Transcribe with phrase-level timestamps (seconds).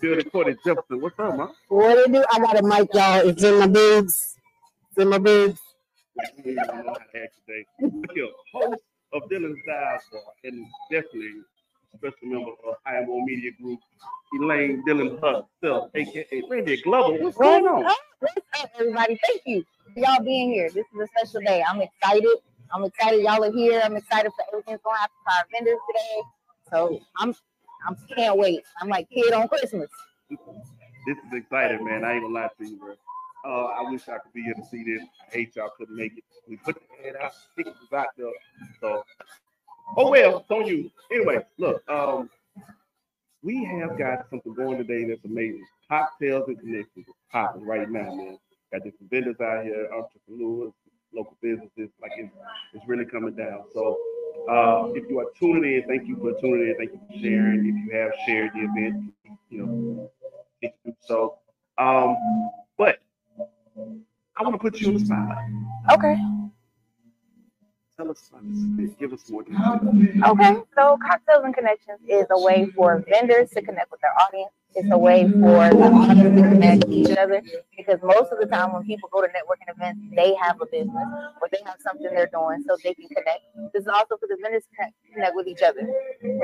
[0.00, 1.00] The Courtney Jefferson.
[1.00, 1.48] What's up, man?
[1.68, 2.24] What it do?
[2.32, 3.28] I got a mic, y'all.
[3.28, 4.36] It's in my boobs.
[4.90, 5.60] It's in my boobs.
[6.44, 7.66] We don't know how to act today.
[8.14, 8.80] Here, host
[9.12, 11.32] of Dilyn's Dialogue, and definitely
[11.96, 13.80] special member of Am Woe Media Group,
[14.40, 17.18] Elaine Dilyn herself, aka Randy Glover.
[17.22, 17.84] What's going on?
[18.20, 19.18] What's up, everybody?
[19.26, 20.70] Thank you for y'all being here.
[20.70, 21.64] This is a special day.
[21.68, 22.36] I'm excited.
[22.72, 23.80] I'm excited y'all are here.
[23.82, 26.22] I'm excited for everything's going to happen for our vendors today.
[26.70, 27.34] So I'm
[27.86, 28.60] I'm can't wait.
[28.80, 29.88] I'm like kid on Christmas.
[30.28, 32.04] This is exciting, man.
[32.04, 32.94] I ain't gonna lie to you, bro.
[33.44, 35.02] Uh, I wish I could be here to see this.
[35.28, 36.24] I hate y'all couldn't make it.
[36.48, 38.26] We put the head out, tickets was out there.
[38.80, 39.04] So,
[39.96, 40.90] oh well, on you.
[41.12, 42.28] Anyway, look, um,
[43.42, 45.64] we have got something going today that's amazing.
[45.88, 48.38] Cocktails and connections is popping right now, man.
[48.72, 50.72] Got different vendors out here, entrepreneurs,
[51.14, 51.88] local businesses.
[52.02, 52.32] Like it's,
[52.74, 53.64] it's really coming down.
[53.72, 53.96] So,
[54.48, 56.76] uh, if you are tuning in, thank you for tuning in.
[56.76, 57.60] Thank you for sharing.
[57.66, 59.12] If you have shared the event,
[59.50, 60.10] you know,
[60.60, 61.38] please do so.
[61.76, 62.16] Um,
[62.76, 62.98] but
[64.36, 65.50] I want to put you on the spotlight.
[65.92, 66.16] Okay.
[67.96, 68.30] Tell us.
[68.98, 69.80] Give us more details.
[70.24, 70.56] Okay.
[70.76, 74.52] So Cocktails and Connections is a way for vendors to connect with their audience.
[74.74, 76.10] It's a way for the mm-hmm.
[76.10, 77.42] audience to connect with each other
[77.76, 80.94] because most of the time when people go to networking events, they have a business
[81.40, 83.40] or they have something they're doing so they can connect.
[83.72, 85.88] This is also for the vendors to connect, connect with each other.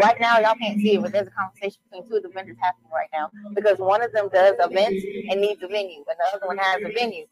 [0.03, 2.57] Right now, y'all can't see it, but there's a conversation between two of the vendors
[2.61, 6.37] happening right now because one of them does events and needs a venue, and the
[6.37, 7.27] other one has a venue.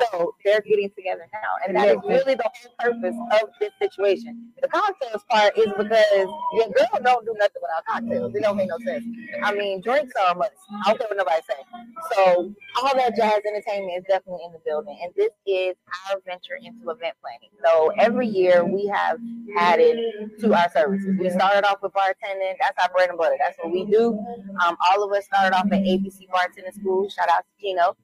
[0.00, 4.50] So they're getting together now, and that is really the whole purpose of this situation.
[4.62, 8.34] The cocktails part is because your girl don't do nothing without cocktails.
[8.34, 9.04] It don't make no sense.
[9.42, 10.52] I mean, drinks are a must.
[10.84, 12.14] I don't care what nobody say.
[12.14, 15.74] So all that jazz entertainment is definitely in the building, and this is
[16.10, 17.50] our venture into event planning.
[17.64, 19.18] So every year we have
[19.58, 19.98] added
[20.40, 21.16] to our services.
[21.18, 22.54] We started off with bartending.
[22.60, 23.36] That's our bread and butter.
[23.38, 24.18] That's what we do.
[24.64, 27.08] Um, all of us started off at ABC Bartending School.
[27.08, 27.96] Shout out to Gino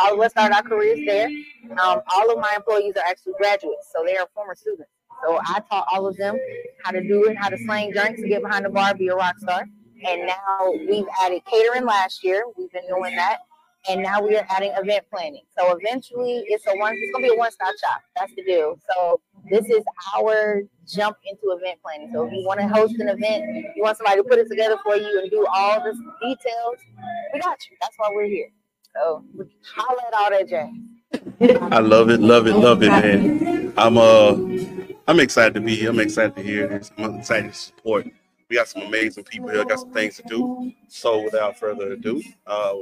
[0.00, 1.28] all of us started our careers there.
[1.78, 4.90] Um, all of my employees are actually graduates, so they are former students.
[5.24, 6.38] So I taught all of them
[6.82, 9.38] how to do it, how to slang drinks, get behind the bar, be a rock
[9.38, 9.66] star.
[10.06, 12.44] And now we've added catering last year.
[12.58, 13.38] We've been doing that,
[13.88, 15.44] and now we are adding event planning.
[15.58, 16.94] So eventually, it's a one.
[16.94, 18.02] It's gonna be a one-stop shop.
[18.16, 18.78] That's the deal.
[18.94, 19.20] So
[19.50, 19.82] this is
[20.16, 22.10] our jump into event planning.
[22.12, 24.76] So if you want to host an event, you want somebody to put it together
[24.82, 26.76] for you and do all the details,
[27.32, 27.76] we got you.
[27.80, 28.48] That's why we're here.
[28.96, 29.24] So
[29.74, 30.70] holla at all that jazz.
[31.72, 33.72] I love it, love it, love it, man.
[33.76, 34.32] I'm uh
[35.08, 35.90] I'm excited to be here.
[35.90, 36.92] I'm excited to hear this.
[36.98, 38.06] I'm excited to support.
[38.48, 40.72] We got some amazing people here, got some things to do.
[40.88, 42.74] So without further ado, uh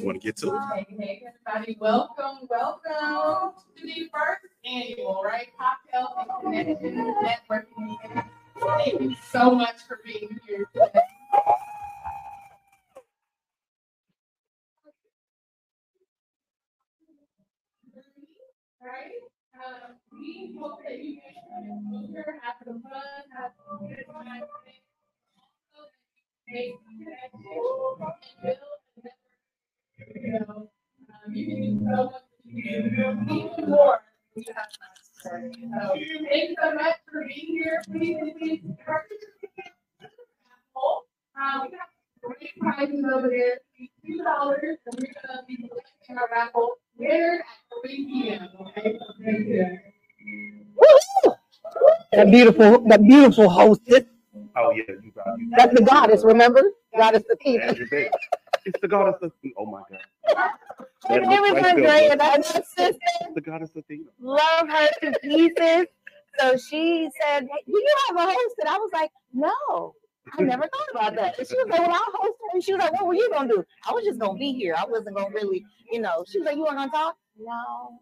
[0.00, 0.86] want to get to it.
[0.88, 8.24] Hey, everybody, welcome, welcome to the first annual, right, Cocktail and Connection Networking.
[8.60, 11.00] Thank you so much for being here today.
[20.12, 23.02] We hope that you guys have fun,
[23.36, 24.42] have some good time.
[26.48, 28.76] Make connections and build a
[30.14, 30.68] you know,
[31.26, 32.62] um, you can do so much, you
[33.56, 34.00] even more.
[34.34, 34.44] you.
[35.22, 37.82] So, thank you so much for being here.
[37.90, 39.72] Please, please participate.
[41.36, 41.68] Um,
[42.26, 43.60] great prizes over there,
[44.04, 48.48] two dollars, and we're gonna be collecting our raffle later at three P M.
[48.60, 49.78] Okay, so thank you.
[52.12, 54.04] That beautiful, that beautiful hostess.
[54.56, 55.50] Oh yeah, you got you.
[55.56, 56.62] That's the goddess, remember?
[56.96, 57.74] Goddess Athena.
[58.64, 60.50] It's the goddess of oh my god.
[61.08, 62.18] And it was Andrea, Bill.
[62.18, 62.98] that's my sister.
[63.34, 64.10] The goddess Athena.
[64.20, 65.86] Love her to pieces.
[66.38, 68.54] So she said, hey, Do you have a host?
[68.60, 69.94] And I was like, No,
[70.32, 71.38] I never thought about that.
[71.38, 72.48] And she was like, Well, I'll host her.
[72.54, 73.64] And she was like, What were you gonna do?
[73.88, 74.74] I was just gonna be here.
[74.78, 76.24] I wasn't gonna really, you know.
[76.28, 77.16] She was like, You weren't gonna talk?
[77.38, 78.00] No,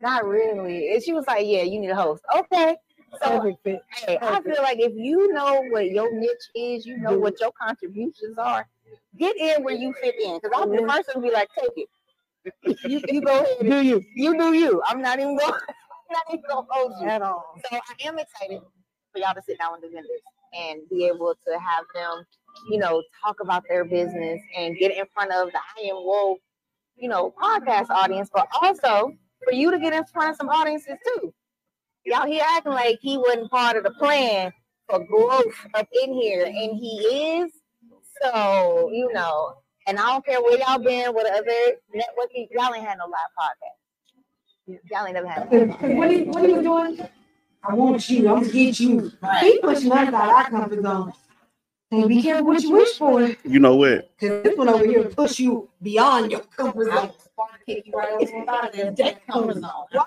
[0.00, 0.92] not really.
[0.94, 2.22] And she was like, Yeah, you need a host.
[2.36, 2.76] Okay.
[3.22, 7.40] So hey, I feel like if you know what your niche is, you know what
[7.40, 8.66] your contributions are,
[9.18, 10.36] get in where you fit in.
[10.42, 10.90] Because I'm the Mhm.
[10.90, 11.88] first one to be like, take it.
[12.84, 13.58] You, you go ahead.
[13.60, 14.82] Do you You do you.
[14.86, 15.52] I'm not even going.
[15.68, 17.08] I'm not even gonna hold you.
[17.08, 17.54] at all?
[17.70, 18.60] So I am excited
[19.12, 20.20] for y'all to sit down with the vendors
[20.56, 22.24] and be able to have them,
[22.70, 26.36] you know, talk about their business and get in front of the I Am Woe,
[26.96, 29.12] you know, podcast audience, but also
[29.44, 31.32] for you to get in front of some audiences too.
[32.04, 34.52] Y'all here acting like he wasn't part of the plan
[34.88, 37.52] for growth up in here, and he is.
[38.22, 39.54] So, you know,
[39.86, 43.30] and I don't care where y'all been with other networking, y'all ain't had no live
[43.38, 44.80] podcast.
[44.90, 45.50] Y'all ain't never had.
[45.96, 47.08] What he what he was doing,
[47.66, 49.10] I want you, I'm gonna get you.
[49.40, 51.12] He pushing us out our comfort zone.
[51.90, 54.10] Hey, be careful what you wish for, You know what?
[54.18, 57.10] cause this one over here push you beyond your comfort zone.
[57.66, 58.90] kick you right over out of there.
[58.90, 60.04] That comfort zone.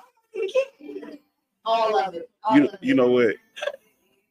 [1.65, 2.29] All of it.
[2.43, 2.79] All You of it.
[2.81, 3.35] you know what?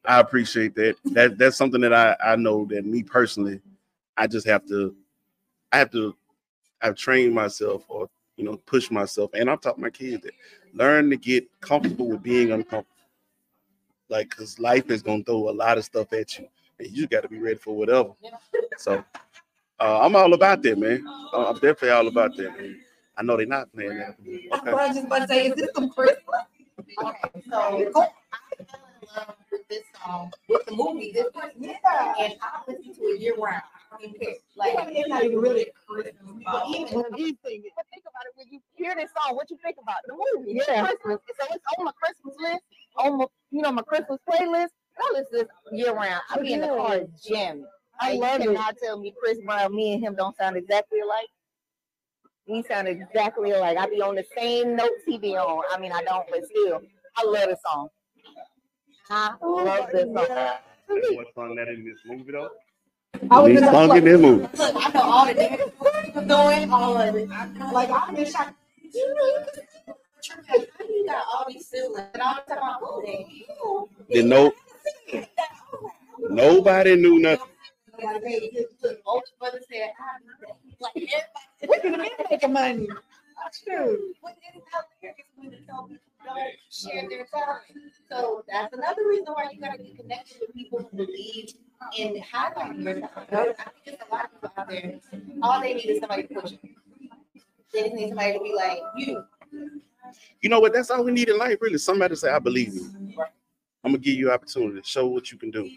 [0.05, 0.95] I appreciate that.
[1.05, 3.59] That that's something that I I know that me personally,
[4.15, 4.95] I just have to,
[5.71, 6.15] I have to,
[6.81, 8.07] I've trained myself or
[8.37, 10.33] you know push myself, and I've taught my kids that
[10.73, 12.87] learn to get comfortable with being uncomfortable.
[14.09, 16.47] Like, cause life is gonna throw a lot of stuff at you,
[16.79, 18.11] and you got to be ready for whatever.
[18.77, 19.03] So,
[19.79, 21.05] uh, I'm all about that, man.
[21.33, 22.79] Uh, I'm definitely all about that, man.
[23.17, 24.15] I know they're not playing that.
[24.49, 24.71] That's Okay.
[24.71, 26.15] what I was just about to say, is this some Chris?
[26.99, 31.51] Okay, so I fell in love with this song, with the movie, this one,
[32.19, 33.61] and I listened to it year round.
[33.91, 34.35] I don't even care.
[34.55, 36.11] Like, It's not even really Chris.
[36.45, 39.49] But even when you think but think about it, when you hear this song, what
[39.49, 40.51] you think about the movie?
[40.57, 40.85] It's Yeah.
[40.85, 41.19] Christmas.
[41.39, 42.63] So it's on my Christmas list,
[42.97, 44.69] on my you know my Christmas playlist.
[44.99, 45.47] I listen to this
[45.79, 46.21] year round.
[46.29, 47.65] I be in the car jamming.
[47.99, 48.55] I Like, love you it.
[48.55, 51.27] cannot tell me Chris Brown, me and him don't sound exactly alike.
[52.47, 53.77] We sound exactly alike.
[53.77, 55.63] I be on the same notes he be on.
[55.71, 56.81] I mean, I don't, but still,
[57.15, 57.89] I love this song.
[59.09, 60.57] I oh love this song.
[60.87, 62.49] What song that in this movie though?
[63.31, 64.47] I was He just sung like, in this movie.
[64.57, 67.29] Look, I know all the dances he was doing, all of it.
[67.73, 68.53] like I been shocked.
[68.93, 69.15] You
[71.07, 71.56] got all these siblings, and all the
[74.09, 74.53] Didn't know
[76.29, 77.47] nobody knew nothing.
[77.97, 78.03] We
[81.79, 82.87] can be money.
[83.65, 85.99] People don't
[86.69, 87.61] share their talent.
[88.09, 91.53] So that's another reason why you gotta get connected with people who believe
[91.97, 93.55] in highlighting your talent.
[93.59, 94.99] I think there's a lot of people out there,
[95.41, 96.75] all they need is somebody to push them.
[97.73, 99.23] They just need somebody to be like, you.
[100.41, 100.73] You know what?
[100.73, 101.77] That's all we need in life, really.
[101.77, 102.91] Somebody to say, "I believe you."
[103.83, 105.69] I'm gonna give you opportunity to show what you can do.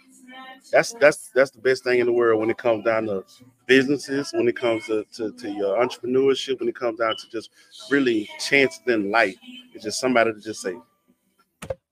[0.73, 3.25] That's that's that's the best thing in the world when it comes down to
[3.67, 7.51] businesses, when it comes to, to, to your entrepreneurship, when it comes down to just
[7.91, 9.37] really chances in life.
[9.75, 10.75] It's just somebody to just say,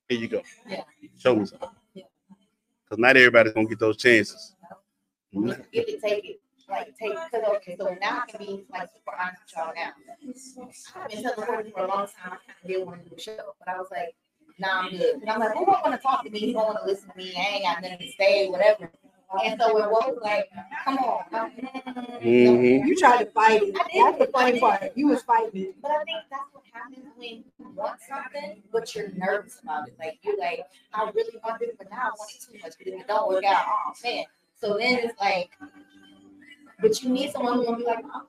[0.09, 0.85] "Here you go, Yeah.
[1.19, 1.69] show me something."
[2.85, 4.55] Because not everybody's gonna get those chances.
[5.73, 6.41] It, take it.
[6.71, 9.93] Like, take, cause okay, so now I can be like super honest with y'all now.
[11.03, 13.17] I've been telling Courtney for a long time, I kind of didn't want to do
[13.17, 14.15] a show, but I was like,
[14.59, 15.17] nah, I'm good.
[15.23, 16.41] And I'm like, who don't want to talk to me?
[16.49, 17.35] Who don't want to listen to me?
[17.37, 18.91] I ain't got nothing to say, whatever.
[19.45, 20.49] And so it was like,
[20.85, 21.25] come on.
[21.31, 21.53] come-
[22.23, 22.87] Mhm.
[22.87, 23.75] You tried to fight it.
[23.75, 24.93] That's the funny part.
[24.97, 25.77] You was fighting it.
[25.83, 27.45] But I think that's what happens when you
[27.75, 29.95] want something, but you're nervous about it.
[29.99, 32.73] Like you're like, I really want this, but now I want it too much.
[32.79, 34.25] But if it don't work out, oh man.
[34.61, 35.51] So then it's like,
[36.81, 38.23] but you need someone who's gonna be like, oh.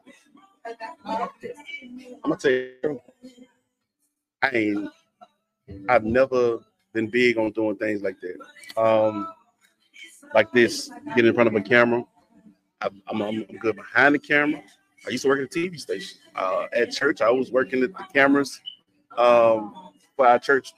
[1.06, 1.30] I.
[2.24, 3.02] I'm gonna tell you,
[4.42, 4.90] I ain't.
[5.88, 6.60] I've never
[6.94, 8.82] been big on doing things like that.
[8.82, 9.28] Um,
[10.34, 12.04] like this, getting in front of a camera.
[12.82, 14.62] I'm, I'm, I'm good behind the camera.
[15.06, 16.18] I used to work at a TV station.
[16.36, 18.60] Uh, at church, I was working at the cameras
[19.18, 20.74] um, for our church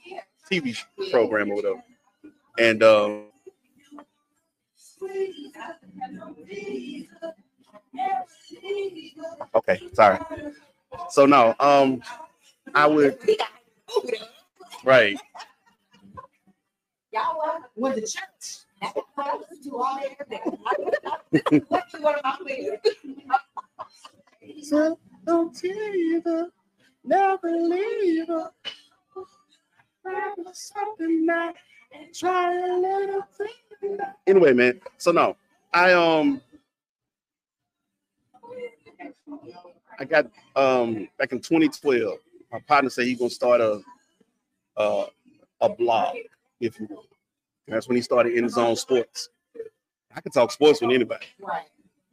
[0.50, 0.76] TV
[1.10, 1.82] program or whatever.
[2.58, 3.24] And um,
[9.54, 10.18] okay, sorry.
[11.10, 12.02] So no, um,
[12.74, 13.48] I would We got
[13.96, 14.20] over there.
[14.84, 15.18] right.
[17.12, 18.64] Y'all want Went to church.
[18.80, 21.60] that's I listen to all day every day.
[21.68, 22.78] What you want to play?
[24.62, 26.48] So don't tease her,
[27.04, 28.50] never leave her.
[30.52, 31.54] Something that
[31.92, 33.98] and try a little thing.
[34.26, 34.80] Anyway, man.
[34.98, 35.36] So no,
[35.72, 36.40] I um,
[39.98, 42.18] I got um back in 2012.
[42.50, 43.80] My partner said he's gonna start a
[44.76, 45.06] uh,
[45.60, 46.16] a blog,
[46.60, 47.04] if you will.
[47.66, 49.28] And that's when he started in his own sports.
[50.14, 51.26] I can talk sports with anybody.
[51.40, 51.66] Right.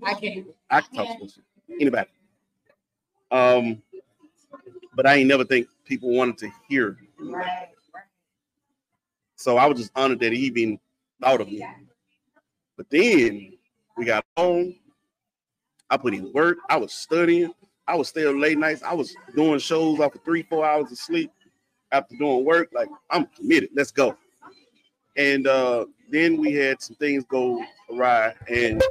[0.05, 0.45] I can.
[0.69, 2.09] I can talk sports with anybody.
[3.31, 3.81] Um,
[4.95, 6.97] but I ain't never think people wanted to hear.
[7.19, 7.69] Right.
[9.35, 10.79] So I was just honored that he even
[11.21, 11.65] thought of me.
[12.75, 13.53] But then
[13.97, 14.75] we got home.
[15.89, 16.57] I put in work.
[16.69, 17.53] I was studying.
[17.87, 18.83] I was stay up late nights.
[18.83, 21.31] I was doing shows of three, four hours of sleep
[21.91, 22.69] after doing work.
[22.71, 23.69] Like I'm committed.
[23.73, 24.15] Let's go.
[25.17, 28.83] And uh, then we had some things go awry and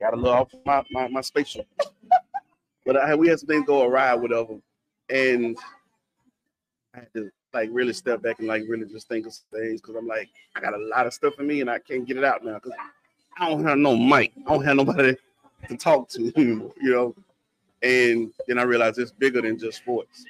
[0.00, 1.66] got a little off my, my, my spaceship.
[2.86, 4.54] But I we had some things go awry, whatever.
[5.10, 5.58] And
[6.94, 9.96] I had to like really step back and like really just think of things because
[9.96, 12.24] I'm like, I got a lot of stuff in me and I can't get it
[12.24, 12.72] out now because
[13.38, 14.32] I don't have no mic.
[14.46, 15.16] I don't have nobody
[15.68, 17.14] to talk to, you know.
[17.82, 20.24] And then I realized it's bigger than just sports.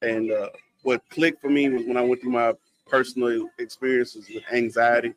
[0.00, 0.50] And uh,
[0.82, 2.54] what clicked for me was when I went through my
[2.86, 5.14] personal experiences with anxiety.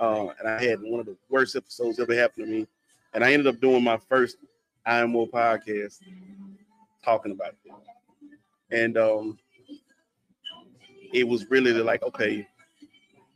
[0.00, 2.66] Uh, and I had one of the worst episodes ever happened to me.
[3.14, 4.36] And I ended up doing my first
[4.86, 5.98] I Am Woe podcast
[7.04, 7.72] talking about it.
[8.70, 9.38] And um,
[11.12, 12.46] it was really like, okay,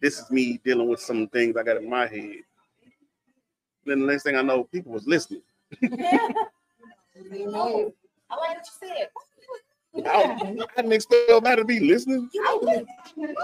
[0.01, 2.37] this is me dealing with some things I got in my head.
[3.85, 5.43] Then the next thing I know, people was listening.
[7.55, 7.93] Oh,
[8.31, 10.07] I like what you said.
[10.07, 12.29] I, I didn't expect nobody to be listening.
[12.33, 12.85] You know, that's-
[13.17, 13.35] Get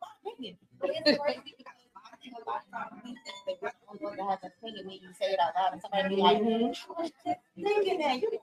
[0.00, 0.56] my opinion.
[0.80, 4.06] But it's crazy because I think a lot of times we think that we're the
[4.06, 6.36] only that has an opinion when you say it out loud and somebody be like,
[6.36, 8.42] "I was just thinking that, you think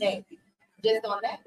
[0.00, 0.24] that
[0.82, 1.40] just on that.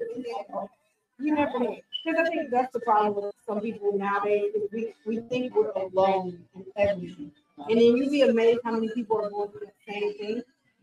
[1.18, 1.76] You never know.
[2.04, 4.52] Because I think that's the problem with some people nowadays.
[4.54, 7.30] is We, we think we're alone in everything.
[7.58, 10.42] And then you'd be amazed how many people are going through the same thing.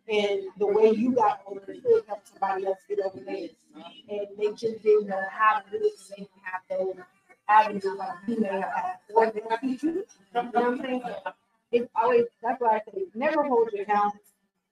[0.09, 3.51] And the way you got over it could help somebody else get over theirs.
[4.09, 5.93] And they just didn't know how to do it.
[5.97, 6.95] So they didn't have those
[7.47, 8.95] avenues like you may have had.
[9.13, 9.89] Or have teach you.
[9.89, 11.01] You know what I'm saying?
[11.05, 11.33] So
[11.71, 14.17] It's always, that's why I say, never hold your talents.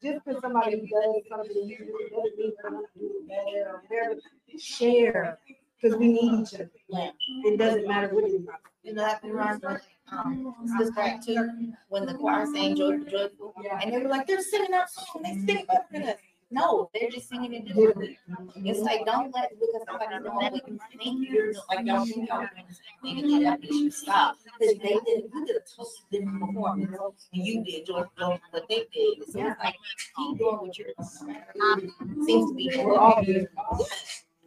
[0.01, 4.17] Just because somebody does something you do, doesn't mean they're gonna do better or.
[4.57, 5.37] Share,
[5.81, 6.71] because we need each other.
[6.87, 7.11] Yeah.
[7.45, 8.47] It doesn't matter what it is.
[8.83, 9.77] You know, me,
[10.11, 14.41] um, this back too, when the choir sang joyful, joyful, and they were like, they're
[14.41, 16.15] singing our song, they sing better than us.
[16.51, 18.17] No, they're just singing it differently.
[18.55, 22.39] It's like, don't let, because somebody doing what you think you're like, y'all think y'all
[22.39, 24.35] doing the same thing, and that makes you stop.
[24.59, 28.67] Because they did, you did a totally different performance, and you did joyful, joyful, what
[28.67, 29.31] they did.
[29.31, 29.75] So it's like,
[30.17, 31.91] keep doing what you're doing.
[32.25, 32.71] Seems to be.
[32.83, 33.23] We're all.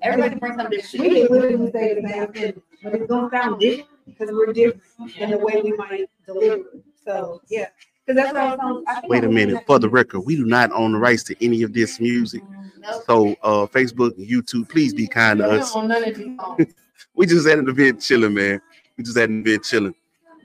[0.03, 1.29] Everybody brings something We different.
[1.29, 4.83] can literally say the same thing, but it's gonna sound different because we're different
[5.19, 6.55] in the way we might deliver.
[6.57, 6.85] it.
[7.05, 7.67] So, yeah,
[8.07, 8.85] because that's what I was.
[8.89, 9.65] I think Wait a I'm- minute.
[9.67, 12.43] For the record, we do not own the rights to any of this music.
[12.81, 13.03] Nope.
[13.07, 15.75] So uh Facebook and YouTube, please be kind to us.
[15.77, 16.75] On none of these songs.
[17.15, 18.61] We just had an event chilling, man.
[18.97, 19.95] We just had an event chilling.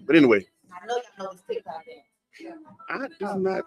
[0.06, 2.58] But anyway, I know y'all know this TikTok dance.
[2.90, 3.64] I do not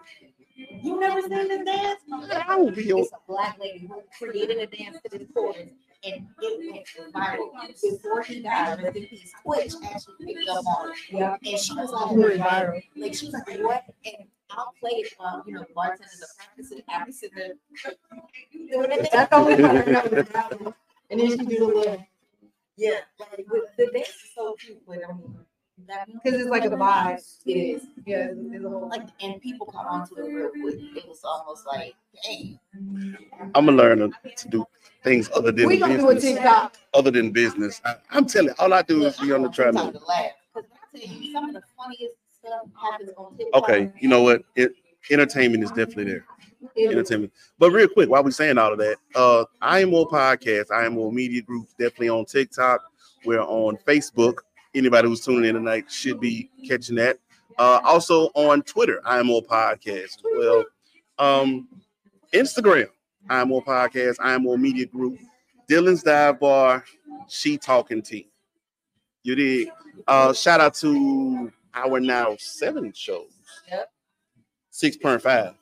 [0.83, 1.99] You never seen this dance?
[2.47, 5.69] I will It's a black lady who created a dance to this chorus
[6.03, 7.81] and it went viral.
[7.81, 10.97] Before he died, rest in peace, Twitch actually picked up on it.
[11.11, 11.35] Yeah.
[11.45, 12.33] And she was like, what?
[12.33, 12.81] viral.
[12.95, 13.83] Like she was like, what?
[14.05, 14.15] And
[14.49, 17.93] I'll play it while, you know, bartenders are practicing, after sitting there.
[18.71, 19.09] doing it.
[19.11, 20.73] That's the only part I know is that one.
[21.09, 22.07] And then she do the little,
[22.77, 23.45] Yeah, like
[23.77, 25.35] the dance is so cute, but I mean.
[26.23, 27.21] Because it's like a vibe.
[27.45, 27.83] It is.
[28.05, 28.89] Yeah, it's it's a whole.
[28.89, 30.75] Like, and people caught on to it real quick.
[30.95, 32.59] It was almost like, dang.
[33.55, 33.99] I'm gonna learn
[34.37, 34.65] to do
[35.03, 36.35] things other than We gonna do a business.
[36.35, 36.77] TikTok.
[36.93, 37.81] Other than business.
[37.85, 39.91] I, I'm telling you, all I do is be on the Time treadmill.
[39.91, 40.31] to laugh.
[40.53, 43.63] Because I tell you, some of the funniest stuff happens on TikTok.
[43.63, 44.43] Okay, you know what?
[44.55, 44.73] It,
[45.09, 46.25] entertainment is definitely there.
[46.75, 47.33] It- entertainment.
[47.57, 50.85] But real quick, while we're saying all of that, uh, I Am Woe podcast, I
[50.85, 52.81] Am Woe media group, definitely on TikTok.
[53.25, 54.35] We're on Facebook.
[54.73, 57.17] Anybody who's tuning in tonight should be catching that.
[57.57, 60.21] Uh, also on Twitter, I Am Woe podcast.
[60.23, 60.63] Well,
[61.19, 61.67] um,
[62.33, 62.87] Instagram,
[63.29, 65.19] I Am Woe podcast, I Am Woe media group.
[65.69, 66.83] Dilyn's Dive Bar,
[67.27, 68.29] She Talking Tea.
[69.23, 69.69] You did.
[70.07, 73.31] Uh, shout out to our now seven shows.
[73.69, 73.91] Yep.
[74.71, 75.53] Six point five.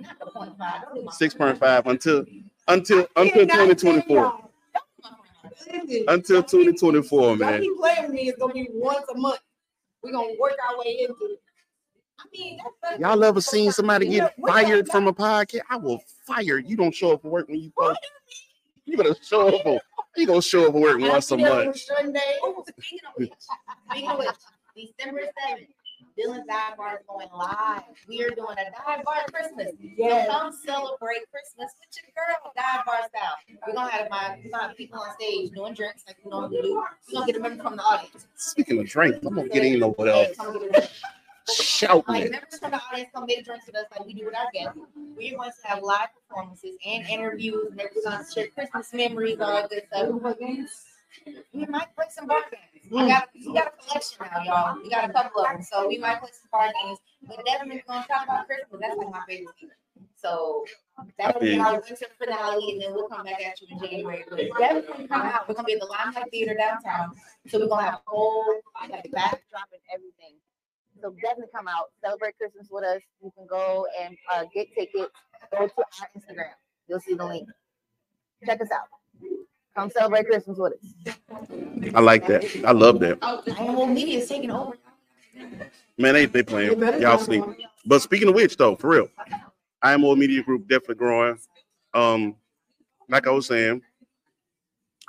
[0.00, 0.82] Not the point five.
[0.82, 2.24] Don't do my- six point five until
[2.68, 4.49] until until twenty twenty four.
[5.66, 7.60] Listen, Until y'all twenty twenty four, Y'all man.
[7.60, 9.40] keep playing with me, it's gonna be once a month.
[10.02, 11.40] We're gonna work our way into it.
[12.18, 12.58] I mean.
[12.98, 15.60] Y'all ever seen somebody get fired from a podcast?
[15.70, 16.76] I will fire you.
[16.76, 17.98] Don't show up for work when you post.
[18.84, 19.80] You better show up for
[20.16, 21.78] you gonna show up for work once a month.
[21.78, 22.20] Sunday.
[22.42, 23.32] Oh, speaking of which,
[23.90, 24.28] speaking of which,
[24.98, 25.68] December seventh,
[26.20, 27.82] Dilyn Dive Bar is going live.
[28.06, 29.72] We are doing a dive bar Christmas.
[29.98, 33.36] So come celebrate Christmas with your girl, dive bar style.
[33.66, 36.60] We're gonna have my we're gonna have people on stage doing drinks like we normally
[36.60, 36.74] do.
[36.74, 38.26] We're gonna get a member from the audience.
[38.36, 40.26] Speaking of drink, I'm gonna get in over there.
[40.26, 40.90] Hey, come get a drink.
[42.06, 44.50] Like members from the audience come get drinks with us like we do with our
[44.52, 44.78] guests.
[45.16, 47.68] We're going to have live performances and interviews.
[47.70, 50.89] and going to share Christmas memories, all that good stuff.
[51.52, 52.86] We might play some board games.
[52.90, 54.82] We got, we got a collection now, y'all.
[54.82, 56.98] We got a couple of them, so we might play some board games.
[57.26, 58.80] But definitely gonna talk about Christmas.
[58.80, 59.76] That's like my favorite season.
[60.16, 60.64] So
[61.18, 64.24] that'll be our winter finale, and then we'll come back at you in January.
[64.28, 65.48] But definitely come out.
[65.48, 67.14] We're gonna be at the Limelight Theater downtown,
[67.48, 70.36] so we're gonna have a whole like backdrop and everything.
[71.00, 73.00] So definitely come out, celebrate Christmas with us.
[73.22, 75.12] You can go and uh, get tickets.
[75.50, 76.52] Go to our Instagram.
[76.86, 77.48] You'll see the link.
[78.44, 78.88] Check us out.
[79.76, 81.14] Come celebrate Christmas with us.
[81.94, 82.44] I like that.
[82.64, 83.18] I love that.
[83.22, 84.76] Oh, Animal Media is taking over.
[85.96, 86.80] Man, they they playing.
[87.00, 87.44] Y'all sleep.
[87.86, 89.08] But speaking of which, though, for real,
[89.82, 91.38] I Am Woe Media Group definitely growing.
[91.94, 92.36] Um,
[93.08, 93.82] like I was saying,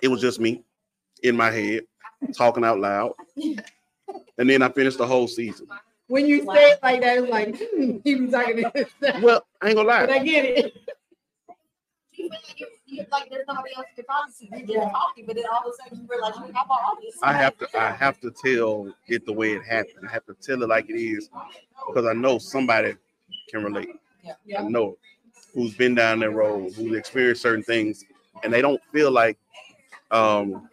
[0.01, 0.63] it was just me
[1.23, 1.83] in my head
[2.35, 3.13] talking out loud,
[4.37, 5.67] and then I finished the whole season.
[6.07, 8.69] When you say it like that, it's like, hmm, he was talking to
[9.01, 9.23] himself.
[9.23, 10.15] Well, I ain't gonna But lie.
[10.15, 10.73] I get it.
[12.21, 14.45] You feel like you, you like there's nobody else to talk to.
[14.45, 17.15] You're just talking, but then all of a sudden you realize you have all this.
[17.23, 20.07] I have to I have to tell it the way it happened.
[20.07, 21.29] I have to tell it like it is
[21.87, 22.93] because I know somebody
[23.49, 23.89] can relate.
[24.57, 24.97] I know
[25.53, 28.05] who's been down that road, who's experienced certain things,
[28.43, 29.37] and they don't feel like
[30.11, 30.69] um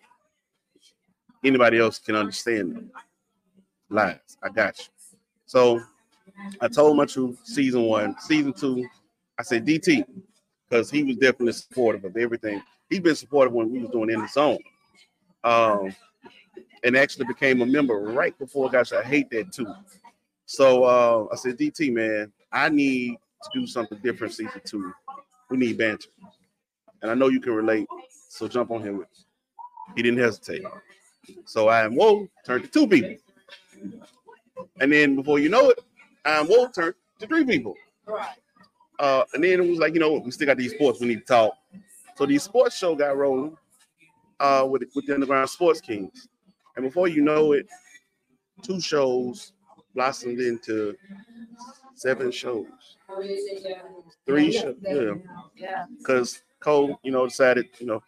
[1.44, 2.90] anybody else can understand them.
[3.88, 4.36] Lies.
[4.42, 4.84] I got you.
[5.46, 5.80] So
[6.60, 8.86] I told my truth season one, season two.
[9.38, 10.04] I said DT
[10.68, 12.62] because he was definitely supportive of everything.
[12.90, 14.58] He's been supportive when we was doing in the zone.
[15.44, 15.94] Um,
[16.84, 18.70] and actually became a member right before.
[18.70, 19.72] Gosh, I hate that too.
[20.46, 24.92] So uh, I said, DT, man, I need to do something different season two.
[25.50, 26.08] We need banter,
[27.02, 27.86] and I know you can relate.
[28.28, 29.08] So jump on him with.
[29.96, 30.62] He didn't hesitate.
[31.44, 33.16] So I Am Woe turned to two people,
[34.80, 35.80] and then before you know it,
[36.24, 37.74] I Am Woe turned to three people.
[38.06, 38.36] Right.
[38.98, 41.20] Uh, and then it was like, you know, we still got these sports we need
[41.20, 41.54] to talk.
[42.16, 43.56] So the sports show got rolling
[44.40, 46.28] uh, with with the Underground Sports Kings,
[46.76, 47.66] and before you know it,
[48.62, 49.52] two shows
[49.94, 50.96] blossomed into
[51.94, 52.66] seven shows,
[54.26, 54.76] three shows.
[54.82, 55.14] Yeah,
[55.56, 55.86] Yeah.
[55.98, 58.02] because Ko, you know, decided, you know,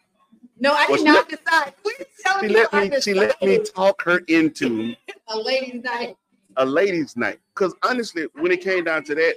[0.59, 1.73] No, I did not decide.
[2.41, 4.93] She me let me she let me talk her into
[5.29, 6.17] a ladies' night.
[6.57, 7.39] a ladies' night.
[7.55, 9.35] Because honestly, when it came down to that,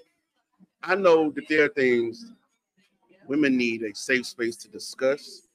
[0.86, 2.32] I know that there are things
[3.26, 5.48] women need a safe space to discuss,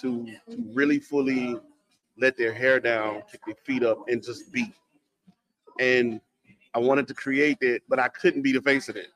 [0.00, 1.56] to, to really fully
[2.18, 4.72] let their hair down, kick their feet up, and just be.
[5.78, 6.20] And
[6.74, 9.08] I wanted to create that, but I couldn't be the face of it.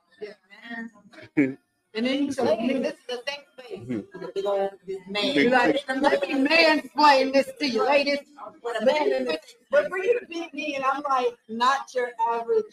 [1.37, 1.59] Man.
[1.95, 3.79] And then you So said, ladies, this is the thing space.
[3.79, 4.05] Mhm.
[4.13, 4.71] With the big old
[5.09, 5.35] man.
[5.35, 8.19] Big- you like, let me mansplain this to you, ladies.
[8.63, 9.29] With a Man, man.
[9.29, 9.39] and-
[9.71, 12.65] But for you to be me, and I'm like, not your average.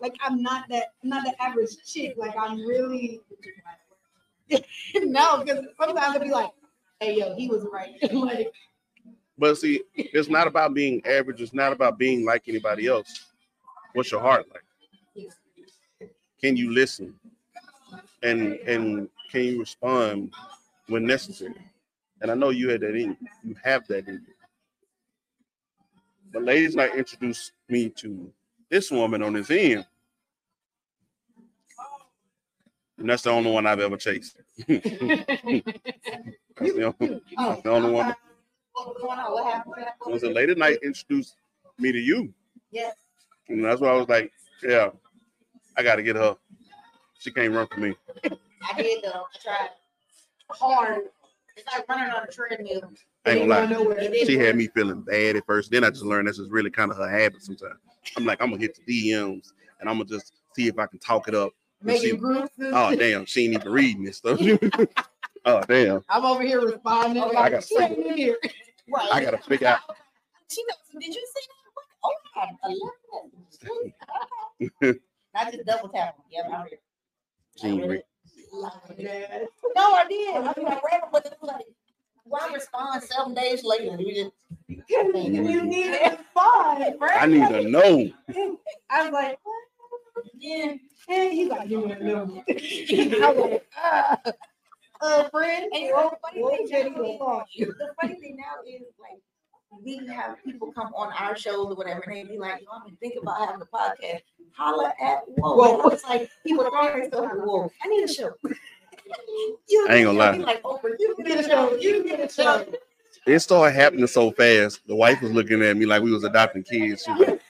[0.00, 2.14] Like I'm not that, I'm not the average chick.
[2.16, 3.20] Like I'm really.
[4.94, 6.50] no, because sometimes I'll be like,
[7.00, 7.94] hey yo, he was right.
[8.12, 8.50] like,
[9.38, 13.26] But see, it's not about being average, it's not about being like anybody else.
[13.92, 14.64] What's your heart like?
[16.40, 17.14] Can you listen?
[18.22, 20.32] And and can you respond
[20.88, 21.54] when necessary?
[22.22, 23.16] And I know you had that in you.
[23.44, 24.34] You have that in you.
[26.32, 28.32] But ladies night introduced me to
[28.68, 29.84] this woman on this end.
[33.00, 34.36] And that's the only one I've ever chased.
[36.60, 38.14] That's the only, that's the oh, only one.
[38.74, 39.02] What's?
[39.02, 39.86] What happened?
[40.06, 41.36] It was a lady night introduced
[41.78, 42.34] me to you.
[42.70, 42.94] Yes.
[43.48, 44.30] And that's why I was like,
[44.62, 44.90] yeah,
[45.76, 46.36] I got to get her.
[47.18, 47.96] She can't run for me.
[48.24, 49.24] I did though.
[49.34, 49.70] I tried
[50.50, 51.04] hard.
[51.56, 52.92] It's like running on a treadmill.
[53.24, 53.66] I ain't gonna lie.
[53.66, 53.98] nowhere.
[53.98, 55.70] It did She had me feeling bad at first.
[55.70, 57.80] Then I just learned this is really kind of her habit sometimes.
[58.16, 60.98] I'm like, I'm gonna hit the DMs and I'm gonna just see if I can
[60.98, 61.52] talk it up.
[61.82, 62.50] And see- Making groups.
[62.60, 64.40] Oh damn, she ain't even reading this stuff.
[65.44, 67.22] oh damn, I'm over here responding.
[67.22, 68.36] Oh, I Like, got she ain't in here.
[68.92, 69.08] Right.
[69.12, 69.80] I gotta figure out.
[70.48, 71.02] She knows.
[71.02, 71.56] Did you see that?
[72.04, 72.92] Oh, I love
[74.80, 75.00] it.
[75.34, 76.16] Not just double tap.
[76.30, 76.78] Yeah, I'm here.
[77.56, 78.02] She read.
[78.52, 80.34] No, I did.
[80.34, 81.66] I mean, I read it, but it was like,
[82.24, 83.96] why respond seven days later?
[84.00, 85.98] You just You need to
[86.34, 87.08] respond, bro.
[87.08, 88.10] I need to know.
[88.90, 89.38] I was like,
[90.38, 90.74] yeah.
[91.08, 92.44] hey, he's like, you want to know.
[92.48, 94.20] I was like, ah,
[95.02, 95.70] uh, friend.
[95.72, 97.66] And you know, funny Well, thing Jenny now will is- call you.
[97.66, 99.20] the funny thing now is like
[99.84, 102.84] we have people come on our shows or whatever, and they be like, "Yo, I've
[102.86, 104.22] been thinking about having a podcast."
[104.56, 105.56] Holla at Woe!
[105.56, 105.88] Whoa.
[105.90, 107.70] It's like people are throwing themselves at Woe.
[107.82, 108.32] I need a show.
[109.68, 110.36] you I ain't gonna lie.
[110.36, 111.74] Like, Oprah, you You get a show.
[111.76, 112.66] You get a show.
[113.26, 114.80] It started happening so fast.
[114.86, 117.04] The wife was looking at me like we was adopting kids.
[117.04, 117.40] She was like,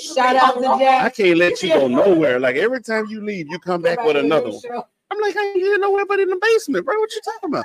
[0.00, 2.38] Shout out to I can't let you go nowhere.
[2.40, 4.60] Like every time you leave, you come back with another one.
[5.10, 6.98] I'm like, I ain't here nowhere but in the basement, bro.
[6.98, 7.64] What you talking about?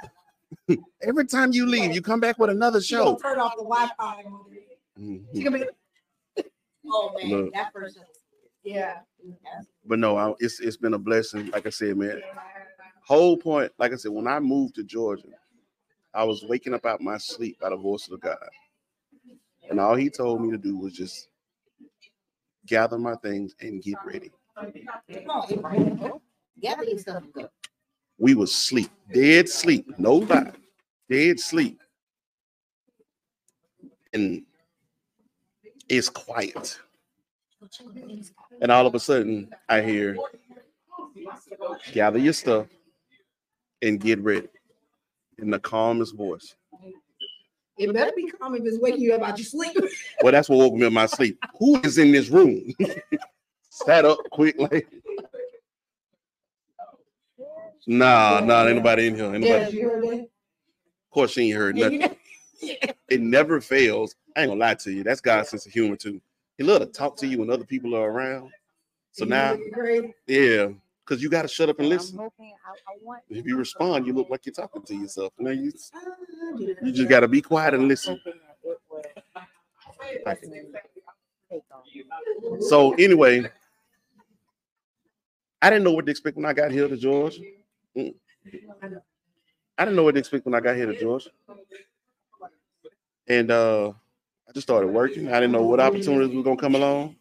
[1.01, 3.15] every time you leave, you come back with another show.
[3.15, 4.23] turn off the Wi-Fi.
[4.99, 5.23] Mhm.
[5.33, 6.43] Be,
[6.91, 7.53] Oh man, Look.
[7.53, 8.03] that person.
[8.63, 8.99] yeah.
[9.85, 11.49] But no, I, it's it's been a blessing.
[11.51, 12.21] Like I said, man.
[13.03, 15.29] Whole point, like I said, when I moved to Georgia,
[16.13, 18.37] I was waking up out my sleep by the voice of God,
[19.69, 21.28] and all He told me to do was just
[22.69, 24.31] gather my things and get ready.
[26.61, 26.85] Gather.
[28.17, 30.51] We was sleep, dead sleep, no lie,
[31.09, 31.79] dead sleep,
[34.13, 34.43] and
[35.87, 36.79] it's quiet.
[38.61, 40.17] And all of a sudden, I hear,
[41.91, 42.67] gather your stuff
[43.81, 44.49] and get ready
[45.37, 46.55] in the calmest voice.
[47.79, 49.75] It better be calm if it's waking you up out your sleep.
[50.21, 51.39] Well, that's what woke me up my sleep.
[51.59, 52.73] Who is in this room?
[53.69, 54.85] Sat up quick, like,
[57.87, 59.33] nah, nah, ain't nobody in here.
[59.33, 60.19] Ain't Yeah, you heard that?
[60.19, 62.17] Of course, she ain't heard nothing.
[63.07, 64.15] It never fails.
[64.35, 65.03] I ain't gonna lie to you.
[65.03, 66.19] That's God's sense of humor too.
[66.57, 68.51] He love to talk to you when other people are around.
[69.13, 69.57] So now,
[70.27, 70.67] yeah,
[71.09, 72.17] because you got to shut up and listen.
[72.19, 73.23] hoping I, I want.
[73.29, 75.33] If you respond, you look like you're talking to yourself.
[75.39, 75.71] Now you,
[76.83, 78.19] you just got to be quiet and listen.
[78.23, 80.61] hoping that it will
[81.49, 82.61] take on.
[82.61, 83.49] So anyway,
[85.61, 87.39] I didn't know what to expect when I got here to George.
[87.97, 88.13] Mm.
[89.77, 91.27] I didn't know what to expect when I got here to George.
[93.27, 93.93] And uh
[94.47, 95.29] I just started working.
[95.29, 97.15] I didn't know what opportunities were gonna come along.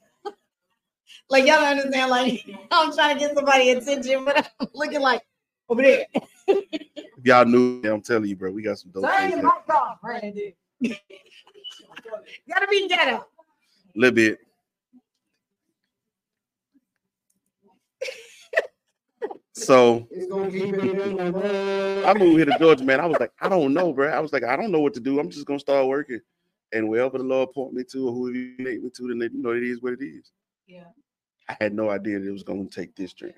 [1.30, 2.10] Like y'all don't understand.
[2.10, 5.22] Like I'm trying to get somebody attention, but I'm looking like
[5.68, 6.06] over there.
[6.46, 9.98] If y'all knew, I'm telling you, bro, we got some dope Turn your mic off,
[10.02, 10.56] Randy.
[12.48, 13.16] Gotta be ghetto.
[13.16, 13.24] A
[13.94, 14.38] little bit.
[19.54, 23.00] So I moved here to Georgia, man.
[23.00, 24.08] I was like, I don't know, bro.
[24.08, 25.18] I was like, I don't know what to do.
[25.18, 26.20] I'm just gonna start working,
[26.72, 29.42] and wherever the Lord point me to, or whoever you make me to, then you
[29.42, 30.30] know it is what it is.
[30.68, 30.84] Yeah.
[31.48, 33.34] I had no idea that it was gonna take this journey,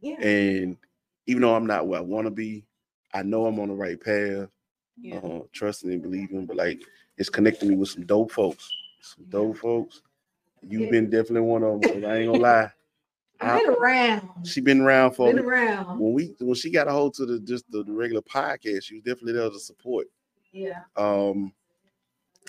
[0.00, 0.20] Yeah.
[0.20, 0.76] and
[1.26, 2.66] even though I'm not where I want to be,
[3.14, 4.48] I know I'm on the right path.
[4.98, 5.16] Yeah.
[5.18, 6.82] Uh, trusting and believing, but like
[7.18, 8.70] it's connecting me with some dope folks.
[9.00, 10.02] Some dope folks.
[10.62, 10.90] You've Yeah.
[10.90, 12.04] been definitely one of them.
[12.04, 12.70] I ain't gonna lie.
[13.40, 14.46] I've been around.
[14.46, 15.98] She been around for Been around.
[15.98, 18.94] when we when she got a hold to the just the, the regular podcast, she
[18.94, 20.06] was definitely there to support.
[20.52, 20.80] Yeah.
[20.96, 21.52] Um,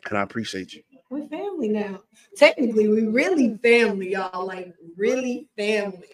[0.09, 0.83] and I appreciate you.
[1.09, 2.01] We're family now.
[2.35, 4.45] Technically, we really family, y'all.
[4.45, 6.09] Like really family.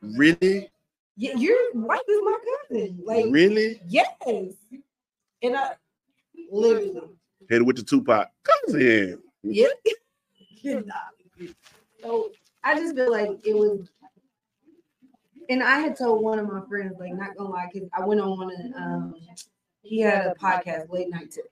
[0.00, 0.70] Really,
[1.16, 2.38] Yeah, your wife is my
[2.70, 3.00] cousin.
[3.04, 4.06] Like really yes.
[5.42, 5.72] And I
[6.50, 7.00] literally.
[7.48, 8.30] hit it with the Tupac.
[8.42, 9.18] Cousin.
[9.42, 9.68] Yeah.
[12.02, 12.30] so
[12.62, 13.88] I just feel like it was,
[15.48, 18.20] and I had told one of my friends, like, not gonna lie, because I went
[18.20, 19.14] on and um,
[19.82, 21.46] he had a podcast late night tip,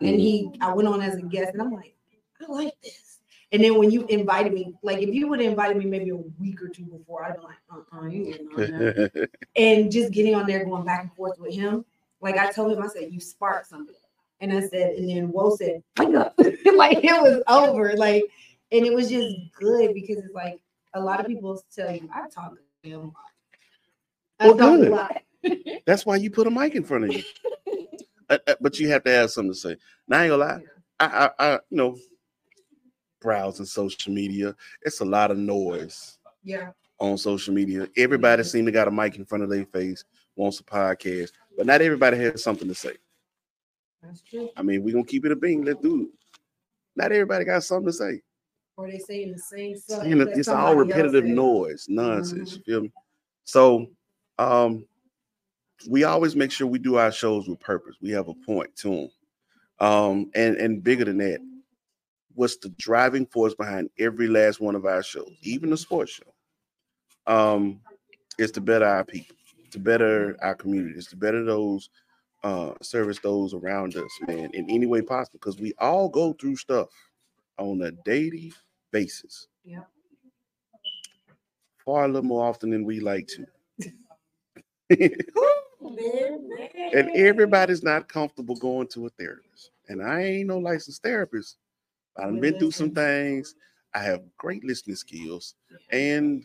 [0.00, 1.93] and he, I went on as a guest, and I'm like,
[2.42, 3.18] I like this.
[3.52, 6.16] And then when you invited me, like, if you would have invited me maybe a
[6.16, 9.28] week or two before, I'd be like, uh-uh, you ain't on that.
[9.56, 11.84] and just getting on there, going back and forth with him.
[12.20, 13.94] Like I told him, I said, you sparked something.
[14.40, 16.34] And I said, and then Woe said, wake up.
[16.38, 17.92] like it was over.
[17.96, 18.24] Like,
[18.72, 20.58] and it was just good because it's like
[20.94, 23.12] a lot of people tell you, I talk to him.
[24.40, 24.88] I Well, talk good.
[24.88, 25.22] a lot.
[25.86, 27.22] That's why you put a mic in front of you.
[28.30, 29.76] Uh, uh, but you have to have something to say.
[30.08, 30.60] Now I ain't gonna lie.
[30.98, 31.96] I, I, I, you know,
[33.24, 34.54] browsing social media.
[34.82, 36.70] It's a lot of noise Yeah.
[37.00, 37.88] on social media.
[37.96, 40.04] Everybody seem to got a mic in front of their face,
[40.36, 42.96] wants a podcast, but not everybody has something to say.
[44.02, 44.50] That's true.
[44.56, 45.64] I mean, we're gonna keep it a being.
[45.64, 46.08] Let's do it.
[46.94, 48.22] Not everybody got something to say.
[48.76, 50.02] Or they saying the same stuff.
[50.04, 52.56] It's all repetitive noise, nonsense.
[52.56, 52.92] You feel me?
[53.44, 53.88] So,
[54.38, 54.84] um,
[55.88, 57.96] we always make sure we do our shows with purpose.
[58.02, 61.40] We have a point to them, um, and and bigger than that,
[62.34, 67.32] what's the driving force behind every last one of our shows, even the sports show?
[67.32, 67.80] Um,
[68.38, 69.36] is to better our people,
[69.70, 71.88] to better our communities, to better those,
[72.42, 75.38] uh, service those around us, man, in any way possible.
[75.40, 76.88] Because we all go through stuff
[77.58, 78.52] on a daily
[78.90, 79.84] basis Yeah.
[81.84, 83.46] far a little more often than we like to.
[86.94, 89.70] and everybody's not comfortable going to a therapist.
[89.88, 91.56] And I ain't no licensed therapist.
[92.16, 93.54] I've been through some things.
[93.94, 95.54] I have great listening skills.
[95.90, 96.44] And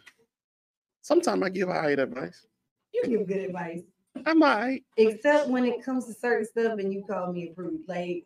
[1.02, 2.46] sometimes I give high advice.
[2.94, 3.82] You give good advice.
[4.26, 4.84] I might.
[4.98, 7.82] Except when it comes to certain stuff and you call me a prude.
[7.88, 8.26] Like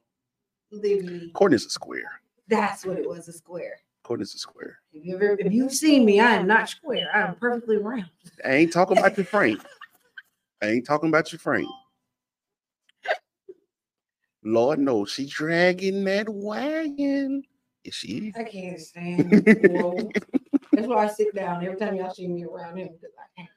[0.71, 2.11] literally, Courtney's a square.
[2.47, 3.77] that's what it was, a square.
[4.03, 4.79] Courtney's a square.
[4.91, 7.07] If you've, ever- if you've seen me, I am not square.
[7.13, 8.09] I am perfectly round.
[8.45, 9.61] I ain't talking about your frame.
[10.61, 11.67] I ain't talking about your frame.
[14.43, 17.43] Lord knows she dragging that wagon.
[17.83, 18.33] Is she?
[18.35, 19.43] I can't stand.
[20.73, 23.49] That's why I sit down every time y'all see me around him because I can't.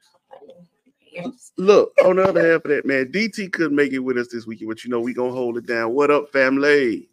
[1.57, 4.45] Look, on the other half of that, man, DT couldn't make it with us this
[4.45, 5.93] weekend, but you know we gonna hold it down.
[5.93, 7.09] What up, family?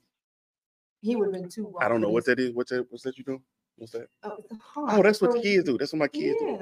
[1.00, 1.74] He would have been too.
[1.80, 2.52] I don't know what that is.
[2.52, 2.86] What's that?
[2.90, 3.40] What's that you do?
[3.76, 4.08] What's that?
[4.22, 4.90] Oh, it's a heart.
[4.92, 5.78] Oh, that's what the kids do.
[5.78, 6.58] That's what my kids do.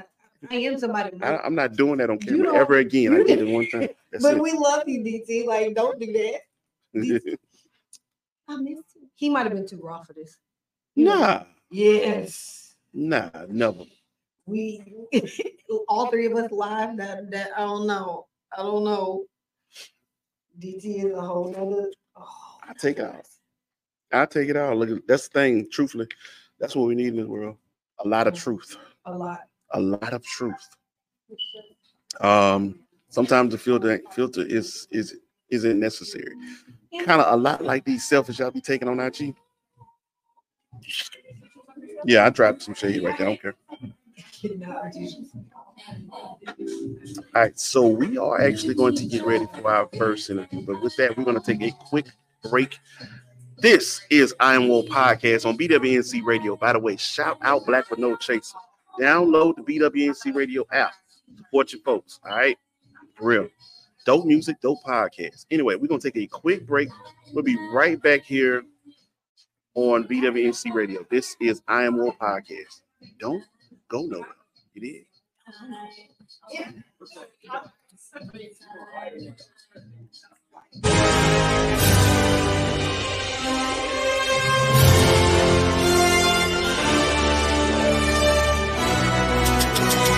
[0.51, 1.11] I am somebody.
[1.23, 3.15] I, I'm not doing that on camera ever again.
[3.15, 3.89] I did it one time.
[4.13, 4.43] That's but it.
[4.43, 5.47] we love you, DT.
[5.47, 6.41] Like, don't do that.
[8.49, 9.09] I miss you.
[9.15, 10.39] He might have been too raw for this.
[10.97, 12.75] nah, Yes.
[12.93, 13.85] nah, never.
[14.47, 14.83] We
[15.89, 16.97] all three of us live.
[16.97, 18.27] That that I don't know.
[18.57, 19.25] I don't know.
[20.59, 21.91] DT is a whole nother.
[22.17, 23.27] Oh, I take it out.
[24.13, 24.77] I take it out.
[24.77, 25.69] Look, at that's the thing.
[25.71, 26.09] Truthfully,
[26.59, 27.57] that's what we need in this world.
[28.05, 28.77] A lot of truth.
[29.07, 29.41] a lot.
[29.71, 30.69] A lot of truth.
[32.21, 35.17] Um, sometimes the filter filter is is
[35.51, 36.35] isn't necessary.
[37.05, 39.35] Kind of a lot like these selfies y'all be taking on IG.
[42.05, 43.29] Yeah, I dropped some shade right there.
[43.29, 43.55] I don't care.
[46.11, 46.39] All
[47.35, 50.97] right, so we are actually going to get ready for our first interview, but with
[50.97, 52.07] that, we're going to take a quick
[52.51, 52.79] break.
[53.59, 56.57] This is I Am Woe Podcast on BWNC Radio.
[56.57, 58.59] By the way, shout out Black with No Chaser.
[59.01, 60.93] Download the BWNC Radio app.
[61.37, 62.21] Support your folks.
[62.29, 62.59] All right,
[63.15, 63.49] for real.
[64.05, 65.47] Dope music, dope podcast.
[65.51, 66.89] Anyway, we're gonna take a quick break.
[67.33, 68.65] We'll be right back here
[69.75, 71.07] on BWNC Radio.
[71.09, 72.83] This is I Am Woe Podcast.
[73.21, 73.45] Don't
[73.89, 74.27] go nowhere.
[74.75, 75.07] It is.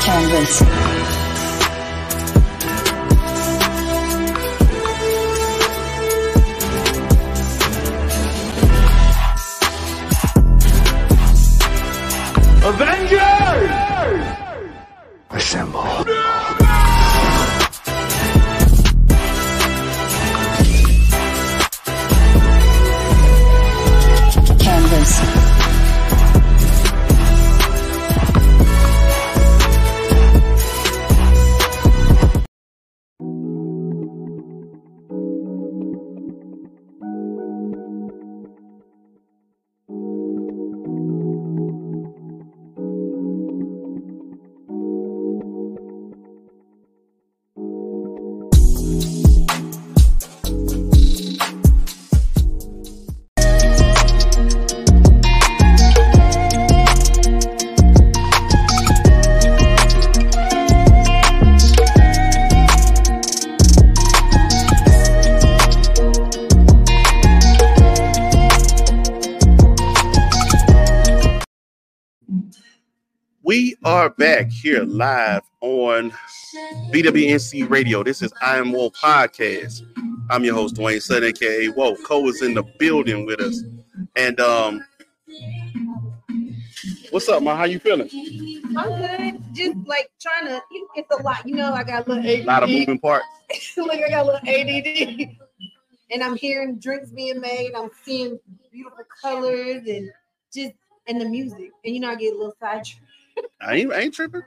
[0.04, 1.23] Canvas.
[15.31, 15.85] Assemble.
[24.59, 25.43] Canvas.
[74.64, 76.11] Here live on
[76.90, 78.03] BWNC Radio.
[78.03, 79.83] This is I Am Woe Podcast.
[80.31, 81.94] I'm your host, Dwayne Sutton, aka Woe.
[81.96, 83.62] Ko is in the building with us.
[84.16, 84.83] And um
[87.11, 87.59] what's up, man?
[87.59, 88.09] How you feeling?
[88.74, 89.42] I'm good.
[89.53, 90.62] Just like trying to.
[90.94, 91.46] It's a lot.
[91.46, 92.27] You know, I got a little.
[92.27, 93.27] A lot of moving parts.
[93.77, 95.37] Look, I got a little ADD.
[96.11, 97.72] And I'm hearing drinks being made.
[97.77, 98.40] I'm seeing
[98.72, 100.11] beautiful colors and
[100.55, 100.72] just
[101.07, 101.70] and the music.
[101.85, 103.03] And you know, I get a little sidetracked.
[103.60, 104.42] I ain't, I ain't tripping.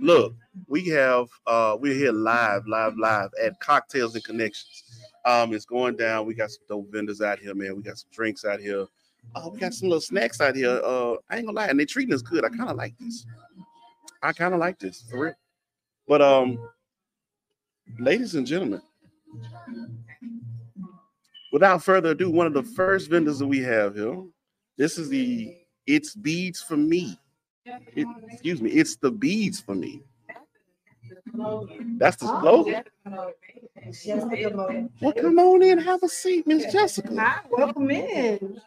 [0.00, 0.34] Look,
[0.68, 4.84] we have uh we're here live, live, live at Cocktails and Connections.
[5.24, 6.26] Um, it's going down.
[6.26, 7.76] We got some dope vendors out here, man.
[7.76, 8.86] We got some drinks out here.
[9.34, 10.80] Uh, we got some little snacks out here.
[10.84, 12.44] Uh, I ain't gonna lie, and they treating us good.
[12.44, 13.26] I kind of like this.
[14.22, 15.34] I kind of like this for real.
[16.06, 16.58] But um,
[17.98, 18.80] ladies and gentlemen,
[21.52, 24.22] without further ado, one of the first vendors that we have here.
[24.76, 27.18] This is the It's Beads for Me.
[27.94, 30.02] It, excuse me, it's the beads for me.
[31.98, 32.82] That's the slogan.
[33.92, 37.14] Jessica Well, come on in, have a seat, Miss Jessica.
[37.16, 38.60] Hi, welcome in.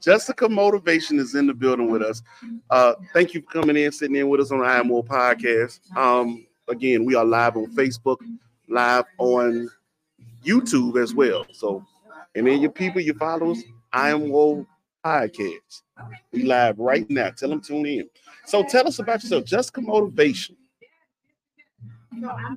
[0.00, 2.22] Jessica Motivation is in the building with us.
[2.70, 5.02] Uh, thank you for coming in, sitting in with us on the I Am Woe
[5.02, 5.80] podcast.
[5.96, 8.18] Um, again, we are live on Facebook,
[8.68, 9.68] live on
[10.44, 11.46] YouTube as well.
[11.52, 11.84] So,
[12.34, 14.66] and then your people, your followers, I Am Woe
[15.04, 15.82] podcast.
[16.32, 17.30] We live right now.
[17.30, 18.08] Tell them tune in.
[18.46, 20.56] So tell us about yourself, Jessica Motivation.
[22.20, 22.56] So I'm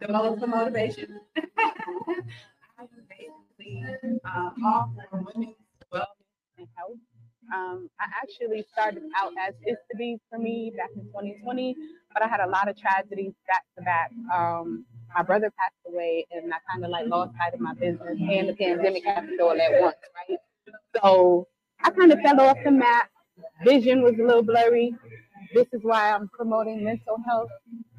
[0.00, 1.20] the most motivation.
[2.78, 3.84] I'm basically
[4.24, 5.56] um, all for women's
[5.92, 6.06] wellness
[6.56, 6.96] and health.
[7.54, 11.74] Um, I actually started out as Is to Be for me back in 2020,
[12.12, 14.12] but I had a lot of tragedies back to back.
[14.32, 18.18] Um, my brother passed away, and I kind of like lost sight of my business,
[18.18, 19.96] and the pandemic happened all at once,
[20.28, 20.38] right?
[21.02, 21.46] So
[21.82, 23.10] I kind of fell off the map.
[23.64, 24.94] Vision was a little blurry.
[25.54, 27.50] This is why I'm promoting mental health,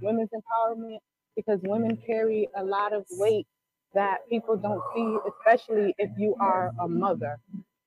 [0.01, 0.99] women's empowerment,
[1.35, 3.47] because women carry a lot of weight
[3.93, 7.39] that people don't see, especially if you are a mother.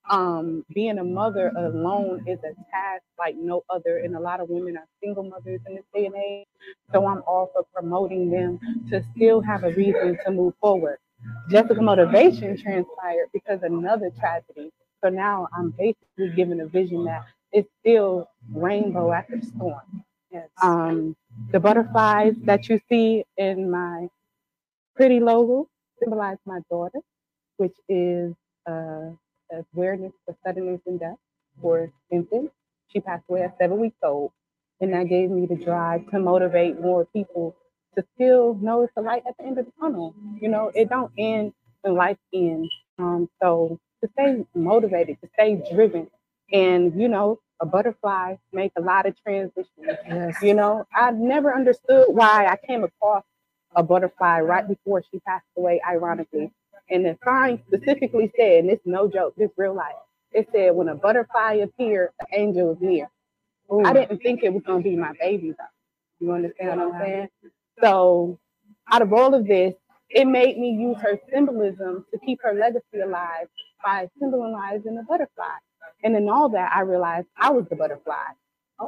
[0.09, 4.49] Um, being a mother alone is a task like no other, and a lot of
[4.49, 6.47] women are single mothers in this day and age.
[6.91, 10.97] So I'm all for promoting them to still have a reason to move forward.
[11.49, 14.71] Jessica motivation transpired because another tragedy.
[15.03, 20.03] So now I'm basically given a vision that it's still rainbow after the storm.
[20.31, 20.49] Yes.
[20.61, 21.15] Um,
[21.51, 24.07] the butterflies that you see in my
[24.95, 25.67] pretty logo
[25.99, 26.99] symbolize my daughter,
[27.57, 28.33] which is
[28.67, 29.11] uh,
[29.73, 31.17] awareness for suddenness and death
[31.61, 32.53] for infants.
[32.87, 34.31] She passed away at seven weeks old,
[34.81, 37.55] and that gave me the drive to motivate more people
[37.95, 40.15] to still know it's a light at the end of the tunnel.
[40.39, 42.69] You know, it don't end when life ends.
[42.99, 46.07] Um, so to stay motivated, to stay driven,
[46.51, 49.67] and you know, a butterfly make a lot of transitions.
[49.77, 50.41] Yes.
[50.41, 53.23] You know, I never understood why I came across
[53.75, 56.51] a butterfly right before she passed away, ironically.
[56.93, 59.95] And the sign specifically said, and it's no joke, this real life.
[60.33, 63.09] It said, when a butterfly appeared, the angel is near.
[63.85, 65.65] I didn't think it was gonna be my baby though.
[66.25, 67.29] You understand what I'm saying?
[67.81, 68.39] So
[68.91, 69.75] out of all of this,
[70.09, 73.47] it made me use her symbolism to keep her legacy alive
[73.83, 75.57] by symbolizing the butterfly.
[76.03, 78.33] And in all that, I realized I was the butterfly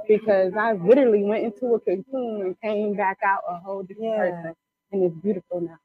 [0.07, 4.31] because I literally went into a cocoon and came back out a whole different Yeah.
[4.33, 4.55] person.
[4.93, 5.79] And it's beautiful now.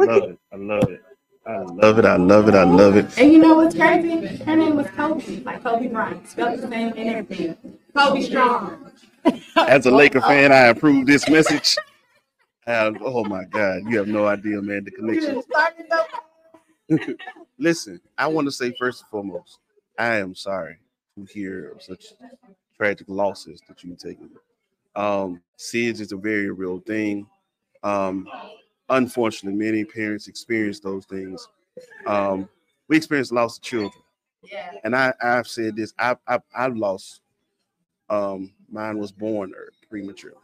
[0.00, 0.38] I love it.
[0.52, 1.02] I love it.
[1.46, 2.04] I love it.
[2.04, 2.54] I love it.
[2.54, 3.16] I love it.
[3.18, 4.26] And you know what's crazy?
[4.44, 7.56] Her name was Kobe, like Kobe Bryant, spelled the same and everything.
[7.96, 8.90] Kobe Strong.
[9.56, 11.76] As a Laker fan, I approve this message.
[12.66, 15.40] And, oh my God, you have no idea, man, the connection.
[17.58, 19.60] Listen, I want to say first and foremost,
[19.98, 20.78] I am sorry
[21.16, 22.06] to hear of such
[22.76, 24.30] tragic losses that you've taken.
[24.96, 27.28] Um, SIDS is a very real thing.
[27.84, 28.26] Um,
[28.88, 31.48] unfortunately, many parents experience those things.
[32.06, 32.48] Um,
[32.88, 34.02] we experience loss of children,
[34.50, 34.72] Yeah.
[34.84, 35.92] and I, I've said this.
[35.98, 37.20] I, I, I've lost.
[38.08, 40.36] Um, mine was born er- prematurely,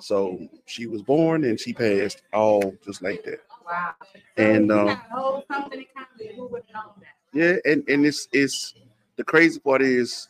[0.00, 3.40] so she was born and she passed all just like that.
[3.64, 3.94] Wow.
[4.36, 7.14] And um, whole company company, who would know that?
[7.32, 8.74] Yeah, and and it's it's
[9.16, 10.28] the crazy part is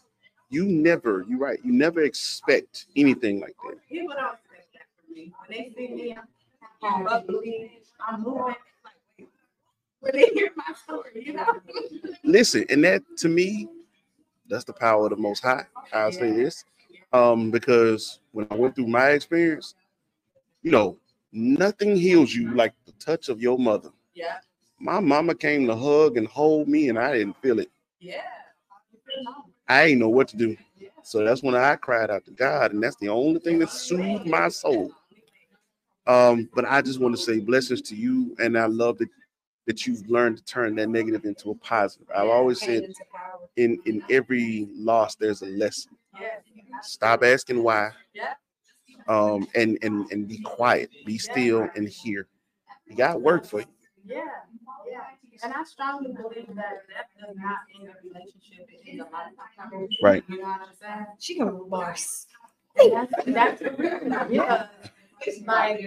[0.50, 3.78] you never you're right you never expect anything like that.
[6.80, 7.68] People don't expect that from me.
[7.70, 8.54] When they see me, I'm bubbly, I'm moving.
[9.18, 9.28] it's
[10.00, 11.46] When they hear my story, you know?
[12.24, 13.68] Listen, and that to me,
[14.48, 15.64] that's the power of the Most High.
[15.92, 16.64] I'll say this,
[17.12, 19.74] um, because when I went through my experience,
[20.62, 20.96] you know,
[21.32, 23.90] nothing heals you like the touch of your mother.
[24.14, 24.38] Yeah.
[24.78, 27.70] My mama came to hug and hold me, and I didn't feel it.
[28.00, 28.22] Yeah.
[29.68, 30.56] I ain't know what to do.
[31.02, 34.26] So that's when I cried out to God, and that's the only thing that soothed
[34.26, 34.92] my soul.
[36.06, 39.08] Um, but I just want to say blessings to you, and I love that
[39.66, 42.08] that you've learned to turn that negative into a positive.
[42.14, 42.92] I've always said
[43.56, 45.92] in in every loss there's a lesson.
[46.82, 47.90] Stop asking why.
[49.08, 52.26] Um, and and and be quiet, be still, and hear.
[52.86, 53.66] You got work for you.
[54.04, 54.24] Yeah,
[54.90, 55.00] yeah.
[55.42, 58.68] And I strongly believe that that does not end a relationship.
[58.68, 59.88] It is a lifetime.
[60.02, 60.24] Right.
[60.28, 61.06] You know what I'm saying?
[61.18, 62.26] She gonna bars.
[62.76, 64.16] That's, that's the reason.
[64.30, 64.66] Yeah.
[65.26, 65.80] It's like,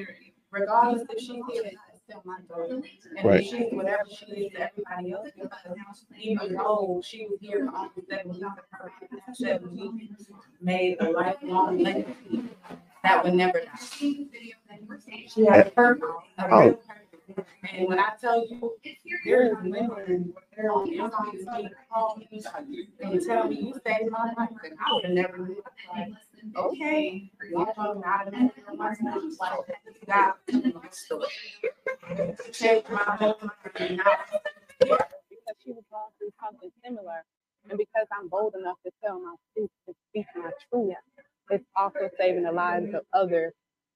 [0.51, 2.75] regardless if she's here, it's still my daughter.
[2.75, 3.41] And Right.
[3.41, 7.75] if she's whatever she is to everybody else, because even though she was here for
[7.75, 8.45] almost seven weeks,
[9.25, 10.27] her seven weeks
[10.61, 12.49] made a lifelong legacy
[13.03, 13.75] that would never die.
[15.27, 16.59] She had a purpose, a Oh.
[16.59, 17.02] real purpose.
[17.27, 18.73] And when I tell you,
[19.25, 20.99] there's women, they're on the
[21.33, 22.43] inside, call me
[23.01, 25.63] and tell me you saved my life, and I would have never knew.
[25.91, 26.09] Like,
[26.55, 28.95] okay, y'all talking out that, my
[30.07, 30.33] God,
[32.51, 33.35] changed my life,
[34.79, 37.23] Because she was going through something similar,
[37.69, 40.95] and because I'm bold enough to tell my truth, to speak my truth,
[41.49, 43.53] it's also saving the lives of others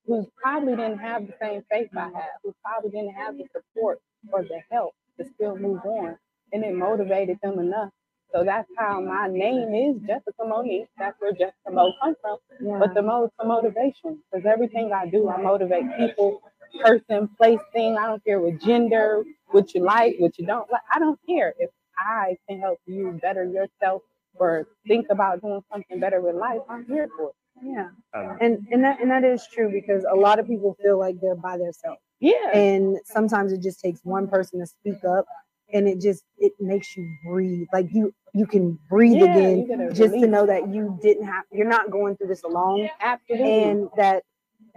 [0.07, 3.99] who probably didn't have the same faith I had, who probably didn't have the support
[4.33, 6.17] or the help to still move on.
[6.53, 7.91] And it motivated them enough.
[8.33, 10.87] So that's how my name is Jessica Monique.
[10.99, 12.39] That's where Jessica Mo comes from.
[12.79, 14.19] But the Mo is for motivation.
[14.31, 16.41] Because everything I do, I motivate people,
[16.83, 17.97] person, place, thing.
[17.97, 20.83] I don't care what gender, what you like, what you don't like.
[20.93, 24.03] I don't care if I can help you better yourself
[24.35, 26.61] or think about doing something better with life.
[26.69, 27.35] I'm here for it.
[27.61, 30.97] Yeah, Um, and and that and that is true because a lot of people feel
[30.99, 32.51] like they're by themselves, Yeah.
[32.53, 35.25] and sometimes it just takes one person to speak up,
[35.73, 37.67] and it just it makes you breathe.
[37.73, 40.97] Like you you can breathe Yeah, again, you get a just to know that you
[41.01, 43.63] didn't have you're not going through this alone, Yeah, Absolutely.
[43.63, 44.23] and that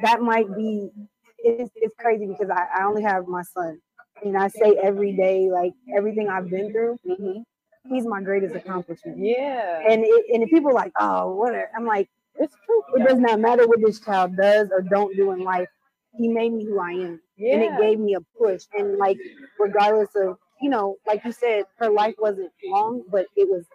[0.03, 0.91] that might be
[1.39, 3.78] it's, it's crazy because I, I only have my son,
[4.24, 7.45] and I say every day like everything I've been through, Mhm.
[7.89, 9.18] he's my greatest accomplishment.
[9.18, 9.83] Yeah.
[9.89, 12.09] And it, and if people are like, oh, whatever, I'm like.
[12.41, 12.82] It's true.
[12.97, 15.68] it does not matter what this child does or don't do in life.
[16.16, 17.20] He made me who I am.
[17.36, 17.55] Yeah.
[17.55, 18.62] And it gave me a push.
[18.76, 19.18] And like
[19.59, 23.66] regardless of, you know, like you said, her life wasn't long, but it was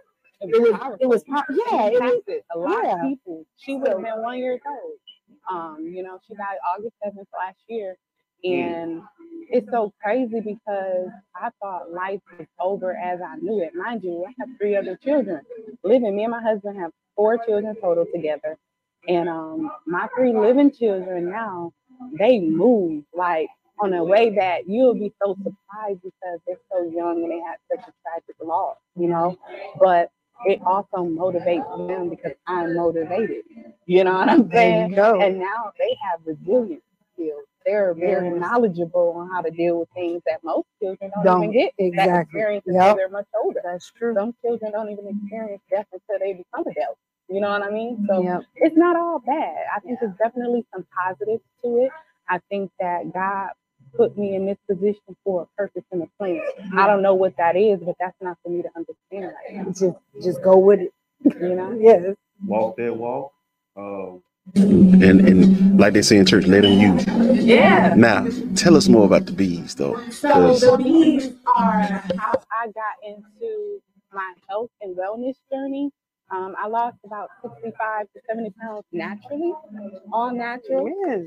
[0.42, 2.22] it was it was po- yeah, it was
[2.54, 2.96] a lot yeah.
[2.96, 3.46] of people.
[3.58, 5.00] She would have been one year old.
[5.50, 7.98] Um, you know, she died August seventh last year,
[8.46, 9.02] and
[9.50, 13.74] it's so crazy because I thought life was over as I knew it.
[13.76, 15.42] Mind you, I have three other children
[15.84, 16.16] living.
[16.16, 18.58] Me and my husband have four children total together,
[19.08, 21.72] and um, my three living children now
[22.20, 23.48] they move like
[23.82, 27.58] on a way that you'll be so surprised because they're so young and they have
[27.70, 29.38] such a tragic loss, you know.
[29.80, 30.10] But
[30.46, 33.44] it also motivates them because I'm motivated.
[33.86, 34.90] You know what I'm saying?
[35.20, 36.84] And now they have resilience
[37.14, 37.46] skills.
[37.66, 38.42] They're very Yes.
[38.42, 41.44] knowledgeable on how to deal with things that most children don't, Don't.
[41.46, 42.40] even get that Exactly.
[42.42, 42.98] experience until Yep.
[42.98, 43.62] they're much older.
[43.64, 44.14] That's true.
[44.16, 47.00] Some children don't even experience death until they become adults.
[47.30, 48.06] You know what I mean?
[48.10, 48.44] So Yep.
[48.58, 49.66] it's not all bad.
[49.76, 51.92] I think there's definitely some positives to it.
[52.30, 53.52] I think that God
[53.96, 56.42] put me in this position for a purpose and a plan.
[56.78, 59.66] I don't know what that is, but that's not for me to understand right now.
[59.72, 60.94] Just just go with it.
[61.42, 61.74] You know?
[61.80, 62.16] Yes.
[62.48, 63.34] walk that walk.
[63.78, 64.24] Um,
[64.54, 67.06] And and like they say in church, let them use.
[67.08, 67.34] you.
[67.34, 67.94] Yeah.
[67.98, 70.00] Now, tell us more about the beads, though.
[70.12, 71.82] So the beads are
[72.18, 73.82] how I got into
[74.14, 75.92] my health and wellness journey.
[76.32, 79.54] Um, I lost about 65 to 70 pounds naturally,
[80.14, 80.90] all natural.
[81.08, 81.22] Yes.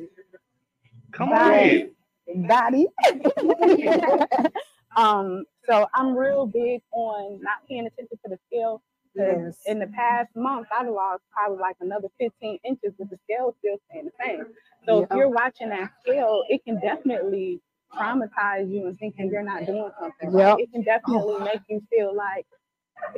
[1.13, 1.89] come Bye.
[2.35, 2.47] on.
[2.47, 2.87] body.
[4.97, 8.83] um, so I'm real big on not paying attention to the scale.
[9.15, 9.59] Yes.
[9.67, 13.77] In the past month, I've lost probably like another 15 inches, but the scale still
[13.91, 14.47] staying the same.
[14.87, 17.61] So if you're watching that scale, it can definitely
[17.95, 20.49] traumatize you and thinking you're not doing something right.
[20.49, 20.59] Yep.
[20.61, 22.47] It can definitely make you feel like,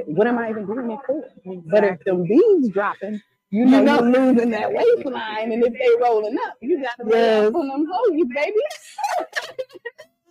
[0.07, 1.23] what am I even doing it for?
[1.71, 3.21] But if the beads dropping,
[3.51, 4.01] you know, know.
[4.03, 7.53] you're losing that waistline, and if they rolling up, you got to Yes.
[7.55, 8.57] on them hoes, baby.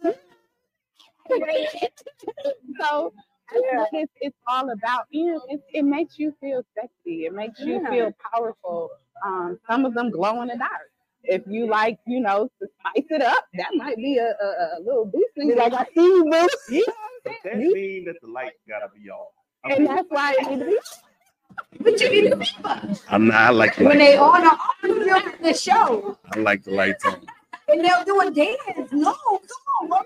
[2.82, 3.14] so
[3.54, 5.06] that's what it's, it's all about.
[5.10, 7.26] You know, it, it makes you feel sexy.
[7.26, 7.90] It makes you Yeah.
[7.90, 8.90] feel powerful.
[9.26, 10.92] Um, some of them glow in the dark.
[11.24, 14.80] If you like, you know, to spice it up, that might be a, a, a
[14.86, 15.32] little boost.
[15.36, 15.88] in Be your like, I life.
[15.96, 16.48] see you, boo.
[16.70, 17.62] You know what But I'm that saying?
[17.62, 19.30] You- means that the light gotta be off.
[19.66, 20.78] I and that's why it need to be.
[21.82, 23.04] But you need to think about it.
[23.10, 23.36] I'm not.
[23.42, 27.06] I like the When they on the on the- the show I like the lights
[27.06, 27.28] on.
[27.68, 28.92] and they'll do a dance.
[28.94, 29.42] No, come
[29.82, 30.06] on, what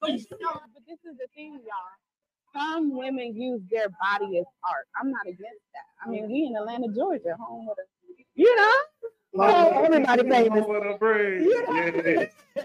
[0.00, 0.10] But,
[0.40, 2.07] no, but this is the thing, y'all.
[2.54, 4.86] Some women use their body as art.
[5.00, 5.42] I'm not against
[5.74, 6.04] that.
[6.04, 8.72] I mean, we in Atlanta, Georgia, home with a, you know.
[9.34, 10.66] Oh, well, everybody famous.
[10.66, 11.48] What a brain.
[11.50, 12.26] Yeah.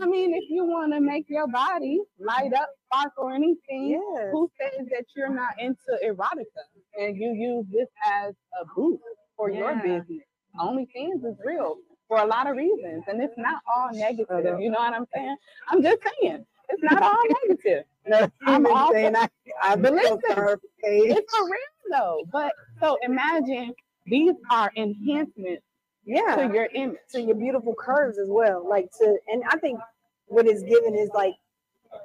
[0.00, 4.28] I mean, if you want to make your body light up, sparkle, or anything, Yes.
[4.32, 6.64] who says that you're not into erotica
[7.00, 9.02] and you use this as a boost
[9.36, 9.82] for your Yeah.
[10.00, 10.24] business?
[10.58, 11.76] OnlyFans is real
[12.08, 14.60] for a lot of reasons, and it's not all negative.
[14.60, 15.36] You know what I'm saying?
[15.68, 17.84] I'm just saying it's not all negative.
[18.08, 19.28] No, I'm all saying I,
[19.60, 21.10] I But listen, her page.
[21.16, 22.22] It's for real though.
[22.30, 23.74] But so imagine
[24.06, 25.64] these are enhancements
[26.04, 26.36] Yeah.
[26.36, 26.98] to your image.
[27.10, 28.64] to your beautiful curves as well.
[28.68, 29.80] Like to, and I think
[30.26, 31.34] what is given is like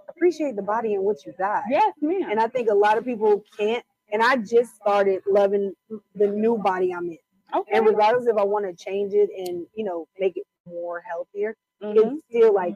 [0.10, 1.66] appreciate the body and what you got.
[1.70, 2.32] Yes, ma'am.
[2.32, 3.84] And I think a lot of people can't.
[4.12, 5.74] And I just started loving
[6.16, 7.18] the new body I'm in.
[7.56, 7.78] okay.
[7.78, 11.56] And regardless if I want to change it and you know make it more healthier,
[11.84, 11.96] Mhm.
[12.16, 12.76] it's still like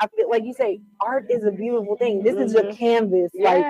[0.00, 2.22] I feel like you say art is a beautiful thing.
[2.22, 2.76] This is your Mhm.
[2.78, 3.30] canvas.
[3.34, 3.64] Like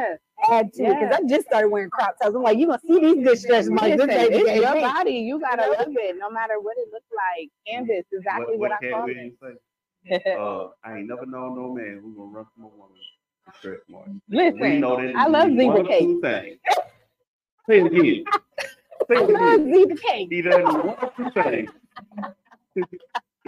[0.51, 2.35] add to it because I just started wearing crop tops.
[2.35, 3.85] I'm like, you gonna see these good stretch marks.
[3.85, 4.81] Listen, This baby it's your me.
[4.81, 5.13] body.
[5.13, 7.51] You gotta love it, no matter what it looks like.
[7.67, 9.35] Canvas, exactly What, what, what I call it.
[9.41, 9.57] Say?
[10.37, 12.97] Uh, I ain't never known no man who gonna run from a woman.
[13.47, 14.11] with Stretch marks.
[14.29, 16.01] We Listen, know that I love zebra of cake.
[16.09, 16.59] two things.
[17.69, 18.25] Say it again.
[19.09, 19.75] Say I it love again.
[19.75, 20.33] zebra cake.
[20.33, 21.71] Either one of two things.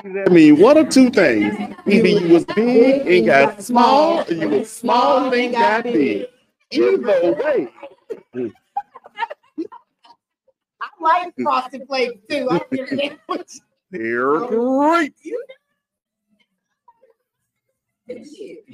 [0.04, 1.56] I mean, one or two things.
[1.86, 6.26] Either you was big and got small, or you was small and got big.
[6.70, 7.68] Either way.
[10.82, 12.48] I like frosted flakes too.
[12.50, 13.18] I really
[13.90, 14.48] They're oh.
[14.48, 15.14] great.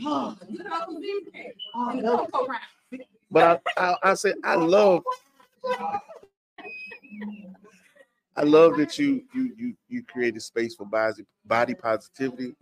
[0.05, 1.53] Oh, Look at all those people came.
[1.74, 2.26] And the no.
[2.26, 3.05] Coco round.
[3.31, 5.05] But I, I, I say I love,
[8.37, 12.55] I love that you you you you created space for body body positivity.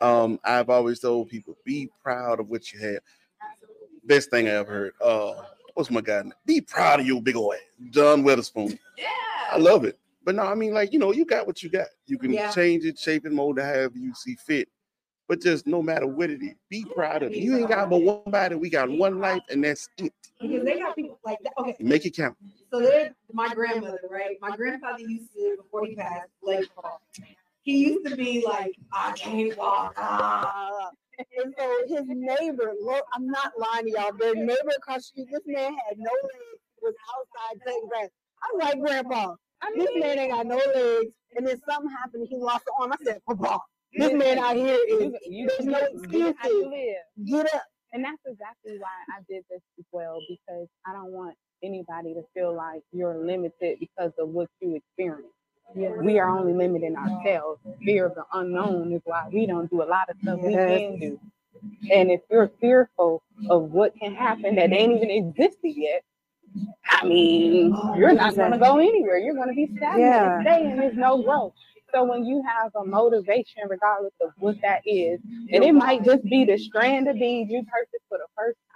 [0.00, 2.98] Um, I've always told people be proud of what you have.
[4.04, 4.92] Best thing I ever heard.
[5.00, 5.34] Uh,
[5.74, 6.24] what's my guy?
[6.44, 7.60] Be proud of your big old ass,
[7.90, 8.78] John Witherspoon.
[8.98, 9.06] Yeah.
[9.52, 9.98] I love it.
[10.24, 11.86] But no, I mean, like, you know, you got what you got.
[12.06, 12.50] You can Yeah.
[12.50, 14.68] change it, shape it, mold it however you see fit.
[15.28, 17.38] But just no matter what it is, be proud of it.
[17.38, 20.12] You ain't got but one body, we got one life, and that's it.
[20.40, 21.52] Because they got people like that.
[21.58, 22.36] Okay, Make it count.
[22.72, 24.36] So they're my grandmother, right?
[24.40, 27.00] My grandfather used to, before he passed, leg fall.
[27.62, 29.94] He used to be like, I can't walk.
[29.96, 30.90] Ah.
[31.42, 35.28] And so his neighbor, lo- I'm not lying to y'all, their neighbor across the street,
[35.30, 38.08] this man had no legs, was outside cutting grass.
[38.42, 39.34] I'm like, Grandpa,
[39.76, 41.12] this man ain't got no legs.
[41.36, 42.92] And then something happened, he lost an arm.
[42.92, 43.60] I said, Papa,
[43.94, 46.66] this man out here is, You, there's no you excuses.
[46.66, 47.26] live.
[47.26, 47.62] Get up.
[47.92, 52.22] And that's exactly why I did this as well, because I don't want anybody to
[52.34, 55.32] feel like you're limited because of what you experience.
[55.74, 57.60] We are only limiting ourselves.
[57.84, 60.98] Fear of the unknown is why we don't do a lot of stuff we can
[61.00, 61.20] do.
[61.92, 66.02] And if you're fearful of what can happen that ain't even existed yet,
[66.90, 69.18] I mean, you're not going to go anywhere.
[69.18, 70.36] You're going to be stagnant Yeah.
[70.36, 71.52] and stay, and there's no growth.
[71.94, 75.20] So when you have a motivation, regardless of what that is,
[75.52, 78.71] and it might just be the strand of beads you purchased for the first time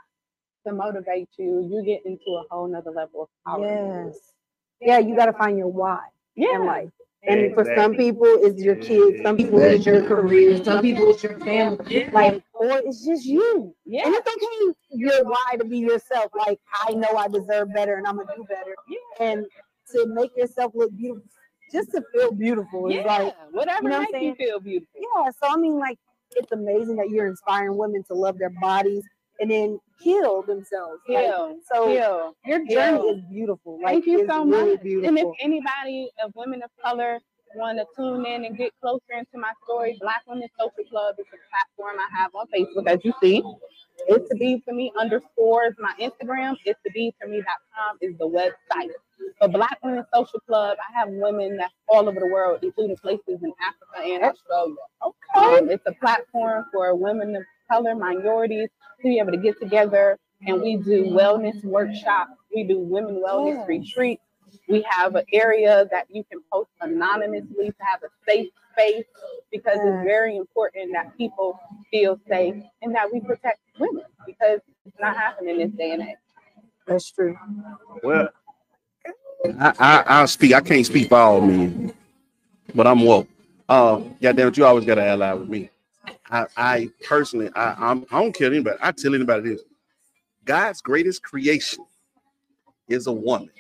[0.67, 4.07] to motivate you, you get into a whole nother level of power.
[4.07, 4.33] Yes.
[4.81, 6.01] Yeah, you got to find your why
[6.35, 6.57] Yeah.
[6.57, 6.91] in life.
[7.29, 9.21] And for some people, it's your kids.
[9.25, 10.63] Some people, it's your career.
[10.63, 12.09] Some people, it's your family.
[12.13, 13.75] Like, or it's just you.
[13.85, 14.07] Yeah.
[14.07, 16.31] And it's okay, your why to be yourself.
[16.37, 18.77] Like, I know I deserve better and I'm going to do better.
[18.89, 19.27] Yeah.
[19.27, 19.47] And
[19.93, 21.29] to make yourself look beautiful,
[21.73, 23.03] just to feel beautiful is Yeah.
[23.07, 24.95] like, Whatever you know makes I'm you feel beautiful.
[24.95, 25.31] yeah.
[25.43, 25.99] So, I mean, like,
[26.37, 29.03] it's amazing that you're inspiring women to love their bodies
[29.41, 31.01] and then heal themselves.
[31.09, 31.57] Like, Heal.
[31.73, 32.35] so, Heal.
[32.45, 33.15] your journey Heal.
[33.17, 33.79] is beautiful.
[33.83, 34.83] Like, Thank you so really much.
[34.83, 35.09] beautiful.
[35.09, 37.19] And if anybody of women of color
[37.55, 41.27] want to tune in and get closer into my story, Black Women Social Club is
[41.33, 43.43] a platform I have on Facebook, as you see.
[44.09, 46.57] It's to be for me underscores my Instagram.
[46.67, 48.91] It's to be for me.com is the website.
[49.41, 53.41] For Black Women Social Club, I have women that's all over the world, including places
[53.43, 54.75] in Africa and Australia.
[55.35, 58.69] Um, it's a platform for women of color, minorities
[59.03, 62.33] to be able to get together and we do wellness workshops.
[62.55, 63.67] We do women wellness Yeah.
[63.67, 64.23] retreats.
[64.69, 69.05] We have an area that you can post anonymously to have a safe space
[69.53, 70.01] because Yeah.
[70.01, 71.59] it's very important that people
[71.91, 76.03] feel safe and that we protect women because it's not happening in this day and
[76.03, 76.17] age.
[76.87, 77.37] That's true.
[78.03, 78.29] Well,
[79.61, 80.55] I, I I'll speak.
[80.55, 81.93] I can't speak for all men,
[82.75, 83.29] but I'm woke.
[83.69, 85.71] Uh, goddamn it, you always got to ally with me.
[86.31, 88.79] I, I personally, I, I'm, I don't care anybody.
[88.83, 89.63] I tell anybody this:
[90.45, 91.85] God's greatest creation
[92.89, 93.51] is a woman,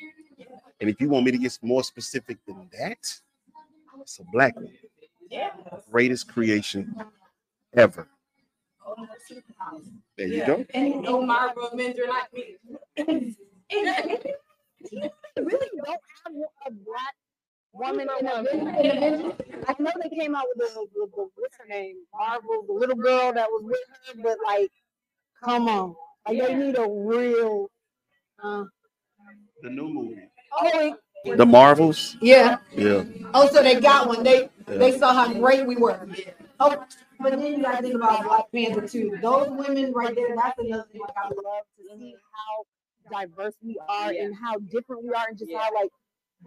[0.80, 2.98] and if you want me to get more specific than that,
[4.00, 4.72] it's a black woman.
[5.90, 6.94] Greatest creation
[7.74, 8.08] ever.
[10.16, 10.66] There you go.
[10.74, 12.56] And no Marvel men are like me.
[15.38, 15.88] really don't
[16.24, 16.32] have
[16.66, 17.14] a black
[17.78, 19.32] woman in a division.
[19.68, 22.96] I know they came out with the, the, the what's her name, Marvel, the little
[22.96, 23.78] girl that was with
[24.16, 24.70] her, but like,
[25.44, 25.94] come on,
[26.26, 27.70] like they need a real.
[28.42, 28.64] Uh,
[29.62, 30.22] the new movie.
[30.52, 32.16] Oh, it- The Marvels.
[32.20, 32.58] yeah.
[32.76, 33.02] Yeah.
[33.34, 34.22] Oh, so they got one.
[34.22, 34.76] They Yeah.
[34.78, 36.06] they saw how great we were.
[36.60, 36.84] Oh,
[37.18, 39.18] but then you gotta think about Black Panther too.
[39.20, 41.00] Those women right there, that's another thing.
[41.00, 44.24] Like I love to see how diverse we are Yeah.
[44.24, 45.62] and how different we are, and just Yeah.
[45.62, 45.90] how like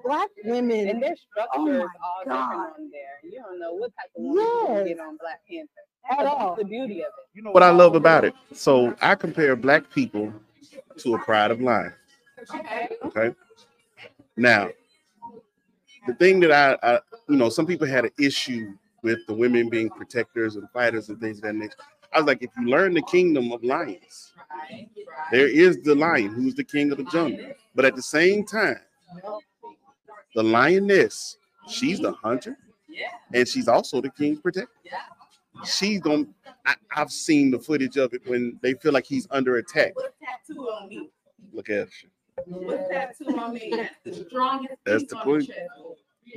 [0.03, 0.87] black women.
[0.89, 2.49] And their oh structure Oh is all God.
[2.51, 3.19] different on there.
[3.23, 4.87] You don't know what type of woman you're gonna Yes.
[4.97, 6.21] get on Black Panther.
[6.21, 6.55] At all.
[6.55, 7.13] The beauty of it.
[7.33, 8.33] You know What I love about it.
[8.53, 10.33] So I compare black people
[10.97, 11.93] to a pride of lion.
[13.05, 13.35] Okay.
[14.37, 14.69] Now,
[16.07, 18.73] the thing that I, I, you know, some people had an issue
[19.03, 21.75] with the women being protectors and fighters and things of that nature.
[22.13, 24.33] I was like, if you learn the kingdom of lions,
[25.31, 27.53] there is the lion who's the king of the jungle.
[27.75, 28.79] But at the same time,
[30.35, 32.57] the lioness, she's the hunter,
[33.33, 34.71] and she's also the king's protector.
[35.65, 36.25] She's gonna.
[36.65, 39.95] I, I've seen the footage of it when they feel like he's under attack.
[39.95, 41.09] What tattoo on me?
[41.51, 42.09] Look at you.
[42.89, 43.73] Tattoo on me?
[43.75, 45.47] That's the strongest That's the queen.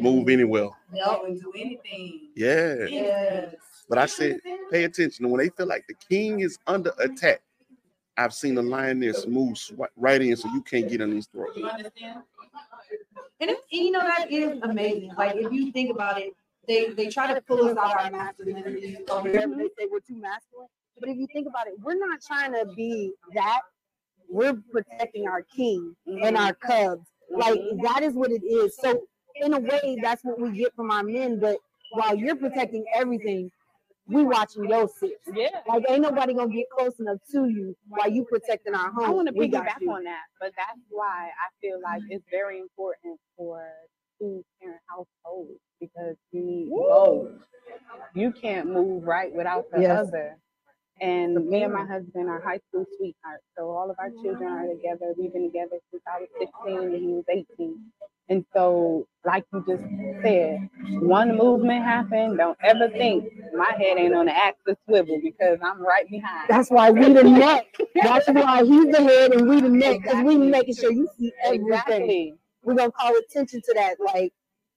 [0.01, 0.71] Move anywhere.
[0.93, 2.31] Can do anything.
[2.35, 2.87] Yeah.
[2.89, 3.55] Yes.
[3.89, 4.41] But I said,
[4.71, 5.29] pay attention.
[5.29, 7.43] When they feel like the king is under attack,
[8.17, 9.59] I've seen the lioness move
[9.97, 11.51] right in, so you can't get on his throat.
[11.57, 12.23] You understand?
[13.43, 15.13] And, you know that is amazing.
[15.19, 16.33] Like if you think about it,
[16.69, 18.97] they they try to pull us out our masculinity.
[18.97, 20.69] They say we're too masculine.
[21.01, 23.63] But if you think about it, we're not trying to be that.
[24.29, 27.07] We're protecting our king and our cubs.
[27.31, 28.77] Like that is what it is.
[28.81, 29.03] So
[29.37, 31.41] in a way, that's what we get from our men.
[31.41, 31.57] But
[31.93, 33.51] while you're protecting everything,
[34.09, 35.15] we watching your six.
[35.33, 35.61] Yeah.
[35.69, 39.05] Like ain't nobody gonna get close enough to you while you protecting our home.
[39.05, 42.25] I want to We got piggyback on that, but that's why I feel like it's
[42.31, 43.65] very important for
[44.21, 47.31] two parent households because you need both.
[48.15, 50.09] You can't move right without the Yes.
[50.09, 50.39] other.
[51.03, 54.69] And me and my husband are high school sweethearts, so all of our children are
[54.69, 55.15] together.
[55.19, 57.81] We've been together since I was 16 and he was 18.
[58.31, 59.85] And so, like you just
[60.23, 60.71] said,
[61.03, 62.39] one movement happened.
[62.39, 66.49] Don't ever think my head ain't on the axis swivel because I'm right behind.
[66.49, 67.67] That's why we the neck.
[68.03, 70.05] That's why he's the head and we the neck.
[70.05, 71.67] Cause we making sure you see everything.
[71.69, 72.35] Exactly.
[72.65, 73.97] We're gonna call attention to that.
[74.01, 74.33] Like,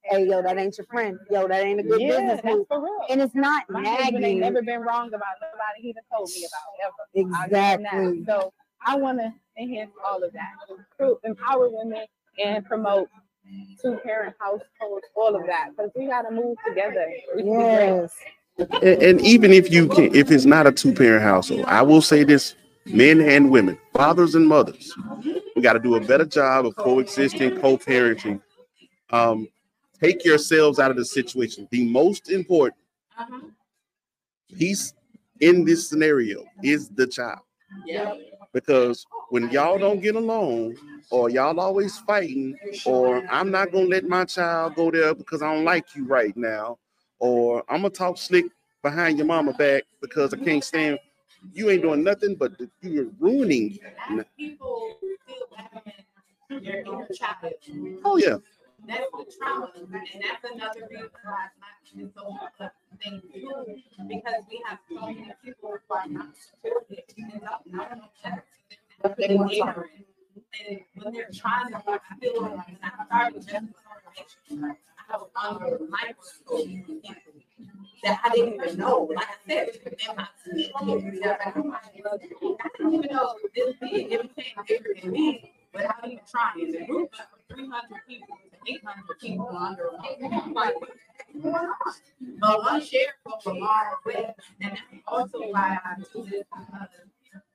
[0.10, 1.18] hey, yo, that ain't your friend.
[1.30, 2.68] Yo, that ain't a good yeah, business that's move.
[2.68, 3.00] for real.
[3.10, 4.40] And it's not My husband ain't nagging.
[4.40, 7.36] never been wrong about nobody he done told me about ever.
[7.36, 7.94] I'll give him that.
[7.96, 8.26] Exactly.
[8.26, 8.54] So
[8.86, 12.06] I want to enhance all of that, Improve- empower women,
[12.44, 13.10] and promote
[13.82, 17.06] two parent households, all of that, because we got to move together.
[17.36, 17.88] We can be great.
[17.88, 18.16] Yes.
[18.58, 22.02] And, and even if you can, if it's not a two parent household, I will
[22.02, 24.94] say this: men and women, fathers and mothers,
[25.56, 28.42] we got to do a better job of coexisting, co-parenting.
[29.12, 29.48] Um,
[30.06, 31.68] take yourselves out of the situation.
[31.72, 32.78] The most important
[33.18, 33.40] uh-huh.
[34.58, 34.94] piece
[35.40, 37.40] in this scenario is the child,
[38.54, 40.78] because when y'all don't get along,
[41.12, 45.54] or y'all always fighting, or I'm not gonna let my child go there because I
[45.54, 46.78] don't like you right now,
[47.20, 48.46] or I'm gonna talk slick
[48.82, 51.00] behind your mama back because I can't stand.
[51.54, 53.78] You ain't doing nothing but you're ruining.
[54.38, 54.98] People
[55.28, 57.54] feel adamant, your child.
[58.04, 58.38] Oh yeah,
[58.88, 62.98] That's the trauma, and that's another reason why it's not it's so much of a
[63.04, 67.88] thing too, because we have so many people who are not supported and don't know
[67.96, 68.44] no better.
[69.18, 69.92] They're ignorant.
[70.68, 71.82] And when they're trying to,
[72.22, 74.76] feel like I started just information,
[75.10, 76.68] I under a microscope
[78.04, 79.10] that I didn't even know.
[79.16, 80.28] Like I said, in my
[81.22, 84.12] that I didn't even know this big.
[84.12, 86.66] It became bigger than me without even trying.
[86.66, 87.14] In the group
[87.54, 90.56] 300 people to 800 people under a microscope.
[90.56, 91.72] Like, what's going on?
[92.40, 96.44] But one share goes a long way, and that's also why I do this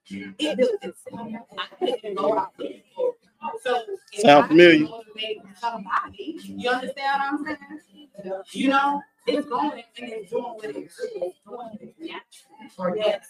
[0.08, 1.28] because it built itself.
[1.58, 3.62] I couldn't go out looking for it.
[3.62, 3.82] So
[4.12, 4.86] if Sound I familiar?
[4.88, 8.42] motivate somebody, you understand what I'm saying?
[8.52, 11.00] You know, it's going and it's doing what it's
[11.46, 13.28] doing with natural or yes.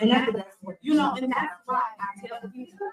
[0.00, 0.32] And that's,
[0.80, 2.88] you know, and that's why I tell people,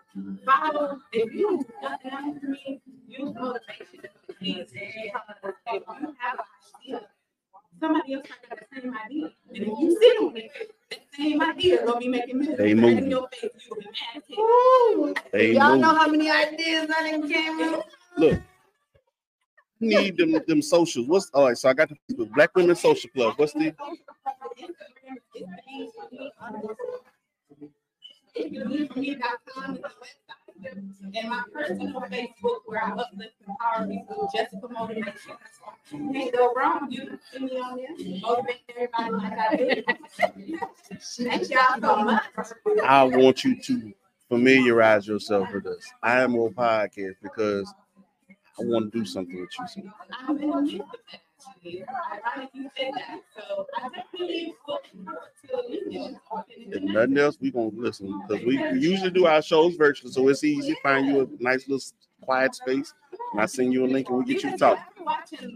[0.45, 4.95] follow, if you do nothing else for me, use motivation as a means, because if
[4.95, 5.53] you have an
[6.85, 7.01] idea,
[7.79, 9.29] somebody else might have the same idea.
[9.49, 10.51] And if you sit on it,
[10.89, 13.09] that same idea gonna be making me They in moving.
[13.11, 15.13] your face, you gonna be mad as hell.
[15.31, 17.85] they Y'all know how many ideas I didn't came up.
[18.17, 18.41] Look, you
[19.79, 21.07] need them them socials.
[21.07, 21.57] What's all right?
[21.57, 23.33] So I got the Black Women Social Club.
[23.37, 23.73] What's the
[31.15, 35.13] And my personal Facebook where I uplift empower people just for motivation.
[35.89, 36.87] Can't go wrong.
[36.91, 39.83] You can see me on there, motivate everybody like I.
[40.99, 42.23] Thank y'all so much.
[42.83, 43.93] I want you to
[44.27, 45.83] familiarize yourself with us.
[46.03, 47.73] I am on podcast because
[48.59, 49.67] I want to do something with you.
[49.67, 49.93] soon.
[50.11, 51.21] I'm in the midst of that.
[51.47, 51.83] actually.
[52.11, 53.19] Ironic you said that.
[53.37, 56.17] So I definitely to you.
[56.71, 60.27] If nothing else, we're gonna listen because we, we usually do our shows virtually, so
[60.27, 61.83] it's easy to find you a nice little
[62.21, 62.93] quiet space.
[63.31, 64.79] And I send you a link and we get you to talk.
[64.97, 65.05] I'm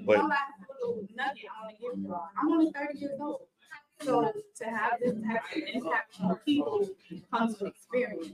[0.05, 0.39] But- one last
[0.69, 2.29] little nugget on the gift jar.
[2.41, 3.41] I'm only thirty years old.
[4.01, 6.89] So to have this type of impact on people
[7.31, 8.29] comes with experience.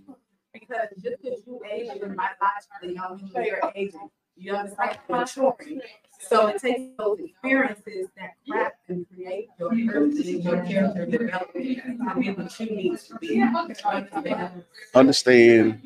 [0.53, 4.09] Because just because you age in my logically, don't mean you're aging.
[4.39, 4.97] You understand?
[5.09, 5.81] Maturing.
[6.19, 11.53] So it takes those experiences that craft and create your person and your character development
[11.55, 13.41] to be what you need to be.
[13.41, 14.63] Understand?
[14.95, 15.81] Understand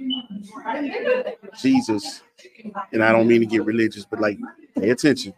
[1.62, 2.22] Jesus,
[2.91, 4.39] and I don't mean to get religious, but like
[4.76, 5.34] pay attention.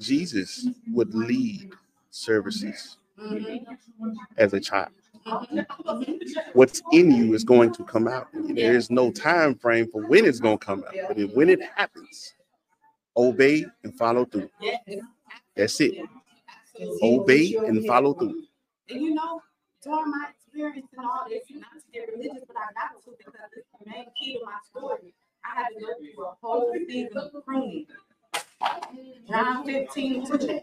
[0.00, 1.72] Jesus would lead
[2.10, 3.64] services mm-hmm.
[4.38, 4.90] as a child.
[5.26, 6.38] Mm-hmm.
[6.52, 8.28] What's in you is going to come out.
[8.32, 11.60] There is no time frame for when it's going to come out, but when it
[11.76, 12.34] happens,
[13.16, 14.50] obey and follow through.
[15.56, 15.98] That's it.
[17.02, 18.42] Obey and follow through.
[18.88, 19.42] And you know,
[19.82, 23.34] during my experience and all this, not to get religious, but I got to because
[23.56, 25.14] it's the main key to my story.
[25.44, 27.86] I had to go through a whole season of pruning.
[29.28, 30.62] John fifteen to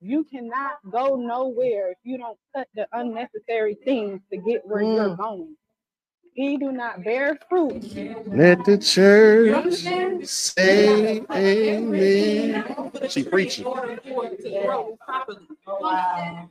[0.00, 5.10] You cannot go nowhere if you don't cut the unnecessary things to get where you're
[5.10, 5.18] mm.
[5.18, 5.56] going.
[6.34, 7.82] He do not bear fruit.
[8.28, 9.74] Let the church
[10.24, 12.92] say amen.
[13.08, 13.64] She preaching.
[13.64, 13.72] To.
[15.66, 16.48] Oh, wow.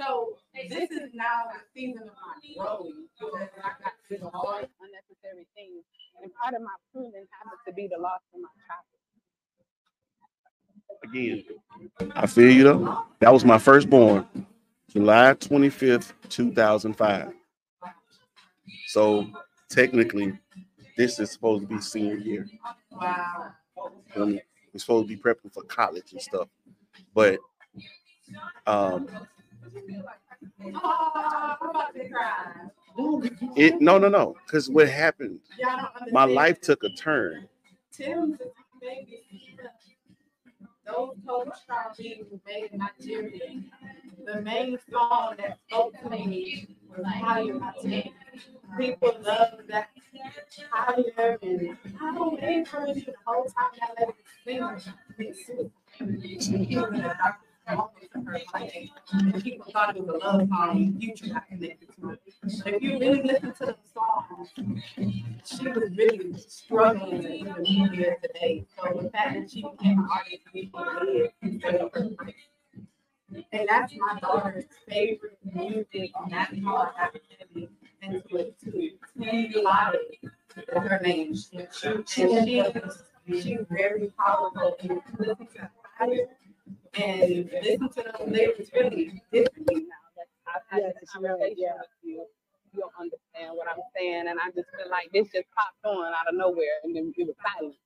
[0.00, 0.36] So
[0.70, 3.04] this is now the season of my growing.
[3.18, 5.84] because I got There's all unnecessary things.
[6.22, 8.95] And part of my pruning happens to be the loss of my child.
[11.04, 11.44] Again,
[12.14, 13.04] I feel you though.
[13.20, 14.26] That was my firstborn,
[14.90, 17.32] July 25th, 2005.
[18.88, 19.26] So
[19.70, 20.38] technically,
[20.96, 22.46] this is supposed to be senior year.
[22.92, 23.52] Wow.
[24.16, 24.40] Um,
[24.72, 26.48] We're supposed to be prepping for college and stuff.
[27.14, 27.40] But
[28.66, 29.08] um
[33.56, 35.40] it no no no because what happened
[36.12, 37.48] my life took a turn.
[40.86, 43.62] Those co-stars being made in Nigeria.
[44.24, 48.10] The main song that spoke to me was Higher by Tems.
[48.78, 49.88] People love that
[50.70, 55.70] higher and I don't encourage you the whole time I let it sing.
[55.98, 57.36] It's.
[57.68, 57.74] She
[58.14, 58.40] in her
[59.12, 62.20] And people thought it was a love song future got connected to it.
[62.64, 64.48] But if you really listen to the song,
[65.44, 68.66] she was really struggling to even be here today.
[68.76, 70.42] So the fact that she became an artist,
[71.64, 72.16] her friend.
[73.52, 77.68] And that's my daughter's favorite music, and that's how I got heavy
[78.02, 78.90] into it too.
[79.18, 79.94] Temilade
[80.56, 81.34] is her name.
[81.52, 82.62] And she,
[83.42, 86.28] she's very powerful and listen to fire
[86.94, 90.02] and listen to those lyrics really differently now.
[90.16, 91.74] Now that I've had Yeah, this it's right, conversation yeah.
[91.78, 92.26] with you,
[92.74, 94.26] you'll understand what I'm saying.
[94.28, 97.26] And I just feel like this just popped on out of nowhere and then it
[97.26, 97.76] was silent.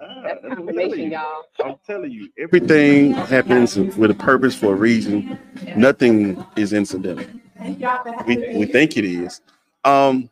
[0.00, 1.12] Ah, That's I'm telling confirmation, you.
[1.12, 1.44] y'all.
[1.64, 5.38] I'm telling you, everything happens with a purpose for a reason.
[5.76, 7.26] Nothing is incidental.
[7.58, 9.40] Thank y'all for having We we think it is.
[9.84, 10.30] Um,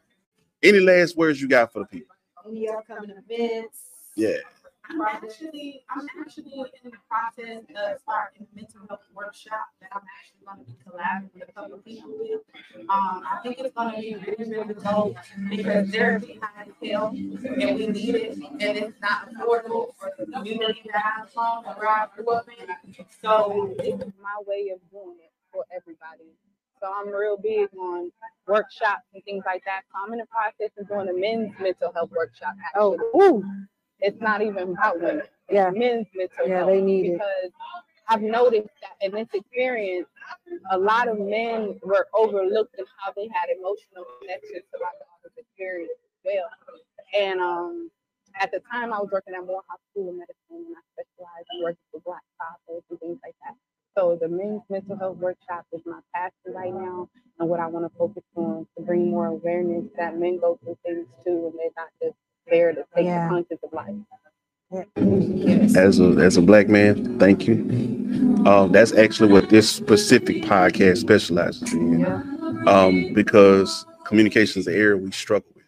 [0.63, 2.15] any last words you got for the people?
[2.47, 3.79] Any upcoming events?
[4.17, 4.39] Yeah.
[4.91, 6.53] I'm actually, I'm actually
[6.85, 11.31] in the process of starting a mental health workshop that I'm actually gonna be collaborating
[11.35, 12.41] with a couple of people with.
[12.91, 15.17] Um, I think it's gonna be really, really dope
[15.49, 20.83] because therapy has help and we need it and it's not affordable for the community
[20.93, 22.95] that I'm from, where I grew up in.
[23.23, 26.37] So is my way of doing it for everybody.
[26.81, 28.11] So I'm real big on
[28.47, 29.83] workshops and things like that.
[29.91, 32.55] So I'm in the process of doing a men's mental health workshop.
[32.75, 33.43] Oh, ooh,
[34.01, 35.21] It's not even about women.
[35.49, 35.71] It's Yeah.
[35.71, 36.69] men's mental Yeah, health.
[36.69, 37.13] they need it.
[37.15, 37.53] because
[38.09, 40.09] I've noticed that in this experience,
[40.71, 45.37] a lot of men were overlooked in how they had emotional connections to my daughter's
[45.39, 46.51] experience as well.
[47.15, 47.91] And um,
[48.41, 51.63] at the time, I was working at Morehouse School of Medicine, and I specialized in
[51.63, 53.55] working with Black fathers and things like that.
[53.97, 57.91] So the men's mental health workshop is my passion right now, and what I want
[57.91, 61.71] to focus on to bring more awareness that men go through things too, and they're
[61.77, 62.17] not just
[62.51, 63.29] there to take Yeah.
[63.29, 63.95] the punches of life.
[65.77, 67.55] As a as a black man, thank you.
[68.47, 72.05] Um, that's actually what this specific podcast specializes in.
[72.67, 75.65] Um, because communication is the area we struggle with.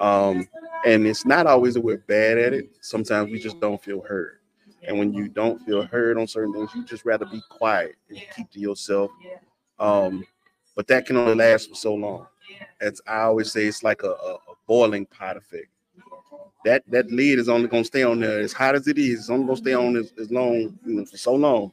[0.00, 0.48] Um,
[0.86, 2.76] and it's not always that we're bad at it.
[2.80, 4.38] Sometimes we just don't feel heard.
[4.86, 8.18] And when you don't feel heard on certain things, you just rather be quiet and
[8.34, 9.10] keep to yourself.
[9.78, 10.24] Um,
[10.74, 12.26] but that can only last for so long.
[12.80, 15.68] As I always say, it's like a, a, a boiling pot effect.
[16.64, 19.20] That that lid is only gonna stay on there as hot as it is.
[19.20, 21.72] It's only gonna stay on as, as long, you know, for so long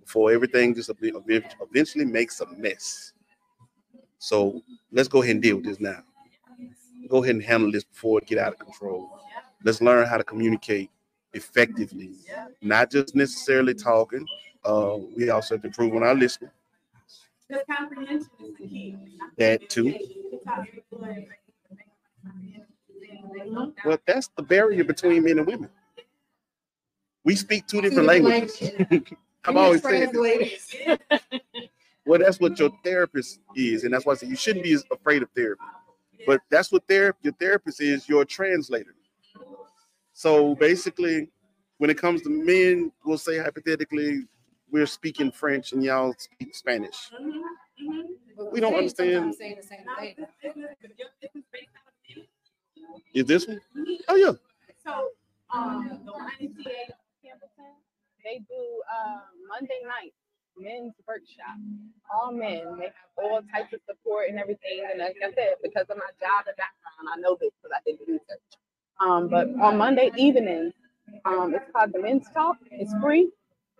[0.00, 3.12] before everything just ev- ev- eventually makes a mess.
[4.18, 4.62] So
[4.92, 6.02] let's go ahead and deal with this now.
[7.08, 9.10] Go ahead and handle this before it get out of control.
[9.64, 10.90] Let's learn how to communicate
[11.34, 12.12] effectively,
[12.60, 14.26] not just necessarily talking.
[14.64, 16.50] Uh, we also have to improve on our listening.
[17.48, 18.96] Because comprehension is the key.
[19.38, 19.98] That too.
[23.84, 25.70] Well, that's the barrier between men and women.
[27.24, 28.70] We speak two different languages.
[29.44, 31.00] I've always said that.
[32.04, 34.84] Well, that's what your therapist is, and that's why I say you shouldn't be as
[34.90, 35.62] afraid of therapy.
[36.26, 38.94] But that's what therapy your therapist is, your translator.
[40.12, 41.28] So basically,
[41.78, 44.24] when it comes to men, we'll say hypothetically,
[44.70, 47.10] we're speaking French and y'all speak Spanish.
[48.52, 49.34] We don't understand.
[53.14, 53.60] Is this one?
[54.08, 54.32] Oh yeah.
[54.84, 55.08] So,
[55.52, 56.92] um, the YMCA
[58.24, 60.12] they do uh, Monday night
[60.56, 61.58] men's workshop.
[62.12, 64.86] All men, they have all types of support and everything.
[64.90, 67.80] And like I said, because of my job and background, I know this because I
[67.84, 68.48] did the research.
[69.00, 70.74] Um, but on Monday evenings,
[71.24, 72.56] um, it's called the Men's Talk.
[72.70, 73.30] It's free.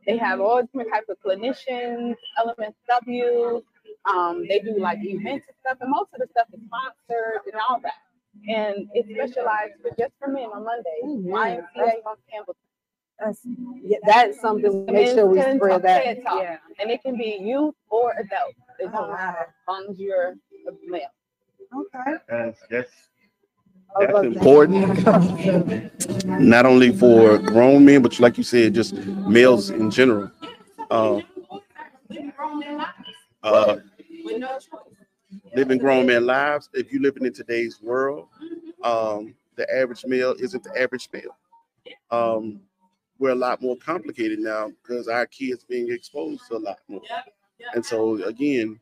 [0.07, 3.62] they have all different types of clinicians, LMSW.
[4.11, 7.61] Um, they do like events and stuff, and most of the stuff is sponsored and
[7.68, 7.94] all that.
[8.49, 11.24] And it's specialized for just for men on Mondays.
[11.26, 12.57] YMCA on Campbell.
[13.18, 13.41] That's,
[13.83, 16.24] yeah, that's something, we make sure we Men's spread that.
[16.24, 16.43] Talk.
[16.43, 16.57] Yeah.
[16.80, 18.55] And it can be youth or adult.
[18.80, 21.03] It Oh, don't matter as long as you're a male.
[21.74, 22.16] Okay.
[22.28, 22.91] That's, that's,
[24.01, 25.05] that's important.
[26.26, 30.30] Not only for grown men, but like you said, just males in general.
[30.91, 31.20] Uh,
[33.43, 33.76] uh,
[34.24, 35.01] With no choice.
[35.55, 36.68] Living grown man lives.
[36.72, 38.28] If you're living in today's world,
[38.83, 41.37] um, the average male isn't the average male.
[42.11, 42.61] Um,
[43.18, 47.03] we're a lot more complicated now because our kids being exposed to a lot more.
[47.74, 48.80] And so again,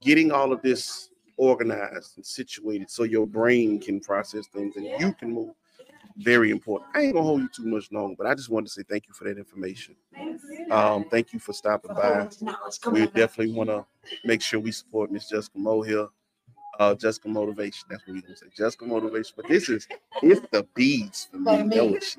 [0.00, 5.12] getting all of this organized and situated so your brain can process things and you
[5.14, 5.54] can move.
[6.22, 6.90] Very important.
[6.94, 9.08] I ain't gonna hold you too much longer, but I just wanted to say thank
[9.08, 9.96] you for that information.
[10.70, 12.28] Um, thank you for stopping by.
[12.90, 13.86] We definitely want to
[14.24, 16.08] make sure we support Miss Jessica Mo here.
[16.78, 17.86] Uh, Jessica Motivation.
[17.90, 18.46] That's what we're gonna say.
[18.56, 19.32] Jessica Motivation.
[19.36, 19.86] But this is
[20.22, 21.62] it's the beads for me.
[21.68, 22.16] That was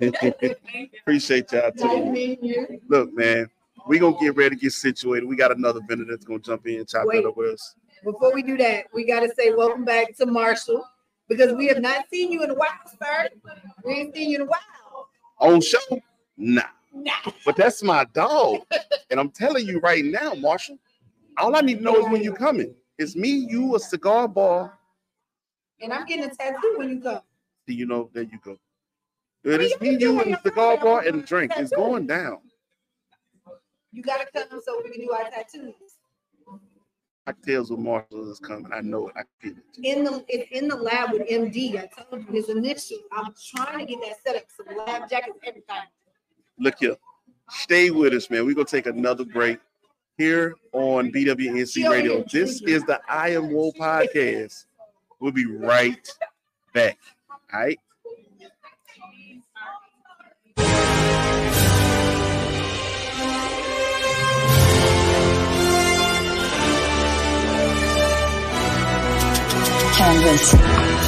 [1.00, 2.78] Appreciate y'all too.
[2.88, 3.48] Look, man,
[3.86, 5.26] we gonna get ready to get situated.
[5.26, 7.18] We got another vendor that's gonna jump in and chop Wait.
[7.18, 7.74] it up with us.
[8.04, 10.84] Before we do that, we gotta say welcome back to Marshall,
[11.30, 12.68] because we have not seen you in a while,
[13.00, 13.28] sir.
[13.84, 15.08] We ain't seen you in a while.
[15.38, 15.78] On show?
[16.36, 16.62] Nah.
[16.92, 17.12] Nah.
[17.46, 18.62] But that's my dog.
[19.10, 20.76] and I'm telling you right now, Marshall,
[21.38, 22.74] all I need to know is when you coming.
[22.98, 24.76] It's me, you, a cigar bar.
[25.80, 27.20] And I'm getting a tattoo when you come.
[27.66, 28.10] Do you know?
[28.12, 28.58] There you go.
[29.44, 31.52] It is me, you, and a cigar bar and a drink.
[31.56, 32.38] It's going down.
[33.92, 35.74] You gotta come so we can do our tattoos.
[37.30, 38.72] Cocktails with Marshall is coming.
[38.72, 39.14] I know it.
[39.16, 39.84] I feel it.
[39.84, 41.76] In the, it's in the lab with MD.
[41.76, 43.02] I told you his initials.
[43.12, 45.76] I'm trying to get that set up, some lab jackets, everything.
[46.58, 46.96] Look here.
[47.50, 48.44] Stay with us, man.
[48.44, 49.60] We're gonna take another break
[50.18, 52.24] here on BWNC Radio.
[52.32, 54.64] This is the I Am Woe podcast.
[55.20, 56.08] We'll be right
[56.74, 56.98] back.
[57.30, 57.78] All right.
[70.00, 70.99] Canvas.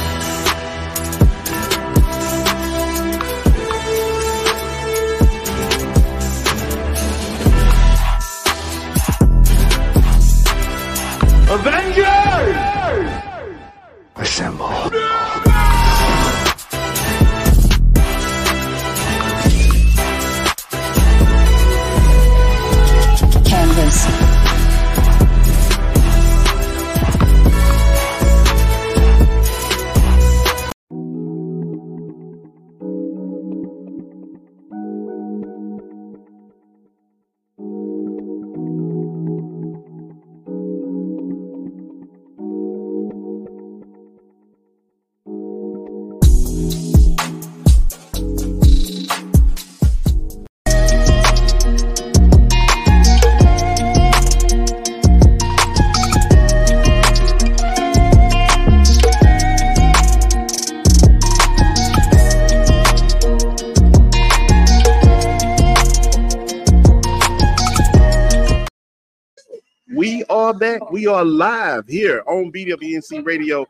[70.93, 73.65] We are live here on BWNC Radio.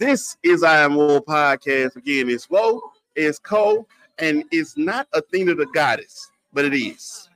[0.00, 1.94] This is I Am Woe podcast.
[1.94, 2.80] Again, it's Woe,
[3.14, 3.86] it's Ko,
[4.18, 7.30] and it's not Athena the goddess, but it is.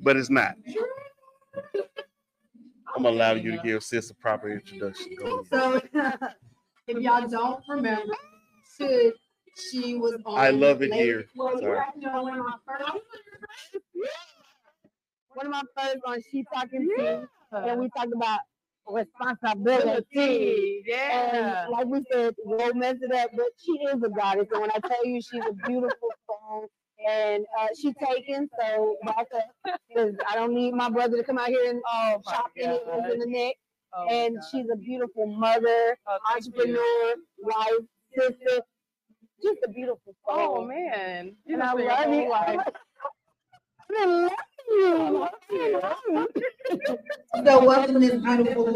[0.00, 0.54] But it's not.
[2.96, 5.14] I'm gonna allow you to give sis a proper introduction.
[5.50, 5.82] So
[6.88, 8.14] if y'all don't remember,
[8.78, 9.12] she,
[9.70, 10.38] she was on.
[10.38, 11.26] I love it Late- here.
[11.36, 11.78] Well, Sorry.
[15.42, 17.20] Have to know one of my first- on She Talking Tea,
[17.52, 18.40] and we talked about
[18.88, 20.82] responsibility.
[20.86, 21.64] Yeah.
[21.64, 24.48] And like we said, we'll mess it up, but she is a goddess.
[24.52, 26.68] And when I tell you she's a beautiful soul,
[27.08, 28.96] and uh, she taken, so
[29.88, 32.82] because I don't need my brother to come out here and Oh chop any of
[32.82, 33.10] us God.
[33.12, 33.56] in the neck.
[33.94, 34.44] Oh and God.
[34.50, 37.86] she's a beautiful mother, Oh, entrepreneur, wife,
[38.16, 38.62] sister,
[39.42, 40.58] just a beautiful soul.
[40.58, 41.36] Oh man.
[41.46, 42.28] You and I love you.
[42.30, 42.60] life.
[43.92, 44.30] I
[44.80, 45.80] love you.
[45.82, 46.98] I love you.
[47.44, 48.72] Welcome this beautiful.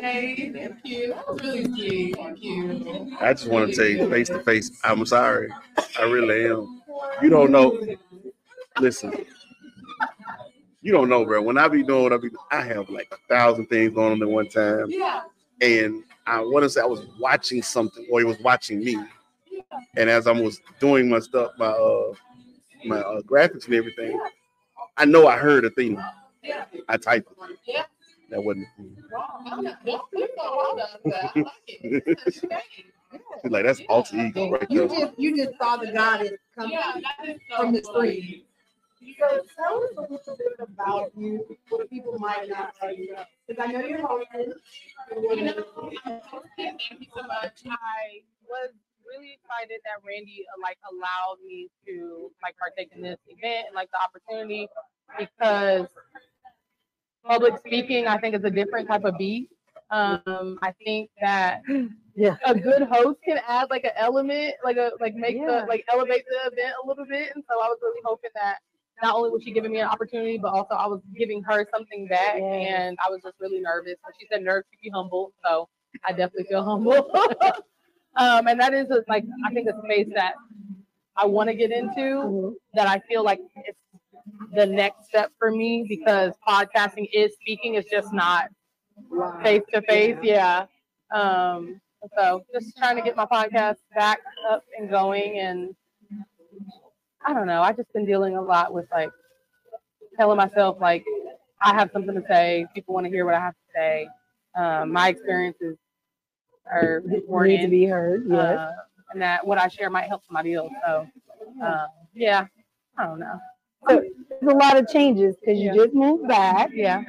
[0.00, 1.08] Hey, thank you.
[1.08, 2.16] That was really sweet.
[2.16, 3.16] Thank you.
[3.20, 5.48] I just want to tell you face to face, I'm sorry.
[5.98, 6.82] I really am.
[7.20, 7.80] You don't know.
[8.78, 9.12] Listen,
[10.82, 11.42] you don't know, bro.
[11.42, 14.22] When I be doing what I be, I have like a thousand things going on
[14.22, 14.86] at one time.
[14.88, 15.22] Yeah.
[15.60, 18.98] And I want to say I was watching something, or he was watching me.
[19.50, 19.62] Yeah.
[19.96, 22.12] And as I was doing my stuff, my uh,
[22.86, 24.20] my uh, graphics and everything,
[24.96, 26.12] I know I heard Athena.
[26.88, 27.30] I typed
[27.66, 27.86] it.
[28.30, 28.68] That wasn't.
[29.12, 31.32] Wow, I'm not- don't sleep on all of like
[31.68, 32.04] it.
[32.06, 32.50] It's a shame.
[33.42, 35.00] She's like, that's alter ego right You there.
[35.00, 38.10] just, you just saw the goddess come Yeah, that is so from the funny.
[38.20, 38.42] screen.
[39.18, 39.26] So
[39.56, 42.94] tell us a little bit about you, what people might not know.
[43.46, 44.54] Because I know you're hosting.
[45.16, 45.64] You know,
[46.56, 47.60] Thank you so much.
[47.68, 48.70] I was
[49.06, 53.74] really excited that Randy uh, like allowed me to like partake in this event and
[53.74, 54.68] like the opportunity
[55.18, 55.86] because
[57.24, 59.52] public speaking I think is a different type of beast.
[59.90, 61.62] Um, I think that
[62.16, 62.36] Yeah.
[62.46, 65.60] a good host can add like an element, like a like make Yeah.
[65.62, 67.32] the like elevate the event a little bit.
[67.34, 68.58] And so I was really hoping that
[69.02, 72.08] not only was she giving me an opportunity, but also I was giving her something
[72.08, 72.36] back.
[72.38, 72.44] Yeah.
[72.44, 73.96] And I was just really nervous.
[74.02, 75.68] But she said nerves keep be humble, so
[76.04, 77.10] I definitely feel humble.
[78.16, 80.34] um, and that is a, like I think a space that
[81.16, 82.00] I want to get into.
[82.00, 82.54] Mhm.
[82.74, 83.80] That I feel like it's
[84.54, 87.74] the next step for me because podcasting is speaking.
[87.74, 88.48] It's just not
[89.42, 90.16] face to face.
[90.22, 90.66] Yeah.
[91.14, 91.80] Um,
[92.16, 95.74] so just trying to get my podcast back up and going and
[97.24, 97.62] I don't know.
[97.62, 99.10] I've just been dealing a lot with like
[100.18, 101.04] telling myself like
[101.62, 102.66] I have something to say.
[102.74, 104.08] People want to hear what I have to say.
[104.56, 105.76] Um, my experiences
[106.70, 108.58] are Need to be heard, yes.
[108.58, 108.72] Uh,
[109.12, 110.72] and that what I share might help somebody else.
[110.86, 111.06] So
[111.62, 112.46] uh, yeah,
[112.98, 113.38] I don't know.
[113.88, 115.84] So there's a lot of changes because you Yeah.
[115.84, 116.70] just moved back.
[116.72, 117.02] Yeah.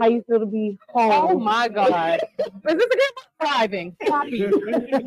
[0.00, 1.12] How you feel to be home?
[1.12, 2.20] Oh my God.
[2.38, 3.10] Is this again?
[3.38, 3.96] Thriving.
[4.00, 4.44] Happy.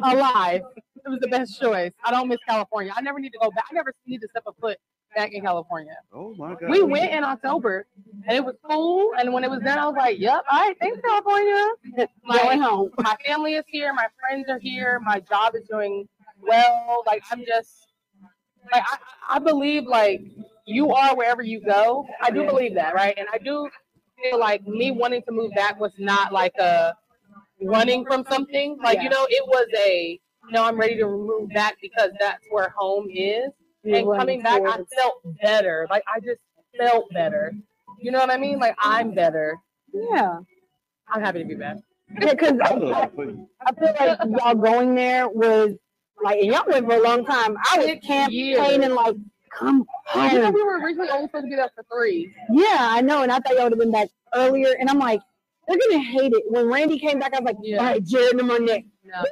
[0.03, 0.61] Alive.
[1.05, 1.91] It was the best choice.
[2.05, 2.93] I don't miss California.
[2.95, 3.65] I never need to go back.
[3.71, 4.77] I never need to step a foot
[5.15, 5.95] back in California.
[6.13, 6.69] Oh my God.
[6.69, 7.85] We went in October
[8.27, 9.11] and it was cool.
[9.17, 11.67] And when it was done, I was like, yep, all right, thanks, California.
[11.95, 12.91] Going Like, home.
[12.99, 13.93] my family is here.
[13.93, 14.99] My friends are here.
[15.03, 16.07] My job is doing
[16.41, 17.03] well.
[17.05, 17.87] Like, I'm just,
[18.71, 18.97] like, I,
[19.35, 20.21] I believe, like,
[20.65, 22.07] you are wherever you go.
[22.21, 23.13] I do believe that, right?
[23.17, 23.69] And I do
[24.21, 26.93] feel like me wanting to move back was not like a
[27.61, 28.77] running from something.
[28.83, 30.19] Like, you know, it was a,
[30.51, 33.49] no, I'm ready to move back because that's where home is.
[33.83, 35.87] You're and coming back, I felt better.
[35.89, 36.39] Like, I just
[36.77, 37.53] felt better.
[37.99, 38.59] You know what I mean?
[38.59, 39.57] Like, I'm better.
[39.93, 40.39] Yeah.
[41.07, 41.77] I'm happy to be back.
[42.19, 43.47] Yeah, because I I, I it for you.
[43.65, 45.73] I feel like y'all going there was
[46.23, 47.57] like, and y'all went for a long time.
[47.71, 49.15] I was Six campaigning like,
[49.57, 50.53] come You know, home.
[50.53, 52.33] we were originally only supposed to be there for three.
[52.51, 54.75] Yeah, I know, and I thought y'all would have been back earlier.
[54.79, 55.21] And I'm like,
[55.67, 56.43] they're gonna hate it.
[56.47, 57.77] When Randy came back, I was like, Yeah.
[57.79, 58.83] all right, Jared and them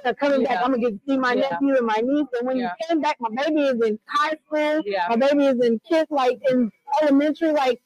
[0.04, 0.58] They're coming back.
[0.64, 1.50] I'm gonna get to see my Yeah.
[1.50, 2.28] nephew and my niece.
[2.38, 2.74] And when Yeah.
[2.80, 4.82] you came back, my baby is in high school.
[4.86, 5.08] Yeah.
[5.10, 6.72] My baby is in kids, like in
[7.02, 7.52] elementary.
[7.52, 7.82] Like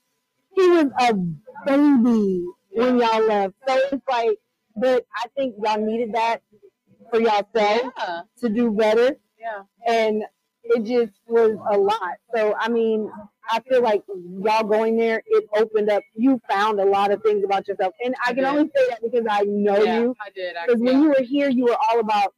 [0.54, 1.14] he was a
[1.66, 3.54] baby when y'all left.
[3.68, 4.38] So it's like,
[4.76, 6.42] but I think y'all needed that
[7.12, 8.22] for yourself Yeah.
[8.40, 9.16] to do better.
[9.40, 9.64] Yeah.
[9.86, 10.24] And
[10.66, 12.16] it just was a lot.
[12.36, 13.10] So I mean,
[13.50, 14.04] I feel like
[14.40, 16.04] y'all going there, it opened up.
[16.16, 18.52] You found a lot of things about yourself, and I can Yeah.
[18.52, 20.16] only say that because I know yeah, you.
[20.22, 20.56] I did.
[20.66, 22.34] Because when you were here, you were all about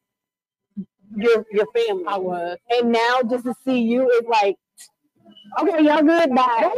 [1.15, 2.05] your your family.
[2.07, 2.57] I was.
[2.69, 4.57] And now just to see you, it's like,
[5.59, 6.71] okay, y'all good, bye.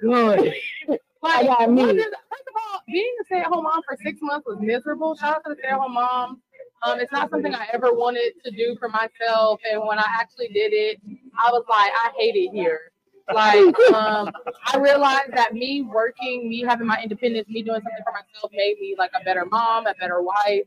[0.00, 0.54] good.
[1.22, 1.82] I got me.
[1.84, 5.16] First of all, being a stay-at-home mom for six months was miserable.
[5.16, 6.42] Shout out to the stay-at-home mom.
[6.84, 10.48] Um, it's not something I ever wanted to do for myself, and when I actually
[10.48, 11.00] did it,
[11.38, 12.92] I was like, I hate it here.
[13.32, 14.30] Like, um,
[14.66, 18.76] I realized that me working, me having my independence, me doing something for myself made
[18.80, 20.66] me like a better mom, a better wife.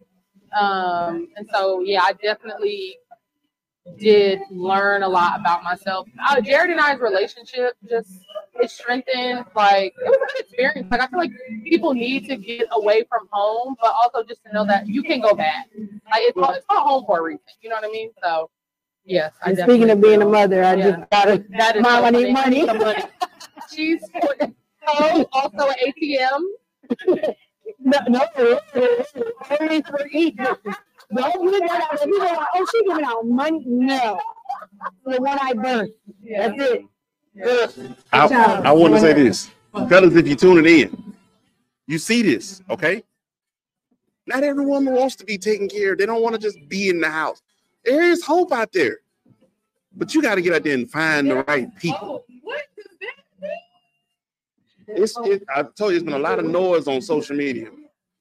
[0.59, 2.97] Um, and so, yeah, I definitely
[3.97, 6.07] did learn a lot about myself.
[6.27, 8.19] Uh, Jared and I's relationship just
[8.59, 9.45] it strengthened.
[9.55, 10.87] Like it was a good experience.
[10.91, 11.31] Like I feel like
[11.63, 15.21] people need to get away from home, but also just to know that you can
[15.21, 15.67] go back.
[15.77, 17.41] Like it's called, it's called home for a reason.
[17.61, 18.11] You know what I mean?
[18.23, 18.49] So
[19.05, 19.33] yes.
[19.43, 20.91] I And speaking of being a mother, I Yeah.
[20.97, 22.65] just gotta that is Mom, I need money.
[22.65, 23.01] Money.
[23.73, 24.01] She's
[24.87, 26.41] so also an ATM.
[27.79, 28.21] no, no,
[29.59, 30.07] only for
[31.11, 31.17] each.
[31.17, 32.03] Don't give that out.
[32.03, 33.63] People are like, oh, she giving out money.
[33.65, 34.19] No,
[35.05, 35.93] the one I birthed.
[36.29, 36.85] That's it.
[38.11, 38.27] I,
[38.65, 41.13] I want to say this, fellas, if you're tuning in,
[41.85, 43.03] you see this, okay?
[44.25, 45.99] Not every woman wants to be taken care of.
[45.99, 47.41] They don't want to just be in the house.
[47.85, 48.97] There is hope out there,
[49.95, 52.25] but you got to get out there and find the right people.
[52.41, 55.03] What does that mean?
[55.03, 57.69] It's, it, I told you, there's been a lot of noise on social media,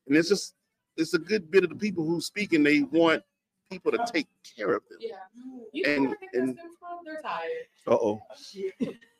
[0.07, 0.56] and it's just,
[0.97, 3.23] it's a good bit of the people who speak and they want
[3.71, 4.99] people to take care of them.
[5.01, 5.17] Yeah.
[5.73, 6.59] You know And- where I think and-
[7.05, 7.51] They're tired.
[7.87, 8.23] Uh oh.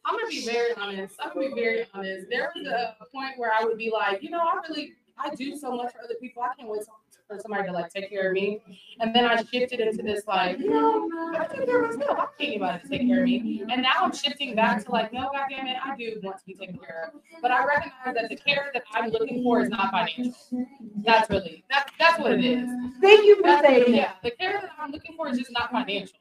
[0.05, 1.17] I'm gonna be very honest.
[1.21, 2.27] I'm gonna be very honest.
[2.31, 5.57] There was a point where I would be like, you know, I really, I do
[5.57, 6.43] so much for other people.
[6.43, 6.95] I can't wait till
[7.29, 8.61] for somebody to like take care of me.
[9.01, 12.19] And then I shifted into this like, you know, I take care of myself.
[12.19, 13.65] I don't need anybody to take care of me.
[13.71, 16.55] And now I'm shifting back to like, no, goddamn it, I do want to be
[16.55, 17.21] taken care of.
[17.43, 20.67] But I recognize that the care that I'm looking for is not financial.
[21.05, 22.69] That's really that's that's what it is.
[23.01, 23.91] Thank you for That's, saying that.
[23.91, 26.19] yeah, the care that I'm looking for is just not financial.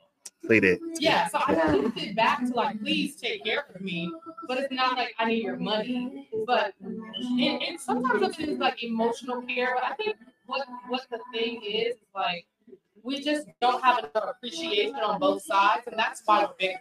[0.48, 0.80] Say that.
[1.00, 4.12] Yeah, so I shifted back to like, please take care of me,
[4.48, 6.28] but it's not like I need your money.
[6.46, 9.74] But and, and sometimes it is like emotional care.
[9.74, 10.18] But I think
[10.48, 12.46] what what the thing is like
[13.06, 16.76] we just don't have enough appreciation on both sides, and that's why we're big.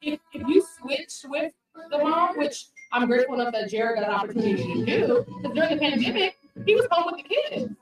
[0.00, 1.52] If if you switch with
[1.90, 5.74] the mom, which I'm grateful enough that Jared got an opportunity to do, because during
[5.74, 7.72] the pandemic he was home with the kids,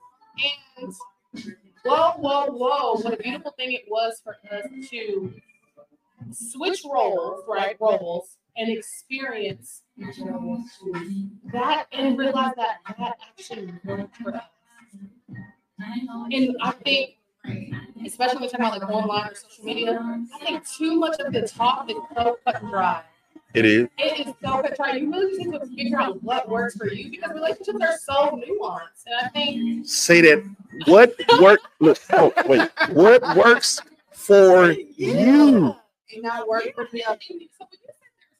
[0.78, 0.94] and
[1.84, 5.32] whoa, whoa, whoa, what a beautiful thing it was for us to
[6.32, 7.76] switch roles, right?
[7.80, 9.82] Roles and experience
[11.52, 14.42] that and realize that that actually worked for us.
[16.32, 17.16] And I think,
[18.04, 20.00] especially when we talk about like online or social media,
[20.34, 23.02] I think too much of the talk is so cut and dry.
[23.54, 23.88] It is.
[23.98, 24.92] It is so cut and dry.
[24.96, 28.40] You really just need to figure out what works for you because relationships are so
[28.42, 29.04] nuanced.
[29.06, 30.42] And I think Say that.
[30.86, 31.60] What work?
[31.80, 31.98] Look.
[32.12, 32.70] Oh, wait.
[32.92, 33.80] What works
[34.12, 35.74] for you?
[36.12, 37.18] And not work for the other.
[37.20, 37.96] So when you said there's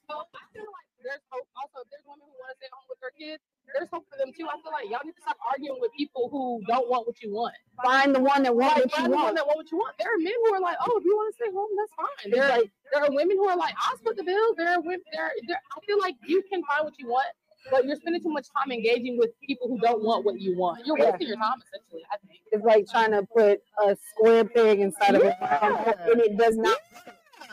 [0.08, 1.46] hope, I feel like there's hope.
[1.54, 3.40] Also, if there's women who want to stay home with their kids,
[3.74, 4.46] there's hope for them too.
[4.50, 7.30] I feel like y'all need to stop arguing with people who don't want what you
[7.34, 7.54] want.
[7.82, 9.36] Find the one that wants Like, what find you the one want.
[9.38, 9.94] that want what you want.
[9.98, 12.26] There are men who are like, oh, if you want to stay home, that's fine.
[12.34, 12.62] There are
[12.94, 14.54] there are women who are like, I'll split the bills.
[14.58, 15.02] There are women.
[15.14, 15.60] There, there.
[15.74, 17.26] I feel like you can find what you want,
[17.70, 20.86] but you're spending too much time engaging with people who don't want what you want.
[20.86, 21.10] You're Yeah.
[21.10, 22.02] wasting your time essentially.
[22.10, 22.40] I think.
[22.52, 26.36] It's like trying to put a square peg inside of a round hole, and it
[26.38, 26.78] does not.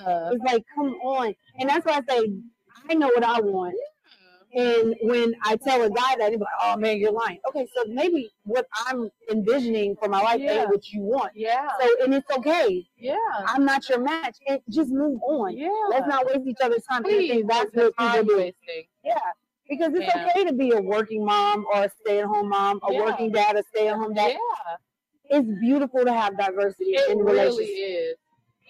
[0.06, 1.34] It's like, come on.
[1.60, 2.30] And that's why I say,
[2.90, 3.76] I know what I want.
[4.56, 7.40] And when I tell a guy that, he's like, oh man, you're lying.
[7.50, 10.62] Okay, so maybe what I'm envisioning for my life Yeah.
[10.62, 11.32] ain't what you want.
[11.36, 11.70] Yeah.
[11.82, 12.86] So, and it's okay.
[12.96, 13.16] Yeah.
[13.48, 14.38] I'm not your match.
[14.48, 15.58] And just move on.
[15.58, 15.70] Yeah.
[15.90, 17.04] Let's not waste each other's time.
[17.04, 18.38] Please, that's the what people do.
[18.38, 18.84] wasting.
[19.04, 19.18] Yeah.
[19.68, 20.28] Because it's Yeah.
[20.28, 23.06] okay to be a working mom or a stay at home mom, a Yeah.
[23.06, 24.34] working dad, a stay at home dad.
[24.34, 24.76] Yeah.
[25.40, 27.72] It's beautiful to have diversity It in really relationships.
[27.72, 28.16] is.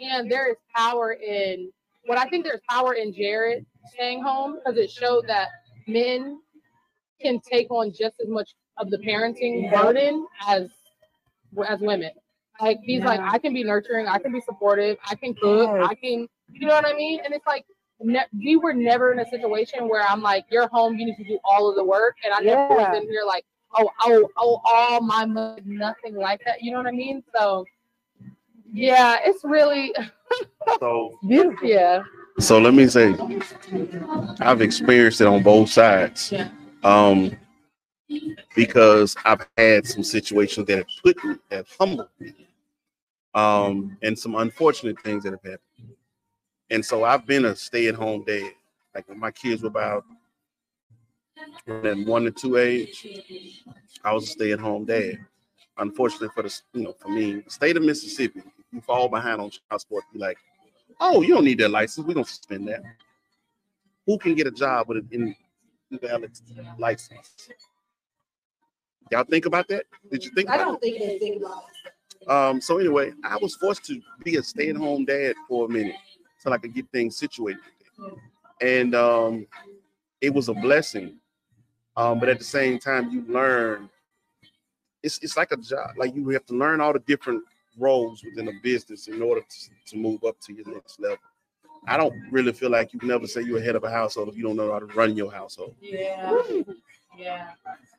[0.02, 1.74] And there is power in
[2.06, 5.50] what I think there's power in Jared staying home because it showed that
[5.88, 6.40] men
[7.22, 10.70] can take on just as much of the parenting burden as
[11.68, 12.12] as women.
[12.62, 15.88] Like he's like, I can be nurturing, I can be supportive, I can cook, Yes.
[15.90, 17.20] I can, you know what I mean?
[17.24, 17.66] And it's like
[18.00, 21.24] ne- we were never in a situation where I'm like, you're home, you need to
[21.24, 24.62] do all of the work, and I never was in here like, oh, oh, oh,
[24.66, 26.62] all my money, nothing like that.
[26.62, 27.24] You know what I mean?
[27.36, 27.66] So,
[28.72, 29.94] yeah, it's really,
[30.80, 31.68] So, Beautiful.
[31.68, 32.04] yeah,
[32.40, 33.16] so let me say,
[34.40, 36.34] I've experienced it on both sides.
[36.84, 37.38] Um,
[38.56, 42.34] because I've had some situations that have put me, have humbled me,
[43.34, 45.96] um, and some unfortunate things that have happened.
[46.70, 48.52] And so I've been a stay-at-home dad.
[48.94, 50.06] Like when my kids were about
[51.66, 53.08] one to two age,
[54.04, 55.20] I was a stay-at-home dad.
[55.78, 59.82] Unfortunately for the you know for me, state of Mississippi, you fall behind on child
[59.82, 60.38] support, be like,
[61.00, 62.06] oh, you don't need that license.
[62.06, 62.84] We don't suspend that.
[64.06, 65.36] Who can get a job with an
[65.92, 66.32] invalid
[66.78, 67.50] license?
[69.12, 69.86] Y'all think about that?
[70.12, 71.64] Did you think I don't think they think about
[72.22, 72.30] it.
[72.30, 75.96] um, so anyway, I was forced to be a stay-at-home dad for a minute
[76.40, 77.62] so I could get things situated.
[78.62, 79.48] And um,
[80.22, 81.18] it was a blessing.
[81.96, 83.90] Um, but at the same time, you learn
[85.04, 85.92] it's it's like a job.
[85.98, 87.44] Like you have to learn all the different
[87.78, 91.18] roles within a business in order to, to move up to your next level.
[91.88, 94.38] I don't really feel like you can never say you're head of a household if
[94.38, 95.76] you don't know how to run your household.
[95.82, 96.42] yeah,
[97.18, 97.52] yeah,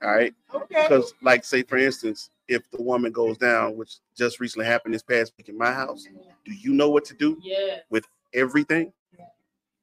[0.03, 0.35] All right.
[0.55, 0.83] Okay.
[0.89, 5.03] Because, like, say for instance, if the woman goes down, which just recently happened this
[5.03, 6.07] past week in my house,
[6.45, 7.39] do you know what to do?
[7.43, 7.79] yeah.
[7.91, 8.93] With everything?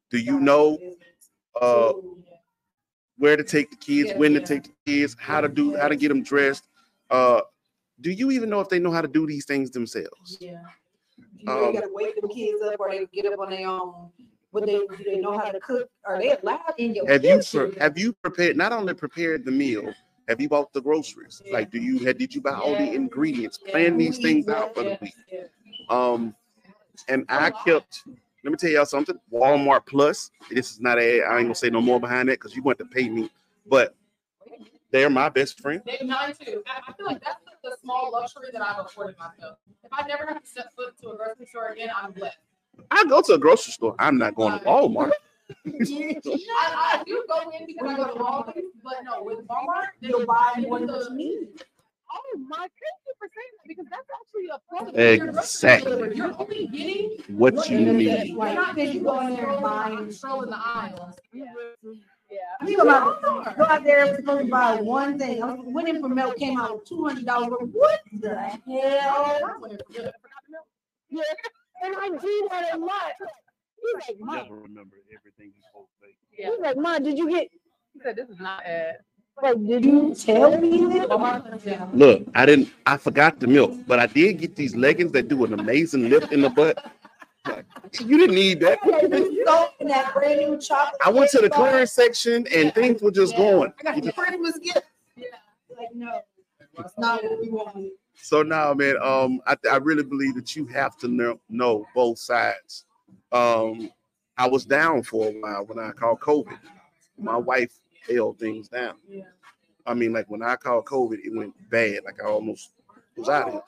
[0.09, 0.77] Do you know
[1.61, 1.93] uh
[3.17, 5.87] where to take the kids, Yeah, when to take the kids, how to do how
[5.87, 6.67] to get them dressed?
[7.09, 7.41] Uh
[8.01, 10.37] do you even know if they know how to do these things themselves?
[10.39, 10.61] Yeah.
[11.37, 13.67] You know, Um, you gotta wake them kids up or they get up on their
[13.67, 14.09] own.
[14.53, 15.89] But they, do they know how to cook?
[16.05, 17.71] Are they allowed in your Have you kitchen?
[17.71, 19.93] pre- have you prepared not only prepared the meal,
[20.27, 21.41] have you bought the groceries?
[21.51, 22.93] Like do you had did you buy all the Yeah.
[22.93, 23.57] ingredients?
[23.57, 25.13] Plan these things out for the week.
[25.31, 25.43] Yeah.
[25.89, 26.35] Um,
[27.07, 28.03] and I kept.
[28.43, 29.19] Let me tell y'all something.
[29.31, 30.31] Walmart Plus.
[30.49, 31.21] This is not a.
[31.21, 33.29] I ain't gonna say no more behind that because you want to pay me,
[33.67, 33.95] but
[34.91, 35.81] they're my best friend.
[35.85, 36.63] They're mine too.
[36.67, 39.57] I, I feel like that's the, the small luxury that I've afforded myself.
[39.83, 42.37] If I never have to step foot to a grocery store again, I'm blessed.
[42.89, 43.95] I go to a grocery store.
[43.99, 45.11] I'm not going to uh, Walmart.
[45.65, 50.07] I, I do go in because I go to Walgreens, but no, with Walmart, they
[50.09, 51.63] You'll buy they more do than you need.
[52.13, 52.71] Oh my, thank
[53.07, 54.99] you for saying that because that's actually a problem.
[54.99, 56.15] Exactly.
[56.17, 57.37] You're only getting.
[57.37, 58.07] What you And need.
[58.07, 59.87] it's Like, not that you go in there and buy.
[59.89, 61.15] and- Controlling the aisles.
[61.33, 61.45] Yeah.
[62.67, 63.21] You go out,
[63.57, 65.43] go out there and supposed to buy one thing.
[65.43, 67.51] I went in for milk, came out with two hundred dollars.
[67.71, 68.59] What the hell?
[69.43, 69.67] Oh,
[71.09, 71.23] yeah,
[71.83, 73.13] and I do that a lot.
[73.19, 76.15] He's like, Mom, Never remember everything you supposed to say.
[76.37, 76.51] Yeah.
[76.51, 77.49] he's like, Mom, did you get,
[77.93, 78.97] He said this is not ad.
[79.41, 81.89] like, did you tell me that?
[81.93, 82.69] Look, I didn't.
[82.85, 86.31] I forgot the milk, but I did get these leggings that do an amazing lift
[86.31, 86.91] in the butt.
[87.45, 88.79] You didn't need that.
[89.79, 91.01] And that brand new chocolate.
[91.03, 93.73] I went to the clearance section and things were just going.
[93.79, 94.83] I got the Christmas gift.
[95.15, 95.25] Yeah,
[95.75, 96.21] Like, no,
[96.77, 97.91] it's not what we wanted.
[98.15, 102.19] So now, man, um, I, I really believe that you have to know, know both
[102.19, 102.85] sides.
[103.31, 103.89] Um,
[104.37, 106.59] I was down for a while when I called COVID.
[107.17, 107.73] My wife
[108.07, 108.95] held things down.
[109.09, 109.23] Yeah.
[109.85, 111.99] I mean, like when I called COVID, it went bad.
[112.05, 112.71] Like I almost
[113.17, 113.61] was out of here.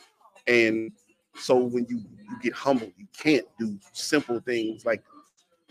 [0.47, 0.91] And
[1.35, 5.03] so when you, you get humbled, you can't do simple things like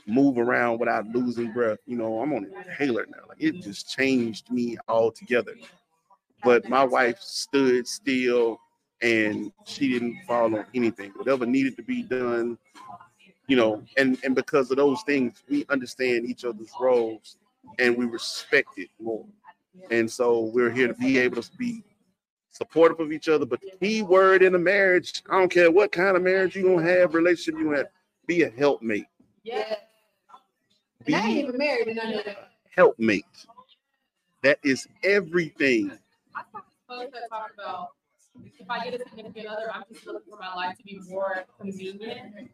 [0.06, 1.78] move around without losing breath.
[1.86, 3.24] You know, I'm on an inhaler now.
[3.28, 5.54] Like it just changed me altogether.
[6.42, 8.58] But my wife stood still
[9.00, 11.12] and she didn't fall on anything.
[11.16, 12.58] Whatever needed to be done,
[13.46, 17.36] you know, and and because of those things, we understand each other's roles
[17.78, 19.26] and we respect it more.
[19.90, 21.82] And so we're here to be able to be
[22.52, 23.44] supportive of each other.
[23.44, 26.62] But the key word in a marriage, I don't care what kind of marriage you
[26.62, 27.86] gonna have, relationship you have,
[28.26, 29.06] be a helpmate.
[29.42, 29.76] Yeah.
[31.06, 32.50] And I ain't even married and I know that.
[32.76, 33.24] helpmate.
[34.42, 35.90] That is everything.
[36.34, 37.88] I suppose I talk about
[38.58, 41.44] if I get a significant other, I'm just looking for my life to be more
[41.60, 42.50] convenient.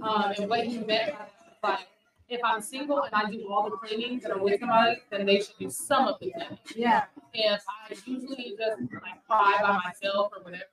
[0.00, 1.14] Um, and what he meant
[1.62, 1.88] by like,
[2.28, 5.38] if I'm single and I do all the cleaning that are with somebody, then they
[5.38, 6.58] should do some of the cleaning.
[6.74, 7.04] Yeah.
[7.34, 10.64] If I usually just like cry by myself or whatever,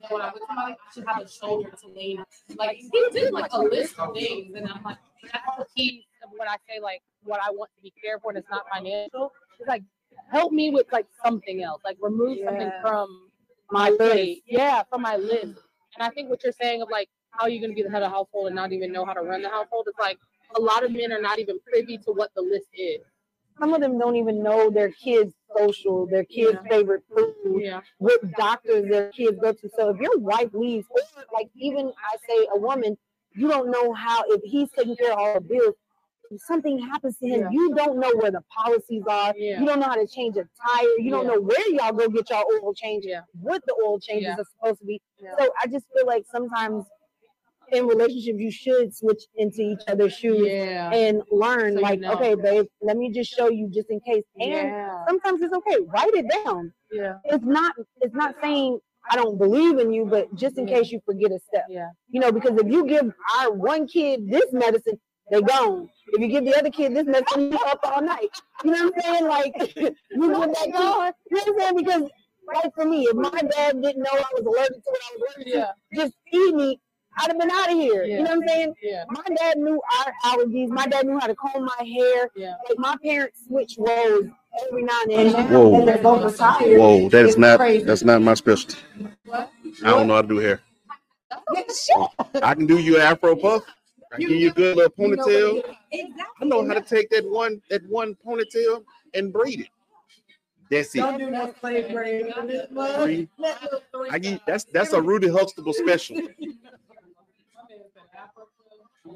[0.00, 2.24] then when I'm with somebody, I should have a shoulder to lean.
[2.56, 6.30] Like he did like a list of things, and I'm like, That's the key of
[6.36, 9.32] when I say like what I want to be cared for and it's not financial.
[9.58, 9.82] It's like
[10.32, 11.82] help me with like something else.
[11.84, 13.30] Like remove something from
[13.70, 14.44] my plate.
[14.46, 15.60] Yeah, from my list.
[15.96, 18.02] And I think what you're saying of like how are you gonna be the head
[18.02, 20.18] of household and not even know how to run the household is like
[20.56, 23.00] a lot of men are not even privy to what the list is.
[23.58, 27.80] Some of them don't even know their kids' social, their kids' favorite food, Yeah.
[27.98, 29.68] what doctors their kids go to.
[29.76, 30.86] So if your wife leaves,
[31.32, 32.96] like even I say a woman,
[33.34, 35.74] you don't know how if he's taking care of all the bills.
[36.30, 37.48] If something happens to him, Yeah.
[37.52, 39.32] you don't know where the policies are.
[39.34, 39.60] Yeah.
[39.60, 40.98] You don't know how to change a tire.
[40.98, 43.04] You don't know where y'all go get y'all oil change.
[43.06, 43.22] Yeah.
[43.40, 44.36] What the oil changes Yeah.
[44.36, 45.00] are supposed to be.
[45.18, 45.30] Yeah.
[45.38, 46.84] So I just feel like sometimes
[47.72, 50.90] in relationships you should switch into each other's shoes Yeah.
[50.92, 52.12] and learn So you like know.
[52.14, 55.04] okay babe let me just show you just in case and Yeah.
[55.06, 57.14] sometimes it's okay write it down Yeah.
[57.24, 58.78] it's not it's not saying
[59.10, 61.90] i don't believe in you but just in case you forget a step Yeah.
[62.08, 64.98] you know because if you give our one kid this medicine
[65.30, 68.30] they gone if you give the other kid this medicine you up all night
[68.64, 71.14] you know what i'm saying like you give that going you know what
[71.48, 72.02] i'm saying because
[72.54, 75.22] like for me if my dad didn't know i was allergic to what i was
[75.36, 75.70] allergic Yeah.
[75.92, 76.80] to just feed me
[77.18, 79.04] i'd have been out of here you know what i'm saying Yeah.
[79.10, 80.68] my dad knew our allergies.
[80.68, 82.30] My dad knew how to comb my hair.
[82.36, 82.54] Yeah.
[82.68, 84.26] Like my parents switched roles
[84.66, 85.48] every now and then.
[85.52, 85.74] Whoa.
[85.78, 86.78] And they're both retired.
[86.78, 87.84] Whoa, that is It's not crazy.
[87.84, 88.76] that's not my specialty.
[89.24, 89.50] what?
[89.84, 90.60] I don't know how to do hair.
[91.30, 92.06] Uh,
[92.42, 93.62] I can do you an afro puff.
[94.12, 95.74] I can give you a good little You know ponytail.
[95.92, 96.24] Exactly.
[96.40, 98.82] I know how to take that one that one ponytail
[99.14, 99.68] and braid it.
[100.70, 100.98] That's it.
[101.00, 102.26] Don't do no slave braid.
[104.10, 106.16] I give, that's that's a Rudy Huxtable special.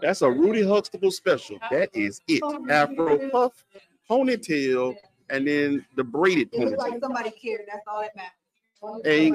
[0.01, 1.59] That's a Rudy Huxtable special.
[1.71, 2.41] That is it.
[2.43, 3.65] Oh, Afro puff,
[4.09, 4.95] ponytail,
[5.31, 7.01] and then the braided It looks like ponytail.
[7.01, 7.63] somebody cared.
[7.71, 8.31] That's all that matters.
[8.77, 9.33] As long as Hey.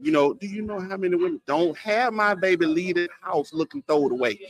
[0.00, 3.52] You know, do you know how many women don't have my baby leave the house
[3.52, 4.40] looking throw it away?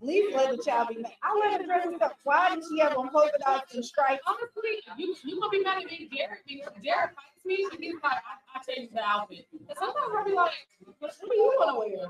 [0.00, 1.12] Leave let the child be mad.
[1.22, 2.12] I wear the dress and stuff.
[2.24, 4.22] Why did she have on polka dots and stripes?
[4.26, 7.94] Honestly, you you gonna be mad at me, Derek, because Derek fights me and he's
[8.02, 9.46] like, I, I changed the outfit.
[9.52, 10.52] And sometimes I'll be like,
[11.00, 12.06] what do you wanna wear?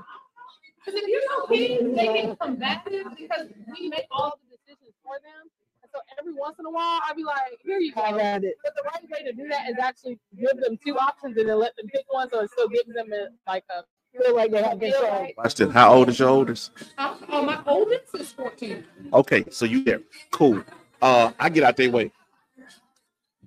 [0.85, 3.47] Because if you know kids, they get combative because
[3.79, 5.49] we make all the decisions for them.
[5.83, 8.01] And so every once in a while, I'd be like, here you go.
[8.01, 8.55] I got it.
[8.63, 11.59] But the right way to do that is actually give them two options and then
[11.59, 13.83] let them pick one, so it still gives them a, like a
[14.21, 15.19] Feel like they have feel control.
[15.21, 15.71] like- Watch this.
[15.71, 16.71] How old is your oldest?
[16.97, 18.83] Oh, oh, my oldest is 14.
[19.13, 20.01] Okay, so you there.
[20.31, 20.61] Cool.
[21.01, 22.11] Uh, I get out their way.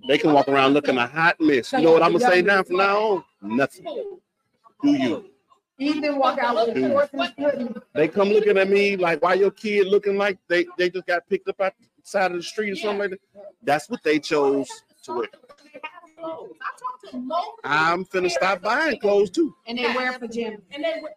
[0.07, 1.71] They can walk around looking a hot mess.
[1.71, 3.23] You know what I'm gonna say now from now on?
[3.43, 3.83] Nothing.
[4.81, 5.25] Do you?
[5.77, 7.81] Ethan walk out with a horse and.
[7.93, 11.27] They come looking at me like, why your kid looking like they, they just got
[11.29, 13.19] picked up outside of the street or something like that?
[13.63, 14.67] That's what they chose
[15.03, 15.27] to wear.
[16.17, 16.49] clothes.
[16.61, 17.59] I talked to multiple.
[17.63, 19.53] I'm finna stop buying clothes too.
[19.67, 20.59] And they wear pajamas.
[20.71, 21.13] And they wear.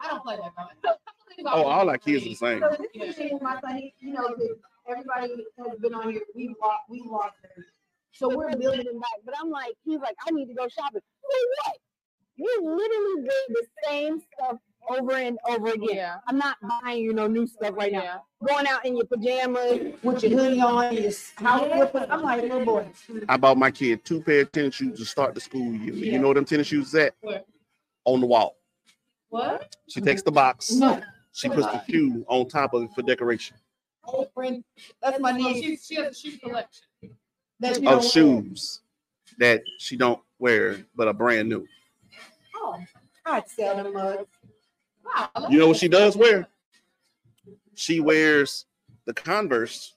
[0.00, 0.52] I don't play that.
[0.56, 0.64] though.
[0.82, 2.30] So, a couple things I Oh, all our kids me.
[2.30, 2.60] the same.
[2.60, 4.28] So this is the thing with my son, he- you know,
[4.88, 7.64] everybody has been on here, we lost, we lost them.
[8.12, 9.10] So we're building them back.
[9.24, 11.00] But I'm like, he's like, I need to go shopping.
[11.02, 11.76] Wait, what?
[12.36, 14.58] You literally did the same stuff
[14.88, 15.88] over and over again.
[15.96, 16.16] Yeah.
[16.28, 18.02] I'm not buying you no new stuff right now.
[18.02, 18.18] Yeah.
[18.46, 19.94] Going out in your pajamas.
[20.02, 21.04] With your hoodie on, your
[21.36, 22.86] house slippers, I'm like, little boy.
[23.28, 25.94] I bought my kid two pair of tennis shoes to start the school year.
[25.94, 26.18] You Yeah.
[26.18, 27.14] know where them tennis shoes is at?
[27.22, 27.42] Where?
[28.04, 28.56] On the wall.
[29.30, 29.74] What?
[29.88, 31.00] She takes the box, No,
[31.32, 33.56] she puts the shoe on top of it for decoration.
[34.04, 34.62] old friend,
[35.02, 35.64] that's my Oh, niece.
[35.64, 36.84] she, she has a shoe collection.
[37.58, 38.82] That Of don't- shoes
[39.38, 41.66] that she don't wear but are brand new.
[42.66, 44.24] Oh, I'd sell them mugs.
[45.04, 45.48] wow.
[45.48, 46.48] You know what she does wear?
[47.74, 48.66] She wears
[49.04, 49.94] the Converse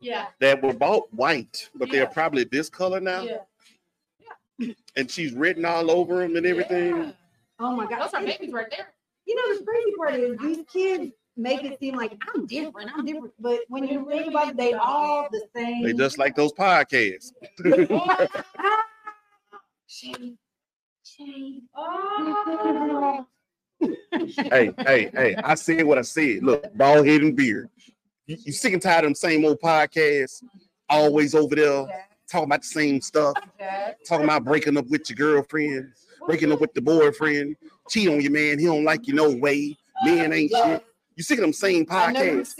[0.00, 3.22] Yeah, that were bought white, but they're probably this color now.
[3.22, 4.72] yeah.
[4.96, 6.96] And she's written all over them and everything.
[6.96, 7.12] Yeah.
[7.58, 8.00] Oh my God.
[8.02, 8.88] Those are babies right there.
[9.26, 13.06] You know, the crazy part is these kids make it seem like I'm different, I'm
[13.06, 13.32] different.
[13.38, 15.82] But when you think about it, they all the same.
[15.84, 17.32] They just like those podcasts.
[21.04, 21.26] Shame.
[21.26, 21.62] Shame.
[21.74, 23.26] Oh.
[23.80, 26.42] hey, hey, hey, I said what I said.
[26.42, 27.68] Look, bald head and beard.
[28.26, 30.42] You, you sick and tired of them same old podcasts,
[30.88, 31.86] always over there
[32.30, 33.34] talking about the same stuff,
[34.06, 35.92] talking about breaking up with your girlfriend,
[36.26, 37.56] breaking up with the boyfriend,
[37.88, 40.84] cheat on your man, he don't like you no way, men ain't shit.
[41.16, 42.54] You sick of them same podcasts.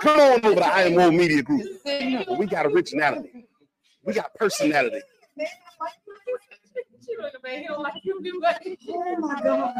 [0.00, 1.66] Come on over to I Am Woe Media Group.
[2.38, 3.46] We got originality.
[4.04, 5.00] We got personality.
[7.04, 8.62] She look at me, like you, do that.
[8.88, 9.74] Oh my God.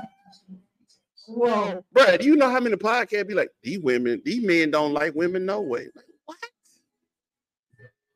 [1.27, 1.85] Whoa.
[1.95, 5.15] Bruh, do you know how many podcasts be like, these women, these men don't like
[5.15, 5.89] women no way?
[5.95, 6.39] Like, what?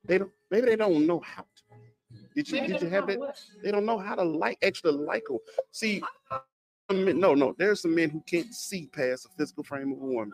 [0.04, 1.48] They don't, maybe they don't know how to.
[2.34, 3.18] Did you, Maybe did you have that?
[3.18, 5.38] what- They don't know how to like, extra like them.
[5.72, 6.02] See,
[6.90, 10.32] no, no, there's some men who can't see past the physical frame of a woman.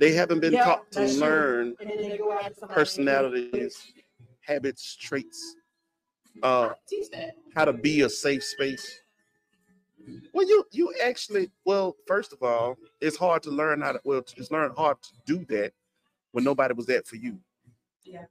[0.00, 2.74] They haven't been Yeah, taught to learn And then they go after somebody.
[2.74, 3.76] personalities,
[4.40, 5.56] habits, traits,
[6.42, 7.36] uh, Teach that.
[7.54, 9.00] how to be a safe space.
[10.32, 14.24] Well, you you actually well, first of all, it's hard to learn how to well,
[14.36, 15.72] it's learn hard to do that
[16.32, 17.38] when nobody was there for you.
[18.04, 18.24] Yeah.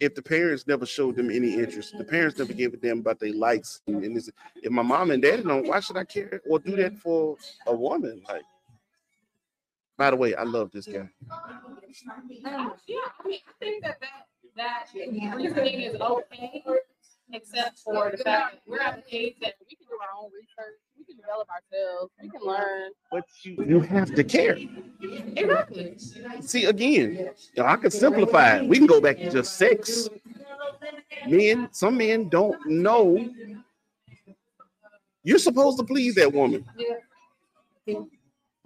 [0.00, 3.18] If the parents never showed them any interest, the parents never gave a damn about
[3.18, 3.80] their likes.
[3.88, 6.96] And, and if my mom and daddy don't, why should I care or do that
[6.98, 7.36] for
[7.66, 8.22] a woman?
[8.28, 8.42] Like,
[9.96, 10.92] by the way, I love this guy.
[10.92, 11.00] Yeah,
[12.08, 14.26] I mean, I think that that,
[14.56, 16.62] that reasoning is okay,
[17.32, 20.30] except for the fact that we're at the age that We can do our own
[20.32, 20.78] research.
[20.98, 22.12] We can develop ourselves.
[22.22, 22.92] We can learn.
[23.10, 24.58] But you, you have to care.
[25.36, 25.96] Exactly.
[26.40, 27.30] See, again,
[27.62, 28.68] I could simplify it.
[28.68, 30.08] We can go back to just sex.
[31.26, 33.28] Men, some men don't know
[35.28, 36.64] you're supposed to please that woman.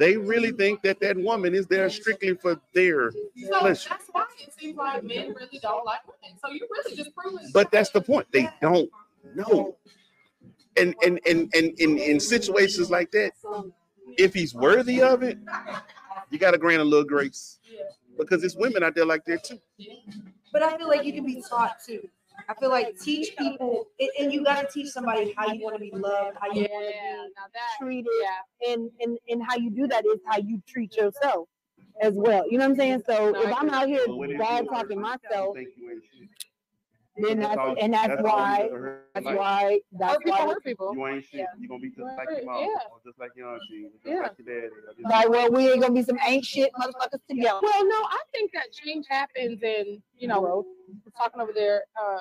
[0.02, 3.20] They really think that that woman is there strictly for their So
[3.60, 3.88] pleasure.
[3.88, 6.36] that's why it seems like men really don't like women.
[6.44, 7.48] So you really just proving.
[7.54, 8.26] But that's the point.
[8.32, 8.90] They don't
[9.36, 9.76] know.
[10.76, 13.30] And and and and in, in situations like that,
[14.18, 15.38] if he's worthy of it,
[16.30, 17.60] you gotta grant a little grace.
[18.18, 19.60] Because there's women out there like that too.
[20.52, 22.08] But I feel like you can be taught too.
[22.48, 25.80] I feel like teach people, and, and you gotta teach somebody how you want to
[25.80, 28.72] be loved, how you Yeah, want to be treated Yeah.
[28.72, 31.48] and, and and how you do that is how you treat yourself
[32.00, 32.44] as well.
[32.50, 33.02] You know what I'm saying?
[33.06, 35.56] So if I'm out here But when bad talking myself,
[37.14, 37.38] think you ain't shit.
[37.38, 39.02] then that's all- and that's all why you ever heard.
[39.14, 40.94] that's Like, why that's Hurt people why hurt people.
[40.94, 41.46] You ain't shit.
[41.58, 42.66] You gonna be just like your mom, Yeah.
[42.90, 44.20] or just like your auntie, or just Yeah.
[44.20, 44.74] like your daddy.
[44.74, 47.60] or just like well we ain't gonna be some ain't shit motherfuckers together.
[47.62, 52.20] Well, no, I think that change happens in, you know, we're talking over there uh,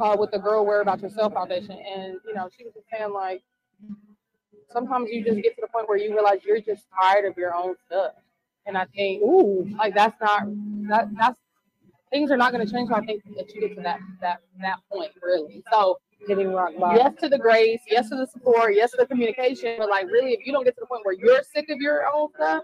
[0.00, 1.72] uh, with the girl Worry About Yourself Foundation.
[1.72, 3.42] And, you know, she was just saying, like,
[4.72, 7.54] sometimes you just get to the point where you realize you're just tired of your
[7.54, 8.14] own stuff.
[8.64, 10.44] And I think, Ooh, like, that's not,
[10.88, 11.36] that that's,
[12.12, 12.90] things are not going to change.
[12.92, 15.62] I think that you get to that, that, that point, really.
[15.72, 15.98] So,
[16.28, 16.98] hitting rock bottom.
[16.98, 20.32] yes to the grace, yes to the support, yes to the communication, but like really,
[20.32, 22.62] if you don't get to the point where you're sick of your own stuff,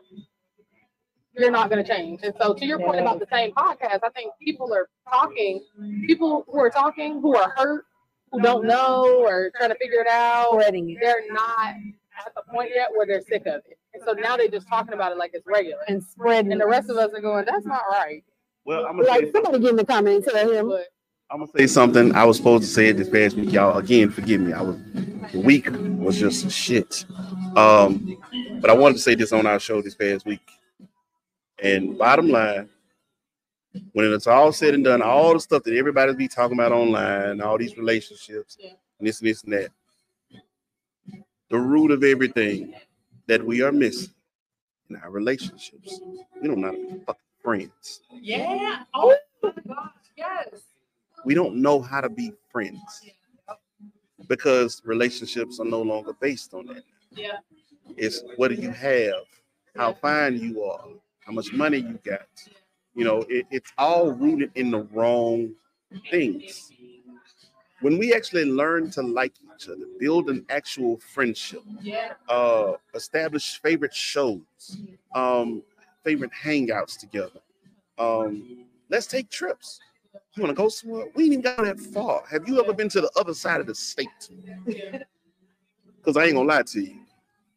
[1.36, 2.20] you're not going to change.
[2.22, 5.64] And so, to your point about the same podcast, I think people are talking,
[6.06, 7.84] people who are talking who are hurt,
[8.30, 8.68] who don't mm-hmm.
[8.68, 11.74] know or trying to figure it out, they're not
[12.26, 13.78] at the point yet where they're sick of it.
[13.94, 15.80] And so now they're just talking about it like it's regular.
[15.88, 18.22] and spreading And the rest of us are going, that's not right.
[18.68, 20.88] Well, I'm gonna Like say, somebody get in the comments and tell him But
[21.30, 22.14] I'm gonna say something.
[22.14, 23.78] I was supposed to say it this past week, y'all.
[23.78, 24.52] Again, forgive me.
[24.52, 24.76] I was
[25.32, 27.06] the week was just shit.
[27.56, 28.18] Um,
[28.60, 30.42] but I wanted to say this on our show this past week.
[31.62, 32.68] And bottom line,
[33.92, 37.40] when it's all said and done, all the stuff that everybody be talking about online,
[37.40, 38.72] all these relationships, Yeah.
[38.98, 39.70] and this and this and that.
[41.48, 42.74] The root of everything
[43.28, 44.12] that we are missing
[44.90, 46.00] in our relationships,
[46.42, 48.00] we don't know how to be fucking friends.
[48.12, 48.82] Yeah.
[48.92, 49.90] Oh my gosh.
[50.16, 50.48] Yes.
[51.24, 52.78] We don't know how to be friends
[54.28, 56.82] because relationships are no longer based on that.
[57.10, 57.38] Yeah.
[57.96, 59.24] It's what do you have,
[59.76, 60.84] how fine you are,
[61.20, 62.28] how much money you got.
[62.94, 65.54] You know, it, it's all rooted in the wrong
[66.10, 66.70] things.
[67.80, 72.12] When we actually learn to like each other, build an actual friendship, Yeah.
[72.28, 74.42] uh, establish favorite shows,
[75.14, 75.62] um,
[76.04, 77.40] favorite hangouts together.
[77.98, 79.80] Um, let's take trips.
[80.34, 81.06] You want to go somewhere?
[81.14, 82.22] We ain't even got that far.
[82.30, 84.08] Have you ever been to the other side of the state?
[85.98, 87.00] Because I ain't gonna lie to you,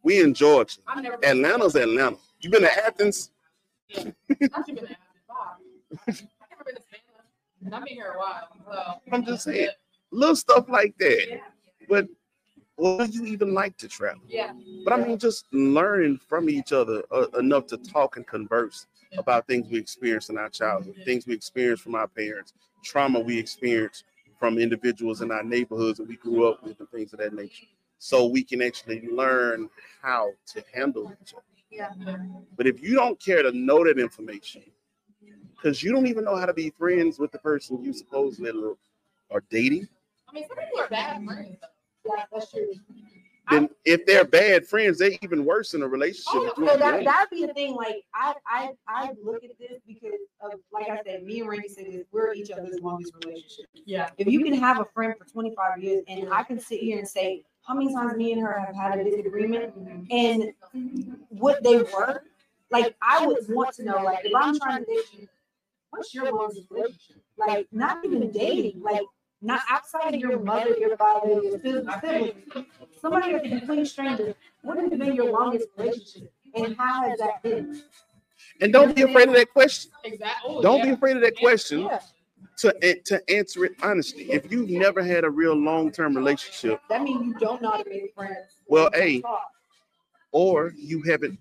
[0.03, 0.81] we in Georgia.
[1.23, 2.17] Atlanta's Atlanta.
[2.41, 3.31] You been to Athens?
[3.95, 4.97] Not you been to Athens.
[5.29, 5.55] Wow.
[6.07, 7.77] I've never been to Savannah.
[7.77, 8.49] I've been here a while.
[8.65, 9.01] So.
[9.13, 9.69] I'm just saying,
[10.11, 11.39] little stuff like that.
[11.87, 12.07] But
[12.81, 14.23] what do you even like to travel?
[14.27, 14.53] Yeah.
[14.83, 18.87] But I mean, just learning from each other uh, enough to talk and converse
[19.17, 22.53] about things we experienced in our childhood, things we experienced from our parents,
[22.83, 24.05] trauma we experienced
[24.39, 27.67] from individuals in our neighborhoods that we grew up with, and things of that nature.
[27.99, 29.69] So we can actually learn
[30.01, 31.43] how to handle each other.
[31.69, 31.89] Yeah.
[32.57, 34.63] But if you don't care to know that information,
[35.55, 38.51] because you don't even know how to be friends with the person you supposedly
[39.29, 39.87] are dating,
[40.27, 41.57] I mean, some people are bad friends.
[42.05, 42.15] Though.
[42.15, 42.71] Yeah, that's true.
[43.49, 46.33] then if they're bad friends, they're even worse in a relationship.
[46.33, 47.75] Oh, if So that, that'd be the thing.
[47.75, 51.67] Like I I I look at this because of like I said, me and Randy
[51.67, 53.65] said this, we're each other's longest relationship.
[53.85, 54.09] Yeah.
[54.17, 57.07] If you can have a friend for 25 years and I can sit here and
[57.07, 59.73] say how many times me and her have had a disagreement
[60.09, 60.51] and
[61.29, 62.23] what they were,
[62.71, 65.27] like I would want to know, like if I'm trying to date you,
[65.91, 67.21] what's your longest relationship?
[67.37, 69.01] Like not even dating, like
[69.41, 72.33] not outside of your mother, your father, your siblings,
[73.01, 74.35] somebody that's a complete stranger.
[74.61, 76.31] What has been your longest relationship?
[76.55, 77.81] And how has that been?
[78.59, 79.91] And don't be afraid of that question.
[80.03, 80.55] Exactly.
[80.55, 81.99] Oh, don't be afraid of that question Yeah.
[82.57, 84.23] to eh, to answer it honestly.
[84.31, 87.81] If you've never had a real long term relationship, That means you don't know how
[87.81, 88.55] to make friends.
[88.67, 89.51] Well, You don't hey, talk.
[90.31, 91.39] or you haven't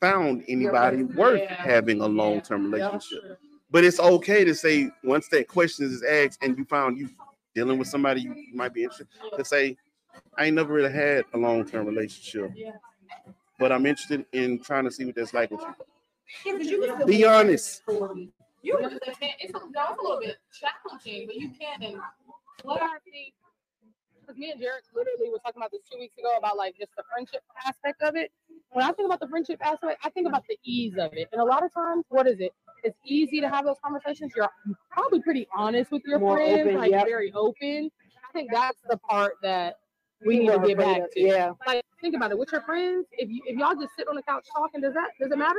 [0.00, 1.54] found anybody worth Yeah.
[1.54, 2.86] having a long term Yeah.
[2.88, 3.38] relationship,
[3.70, 7.08] but it's okay to say once that question is asked and you found you
[7.54, 9.76] dealing with somebody you might be interested to say,
[10.36, 12.52] I ain't never really had a long term relationship,
[13.58, 15.60] but I'm interested in trying to see what that's like with
[16.44, 17.04] you.
[17.06, 17.82] Be honest.
[18.62, 18.78] You.
[18.78, 21.82] It's a, a little bit challenging, but you can.
[21.82, 22.00] And
[22.62, 23.34] what I think,
[24.20, 26.96] because me and Jared literally were talking about this two weeks ago about like just
[26.96, 28.32] the friendship aspect of it.
[28.70, 31.28] When I think about the friendship aspect, I think about the ease of it.
[31.32, 32.52] And a lot of times, what is it?
[32.84, 34.32] It's easy to have those conversations.
[34.36, 34.48] You're
[34.90, 37.06] probably pretty honest with your More friends, open, like yep.
[37.06, 37.90] very open.
[38.28, 39.78] I think that's the part that
[40.24, 41.20] we need to are get back to.
[41.20, 43.06] Yeah, Like, think about it with your friends.
[43.12, 45.58] If you if y'all just sit on the couch talking, does that does it matter?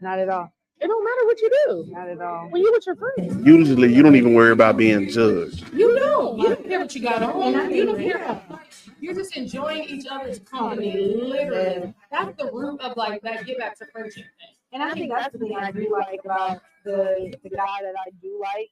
[0.00, 0.52] not at all.
[0.80, 2.48] It don't matter what you do Not at all.
[2.50, 3.46] when you with your friends.
[3.46, 5.72] Usually, you don't even worry about being judged.
[5.72, 6.38] You don't.
[6.38, 7.70] You don't care what you got on.
[7.72, 8.18] You don't care.
[8.18, 11.16] How much you're just enjoying each other's company.
[11.22, 14.56] Literally, that's the root of like that get back to friendship thing.
[14.72, 18.10] And I think that's the thing I do like about the the guy that I
[18.22, 18.70] do like.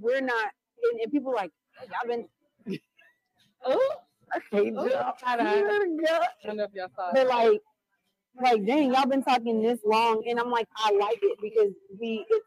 [0.00, 0.48] We're not,
[0.92, 1.50] and, and people like,
[1.80, 2.80] y'all been.
[3.64, 3.90] oh,
[4.36, 5.98] okay, Oh, Jill, hold on.
[6.02, 6.18] yeah.
[6.44, 6.88] I don't know if y'all.
[7.12, 7.60] But like,
[8.40, 12.24] like, dang, y'all been talking this long, and I'm like, I like it because we
[12.28, 12.46] it's,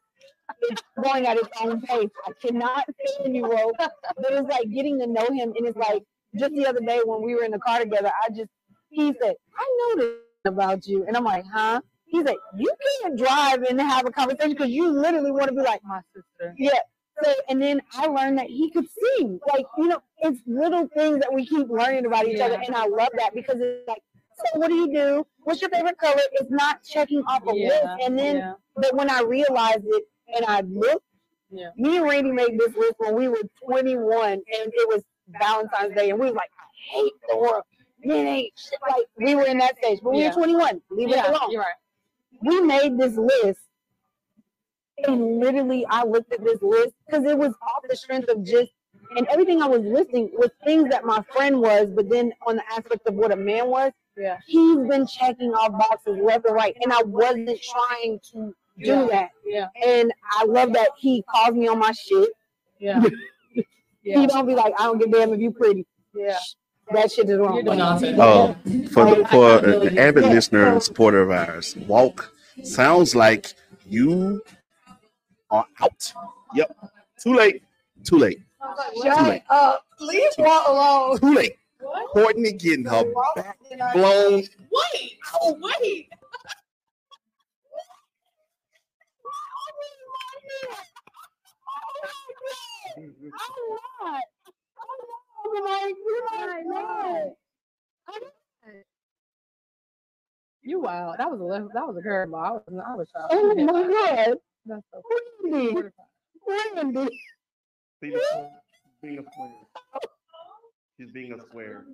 [0.61, 2.09] it's going at its own pace.
[2.25, 2.85] I cannot
[3.15, 3.71] stand you, Ro.
[3.77, 6.03] But it's like getting to know him, and it's like
[6.37, 8.49] just the other day when we were in the car together, I just
[8.89, 10.15] he said, I know this
[10.45, 11.81] about you, and I'm like, huh?
[12.11, 12.71] He's like, you
[13.01, 16.53] can't drive and have a conversation because you literally want to be like, My sister.
[16.57, 16.71] yeah.
[17.23, 19.39] So, and then I learned that he could sing.
[19.51, 22.59] Like, you know, it's little things that we keep learning about each other.
[22.65, 24.01] And I love that because it's like,
[24.35, 25.27] so what do you do?
[25.43, 26.19] What's your favorite color?
[26.33, 27.83] It's not checking off a list.
[28.03, 28.53] And then, yeah.
[28.75, 30.03] but when I realized it
[30.35, 31.05] and I looked,
[31.49, 31.69] Yeah.
[31.77, 35.03] me and Randy made this list when we were 21 and it was
[35.39, 36.09] Valentine's Day.
[36.09, 37.63] And we were like, I hate the world.
[38.03, 38.53] Men ain't.
[38.89, 40.29] Like, we were in that stage, but we Yeah.
[40.29, 40.81] were 21.
[40.89, 41.73] Leave yeah, it alone You're right.
[42.43, 43.61] We made this list
[45.07, 48.71] and literally I looked at this list because it was off the strength of just
[49.17, 52.63] and everything I was listing was things that my friend was, but then on the
[52.71, 54.37] aspect of what a man was, Yeah.
[54.47, 56.77] he's been checking off boxes left and right.
[56.81, 59.05] And I wasn't trying to do Yeah.
[59.07, 59.29] that.
[59.45, 59.67] Yeah.
[59.85, 62.29] And I love that he calls me on my shit.
[62.79, 63.03] Yeah.
[64.03, 65.85] He don't be like, I don't give a damn if you pretty.
[66.15, 66.39] Yeah.
[66.93, 67.63] That shit is wrong.
[67.65, 67.73] You're.
[68.21, 68.55] Oh,
[68.91, 73.53] for the, for an avid listener and supporter of ours, walk sounds like
[73.87, 74.41] you
[75.49, 76.13] are out.
[76.55, 76.75] Yep.
[77.21, 77.63] Too late.
[78.03, 78.41] Too late.
[78.95, 79.43] Too Shut late.
[79.49, 79.85] up.
[79.99, 81.19] Leave one alone.
[81.19, 81.55] Too late.
[82.13, 83.03] Courtney getting her
[83.35, 83.57] back
[83.93, 84.43] blown.
[84.71, 86.09] Wait, oh, wait.
[94.03, 94.19] Oh,
[100.63, 101.15] You wild.
[101.17, 102.43] That was a left- that was a curveball.
[102.45, 103.33] I was I was shocked.
[103.33, 104.37] Oh my God.
[104.65, 105.01] That's so
[105.43, 105.75] Wendy.
[106.47, 107.19] Wendy.
[108.03, 108.51] See the-
[109.01, 109.51] being a square.
[110.99, 111.85] She's being a square.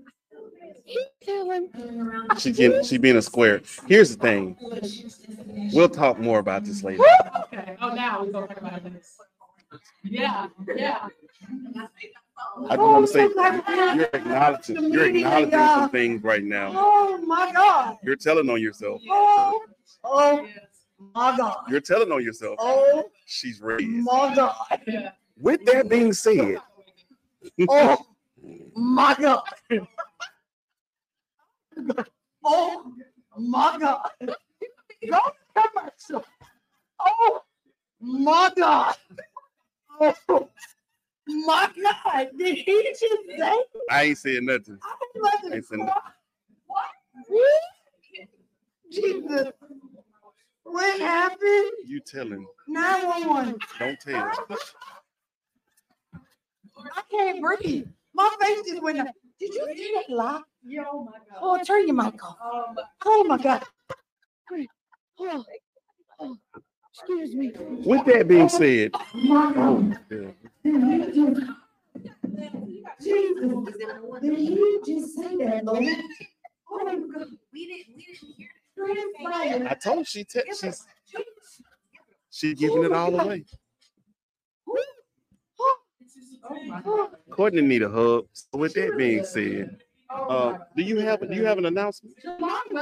[2.40, 3.62] She getting she being a square.
[3.88, 4.58] Here's the thing.
[5.74, 7.04] We'll talk more about this later.
[7.54, 9.18] Okay, oh, now we go talk about this.
[10.04, 11.08] Yeah, yeah.
[12.70, 16.72] I just want to say oh, you're acknowledging you're acknowledging some things right now.
[16.76, 17.98] Oh my God.
[18.04, 19.02] You're telling on yourself.
[19.10, 19.62] Oh,
[20.04, 20.48] oh
[21.16, 21.58] my God.
[21.70, 22.56] You're telling on yourself.
[22.60, 23.84] Oh She's raised.
[23.86, 25.12] my God.
[25.40, 26.58] With that being said,
[27.70, 28.06] Oh
[28.76, 29.44] my God.
[32.44, 32.94] Oh
[33.38, 34.10] my God.
[35.10, 35.20] Go
[35.56, 36.26] commercial.
[37.00, 37.42] Oh
[38.02, 38.96] my God.
[40.00, 40.50] Oh
[41.28, 42.30] my God.
[42.38, 43.04] Did he just
[43.38, 43.58] say?
[43.90, 44.80] I ain't saying nothing.
[44.84, 45.90] I I wasn't ain't saying
[46.68, 47.42] What?
[48.92, 49.48] Jesus.
[50.64, 51.72] What happened?
[51.86, 52.46] You telling.
[52.68, 53.60] 911.
[53.80, 54.32] Don't tell.
[56.78, 57.88] I can't breathe.
[58.14, 59.08] My face just went up.
[59.40, 60.42] Did you see that lie?
[60.64, 61.40] Yeah, oh my God.
[61.42, 62.38] Oh, turn your mic off.
[63.06, 63.64] Oh my oh God.
[65.20, 65.46] Oh,
[66.20, 66.38] oh,
[66.94, 67.52] excuse me.
[67.86, 68.92] With that being said,
[73.02, 73.76] Jesus.
[74.22, 75.84] Did you just say that, Lord?
[76.70, 77.28] Oh my God.
[77.54, 79.68] We didn't, we didn't hear Transpire.
[79.70, 80.86] I told you she te- she's
[82.30, 83.46] she giving it all away.
[87.32, 88.28] Courtney need a hug.
[88.34, 89.78] So with that being said,
[90.10, 92.16] uh, do you have do you have an announcement?
[92.24, 92.76] Welcome,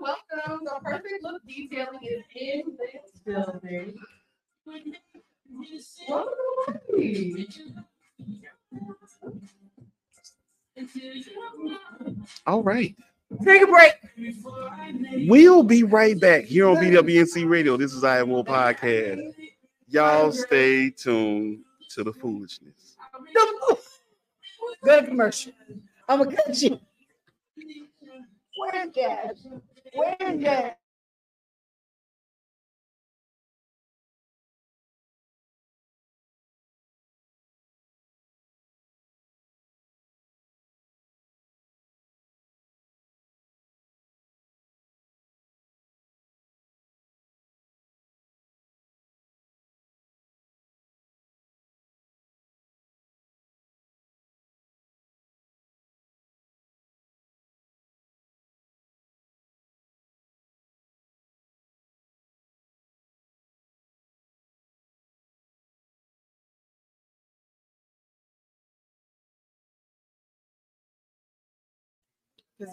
[0.00, 0.64] welcome.
[0.64, 3.94] The perfect look detailing is in this building.
[12.46, 12.94] All right.
[13.44, 13.92] Take a break.
[15.28, 17.76] We'll be right back here on BWNC Radio.
[17.76, 19.34] This is I Am Woe Podcast.
[19.88, 22.96] Y'all stay tuned to the foolishness.
[24.84, 25.52] Go to commercial.
[26.08, 26.78] I'm gonna cut you.
[28.56, 29.36] Where's that?
[29.94, 30.78] Where's that?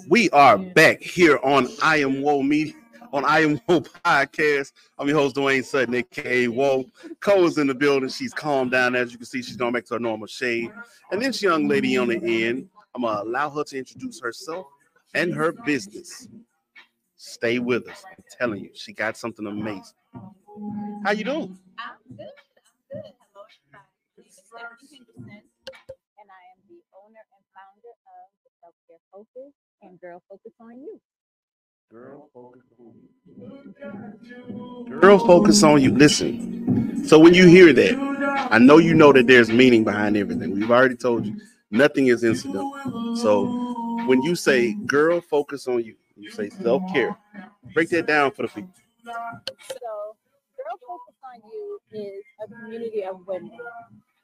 [0.08, 2.74] We are back here on I Am Woe Media,
[3.12, 4.74] on I Am Woe Podcast.
[4.98, 6.86] I'm your host, Dwayne Sutton, aka Woe.
[7.22, 8.10] Ko's in the building.
[8.10, 8.96] She's calmed down.
[8.96, 10.72] As you can see, she's going back to her normal shade.
[11.12, 14.68] And this young lady on the end, I'm gonna allow her to introduce herself
[15.14, 16.28] and her business.
[17.16, 18.04] Stay with us.
[18.06, 19.84] I'm telling you, she got something amazing.
[21.04, 21.58] How you doing?
[21.80, 23.14] I'm good, I'm good.
[23.34, 23.88] Hello, everybody.
[24.18, 25.24] This is Stephanie Henderson.
[26.20, 28.30] and I am the owner and founder of
[28.62, 31.00] Self Care Focus and Girl Focus on You.
[31.92, 32.94] Girl, focus on
[34.86, 35.00] you.
[35.02, 35.92] Girl, focus on you.
[35.92, 37.06] Listen.
[37.08, 37.96] So when you hear that,
[38.52, 40.52] I know you know that there's meaning behind everything.
[40.52, 41.40] We've already told you
[41.72, 43.16] nothing is incidental.
[43.18, 43.46] So
[44.08, 47.18] when you say girl, focus on you, you say self care.
[47.74, 48.72] Break that down for the people.
[49.06, 50.16] So,
[50.58, 53.52] Girl Focus on You is a community of women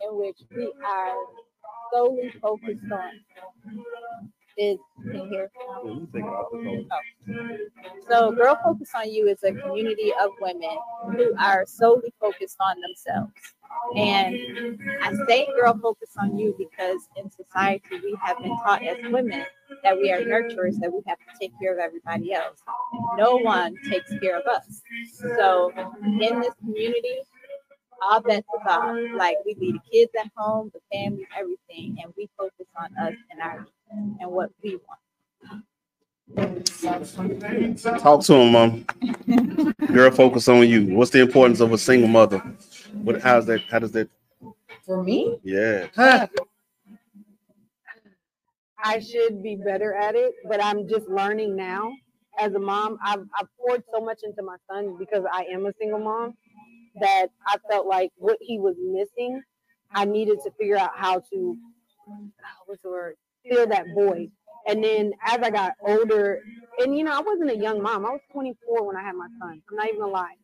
[0.01, 1.13] in which we are
[1.93, 3.11] solely focused on.
[4.57, 5.51] Is can you hear?
[5.59, 6.07] Oh.
[8.09, 10.77] So, Girl Focus on You is a community of women
[11.11, 13.33] who are solely focused on themselves.
[13.97, 18.97] And I say Girl Focus on You because in society we have been taught as
[19.11, 19.45] women
[19.83, 22.61] that we are nurturers, that we have to take care of everybody else.
[23.17, 24.81] No one takes care of us.
[25.37, 25.71] So,
[26.01, 27.19] in this community,
[28.01, 32.29] all that's about like we leave the kids at home, the family, everything, and we
[32.37, 34.99] focus on us and our and what we want.
[37.99, 38.85] Talk to him, mom.
[39.93, 40.95] Girl, focus on you.
[40.95, 42.39] What's the importance of a single mother
[42.93, 43.21] What?
[43.21, 43.61] How's that?
[43.69, 44.09] How does that?
[44.85, 45.87] For me, Yeah.
[48.83, 51.91] I should be better at it, but I'm just learning now.
[52.39, 55.73] As a mom, I've, I've poured so much into my son because I am a
[55.79, 56.35] single mom
[57.01, 59.41] that I felt like what he was missing,
[59.93, 61.57] I needed to figure out how to,
[62.65, 63.15] what's the word,
[63.49, 64.29] fill that void.
[64.67, 66.41] And then as I got older,
[66.79, 68.05] and you know, I wasn't a young mom.
[68.05, 69.61] I was 24 when I had my son.
[69.69, 70.35] I'm not even gonna lie.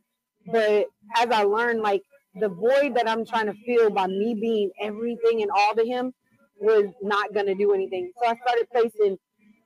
[0.48, 0.88] But
[1.18, 2.02] as I learned, like
[2.40, 6.14] the void that I'm trying to fill by me being everything and all to him
[6.60, 8.12] was not gonna do anything.
[8.22, 9.18] So I started placing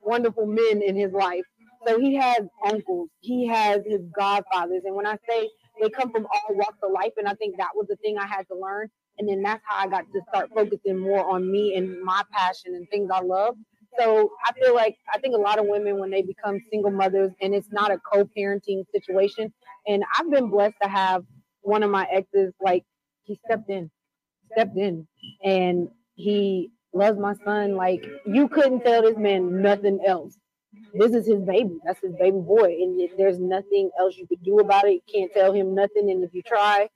[0.02, 1.44] wonderful men in his life.
[1.88, 5.50] So he has uncles, he has his godfathers, and when I say
[5.82, 8.26] they come from all walks of life, and I think that was the thing I
[8.26, 8.90] had to learn.
[9.18, 12.76] And then that's how I got to start focusing more on me and my passion
[12.76, 13.56] and things I love.
[13.98, 17.32] So I feel like I think a lot of women when they become single mothers
[17.42, 19.54] and it's not a co-parenting situation.
[19.88, 21.24] And I've been blessed to have
[21.62, 22.84] one of my exes like
[23.24, 23.90] he stepped in,
[24.52, 25.08] stepped in,
[25.44, 30.38] and he loves my son like you couldn't tell this man nothing else.
[30.94, 31.78] This is his baby.
[31.86, 34.94] That's his baby boy, and there's nothing else you could do about it.
[34.94, 36.90] You can't tell him nothing, and if you try,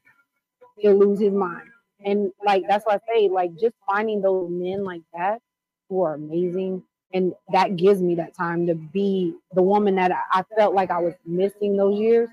[0.78, 1.70] he'll lose his mind.
[2.04, 5.42] And like that's why I say, like just finding those men like that
[5.90, 10.40] who are amazing, and that gives me that time to be the woman that I,
[10.40, 12.30] I felt like I was missing those years.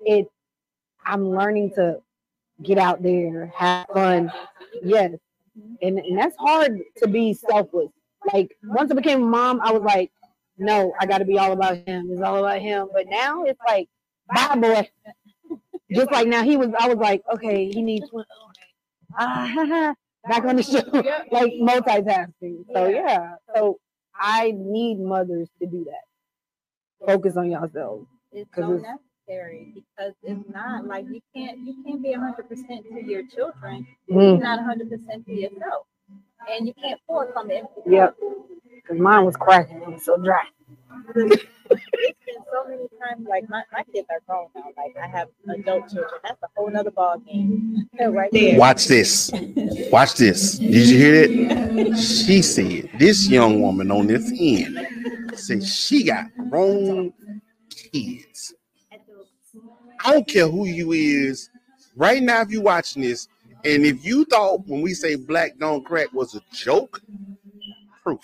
[0.00, 0.28] It,
[1.06, 2.00] I'm learning to
[2.62, 4.32] get out there, have fun.
[4.82, 5.12] Yes,
[5.58, 5.74] mm-hmm.
[5.82, 7.90] and and that's hard to be selfless.
[8.32, 10.12] Like once I became a mom, I was like,
[10.58, 12.08] no, I got to be all about him.
[12.10, 12.88] It's all about him.
[12.92, 13.88] But now it's like,
[14.32, 14.88] bye, boy.
[15.92, 16.70] Just like now, he was.
[16.78, 18.08] I was like, okay, he needs.
[19.18, 19.94] Ah,
[20.28, 20.82] back on the show,
[21.32, 22.64] like multitasking.
[22.72, 23.78] So yeah, so
[24.14, 27.06] I need mothers to do that.
[27.06, 28.06] Focus on yourselves.
[28.32, 28.82] It's so it's-
[29.28, 33.86] necessary because it's not like you can't you can't be hundred percent to your children.
[34.08, 34.22] if Mm.
[34.22, 35.86] You're not hundred percent to yourself,
[36.48, 37.64] and you can't pour from it.
[37.86, 38.16] Yep.
[38.86, 39.80] Cause mine was cracking.
[39.82, 40.42] It was so dry.
[41.14, 43.26] It's been so many times.
[43.28, 44.64] Like my, my kids are grown now.
[44.76, 46.20] Like I have adult children.
[46.24, 47.88] That's a whole nother ball game.
[48.00, 48.58] right there.
[48.58, 49.30] Watch this.
[49.90, 50.58] Watch this.
[50.58, 51.96] Did you hear it?
[51.96, 54.78] She said this young woman on this end
[55.38, 57.12] said she got grown
[57.70, 58.54] kids.
[60.04, 61.48] I don't care who you is.
[61.94, 63.28] Right now, if you watching this,
[63.64, 67.00] and if you thought when we say black don't crack was a joke,
[68.02, 68.20] proof.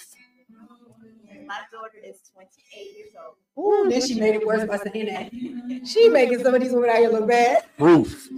[1.48, 3.36] My daughter is 28 years old.
[3.64, 5.88] Ooh, then she made it worse by saying that.
[5.88, 7.64] She making some of these women out here look bad.
[7.78, 8.28] Proof.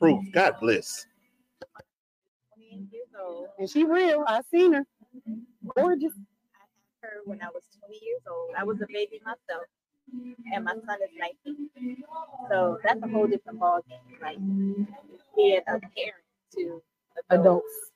[0.00, 0.24] Proof.
[0.32, 1.06] God bless.
[2.56, 3.46] 28 years old.
[3.60, 4.24] And she real.
[4.26, 4.84] I seen her.
[5.76, 6.14] Gorgeous.
[6.16, 8.50] I had her when I was 20 years old.
[8.58, 9.66] I was a baby myself,
[10.52, 11.10] and my son is
[11.46, 11.68] 19.
[12.50, 14.02] So that's a whole different ballgame.
[14.20, 14.38] Like
[15.36, 16.82] being a parent to
[17.30, 17.30] adults.
[17.30, 17.92] Adults.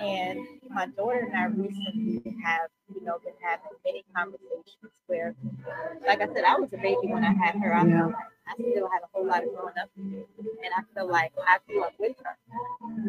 [0.00, 0.40] And
[0.70, 5.34] my daughter and I recently have, you know, been having many conversations where,
[6.06, 7.74] like I said, I was a baby when I had her.
[7.74, 8.10] I, Yeah.
[8.46, 9.88] I still had a whole lot of growing up.
[9.96, 12.36] And I feel like I grew up with her.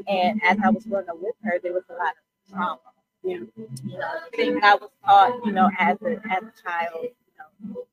[0.07, 2.80] And as I was growing up with her, there was a lot of trauma.
[3.24, 3.38] Yeah.
[3.84, 7.10] You know, things I was taught, you know, as a as a child, you
[7.70, 7.84] know,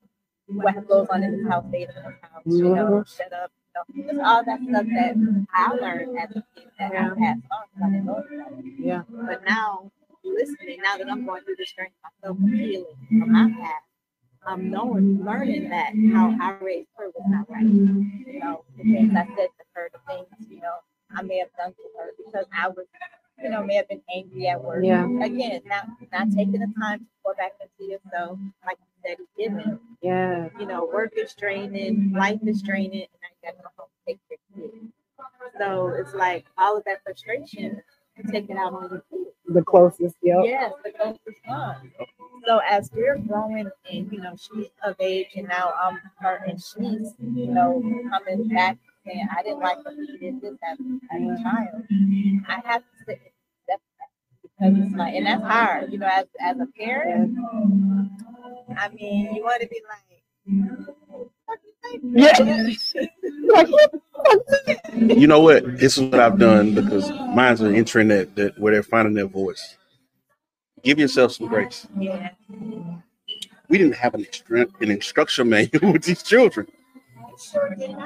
[0.47, 4.03] what goes on in this house, stays in this house, you know, shut up, know,
[4.05, 7.83] just all that stuff that I learned as a kid that I passed on because
[7.83, 8.63] I didn't know about.
[8.79, 9.03] Yeah.
[9.09, 9.91] But now,
[10.23, 13.85] listening, now that I'm going through this journey myself, and healing from my past,
[14.45, 17.63] I'm knowing, learning that how I raised her was not right.
[17.63, 20.75] You know, things I said to her, the things, you know,
[21.15, 22.85] I may have done to her because I was,
[23.41, 24.83] you know, may have been angry at work.
[24.83, 25.05] Yeah.
[25.21, 29.79] Again, not not taking the time to pour back into yourself, like said, giving.
[30.01, 30.49] Yeah.
[30.59, 34.19] You know, work is draining, life is draining, and I got to go home take
[34.27, 34.93] care of kids.
[35.59, 37.81] So it's like all of that frustration,
[38.31, 39.29] take it out on your kids.
[39.47, 40.15] The closest.
[40.23, 40.41] yeah.
[40.43, 41.91] Yes, the closest one.
[42.45, 46.59] So as we're growing and you know she's of age and now I'm her and
[46.59, 50.77] she's you know coming back saying I didn't like what he did this as,
[51.11, 51.83] as a child.
[52.47, 53.32] I have to sit that
[54.63, 57.37] because it's like and that's hard, you know, as as a parent.
[58.77, 61.29] I mean, you want to be like, you?
[62.03, 62.69] Yeah.
[64.95, 65.77] You know what?
[65.77, 69.77] This is what I've done because mine's an entering that, where they're finding their voice.
[70.81, 71.87] Give yourself some grace.
[71.99, 72.29] Yeah.
[73.69, 76.67] We didn't have an, instru- an instruction manual with these children.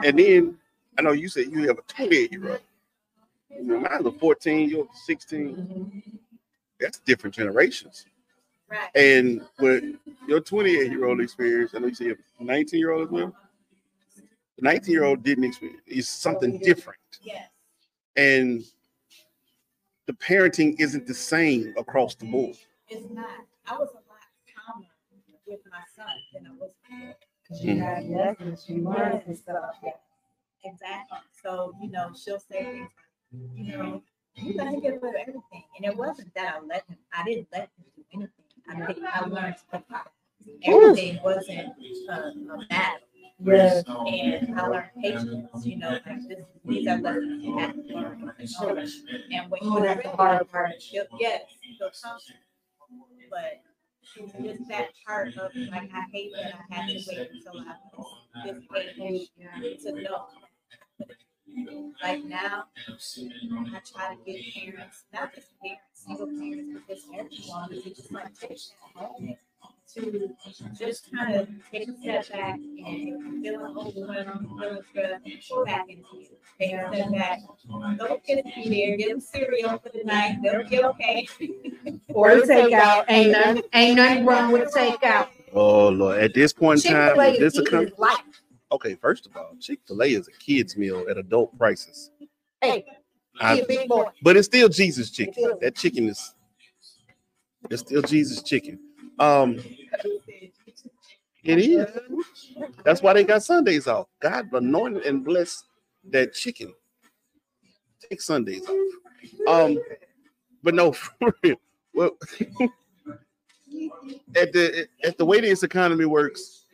[0.03, 0.57] And then
[0.97, 2.61] I know you said you have a 28 year old.
[3.51, 6.01] You know, mine's a 14, you're 16.
[6.79, 8.05] That's different generations.
[8.69, 8.89] Right.
[8.95, 9.95] And with
[10.27, 13.33] your 28 year old experience, I know you say a 19 year old as well.
[14.57, 16.99] The 19 year old didn't experience is something different.
[17.21, 17.49] Yes.
[18.15, 18.63] And
[20.07, 22.57] the parenting isn't the same across the board.
[22.89, 23.27] It's not.
[23.67, 24.87] I was a lot calmer
[25.45, 27.15] with my son than I was before.
[27.47, 28.15] Cause you had mm-hmm.
[28.15, 29.75] lessons, you learned and stuff.
[30.65, 31.17] Exactly.
[31.41, 32.89] So, you know, she'll say things
[33.31, 34.01] like, you know,
[34.38, 35.64] you gotta get rid of everything.
[35.77, 38.31] And it wasn't that I let him, I didn't let him do anything.
[38.69, 39.84] I think I learned to
[40.64, 41.73] everything wasn't
[42.09, 42.99] a, a battle.
[43.39, 43.84] Yes.
[43.88, 48.19] And I learned patience, you know, like this, these are lessons you have to learn
[48.19, 48.89] from the children.
[49.31, 50.72] And when Oh, you're that's the ready, hard part.
[50.91, 51.43] you'll- yes,
[51.80, 52.19] you'll come.
[53.30, 53.61] But
[54.43, 58.55] just that part of like, I hate that I had to wait until I was
[58.65, 59.30] this age
[59.84, 60.27] to know.
[62.03, 67.69] Like now, I try to get parents, not just parents, single parents, but just everyone,
[67.69, 68.57] to just like take
[68.95, 69.38] that moment
[69.94, 70.30] to
[70.78, 76.06] just kind of take a step back and feeling overwhelmed, feeling stressed, go back into
[76.14, 76.40] it.
[76.60, 77.40] Take a step back,
[77.98, 81.28] don't get it be there, get them cereal for the night, they'll be okay.
[82.14, 85.28] Or takeout, ain't nothing, ain't nothing wrong with takeout.
[85.53, 88.18] Oh Lord, at this point in time, this is a life.
[88.72, 92.11] Okay, first of all, Chick-fil-A is a kid's meal at adult prices.
[92.61, 92.85] Hey,
[93.39, 94.06] I- he a big boy.
[94.22, 95.53] but it's still Jesus chicken.
[95.61, 96.34] That chicken is
[97.69, 98.80] it's still Jesus chicken.
[99.19, 99.60] Um
[101.44, 101.88] it is.
[102.84, 104.07] That's why they got Sundays off.
[104.22, 105.65] God anointed and blessed
[106.10, 106.73] that chicken.
[108.10, 108.76] Take Sundays off.
[109.48, 109.80] Um,
[110.64, 111.57] but no, for real.
[111.94, 112.11] Well,
[114.35, 116.65] at the at the way this economy works,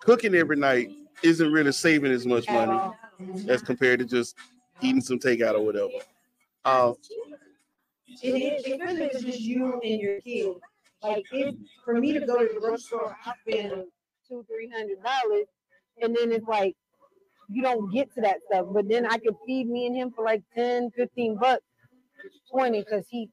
[0.00, 0.90] cooking every night
[1.22, 2.78] isn't really saving as much money
[3.48, 4.36] as compared to just
[4.80, 5.88] eating some takeout or whatever.
[6.64, 6.92] Uh,
[8.22, 10.54] It is, it really is just you and your kid.
[11.02, 13.84] Like, it, for me to go to the grocery store, I spend
[14.28, 15.46] two, three hundred dollars,
[16.00, 16.76] and then it's like
[17.48, 18.66] you don't get to that stuff.
[18.72, 21.64] But then I could feed me and him for like 10, 15 bucks,
[22.50, 23.28] twenty, because he.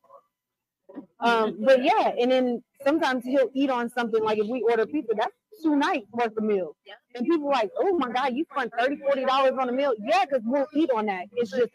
[1.20, 5.14] Um, but yeah, and then sometimes he'll eat on something like if we order pizza,
[5.16, 6.76] that's two nights worth of meal.
[7.16, 9.94] And people like, oh my god, you spent 30 40 dollars on a meal.
[10.00, 11.26] Yeah, because we'll eat on that.
[11.36, 11.72] It's just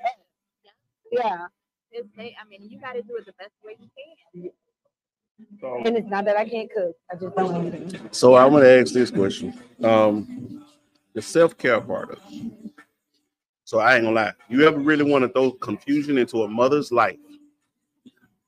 [1.12, 1.46] yeah,
[1.92, 4.50] It's, they, I mean, you gotta do it the best way you can.
[5.60, 6.96] So and it's not that I can't cook.
[7.10, 8.14] I just don't.
[8.14, 9.58] so I'm gonna ask this question.
[9.82, 10.64] Um,
[11.14, 12.52] the self-care part of it.
[13.64, 14.32] So I ain't gonna lie.
[14.48, 17.18] You ever really want to throw confusion into a mother's life?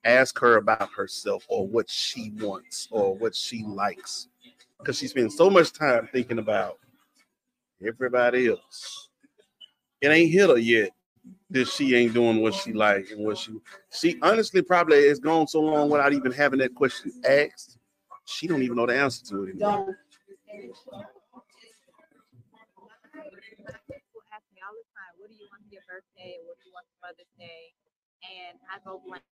[0.05, 4.29] Ask her about herself or what she wants or what she likes.
[4.79, 6.79] Because she spends so much time thinking about
[7.85, 9.09] everybody else.
[10.01, 10.91] It ain't hit her yet
[11.51, 13.53] that she ain't doing what she like and what she
[13.91, 17.79] she honestly probably has gone so long without even having that question asked.
[18.25, 19.71] She don't even know the answer to it anymore.
[19.71, 19.97] don't.
[23.87, 26.39] People ask me all the time, what do you want for your birthday?
[26.45, 27.73] What do you want for Mother's Day?
[28.27, 29.23] And I go blank.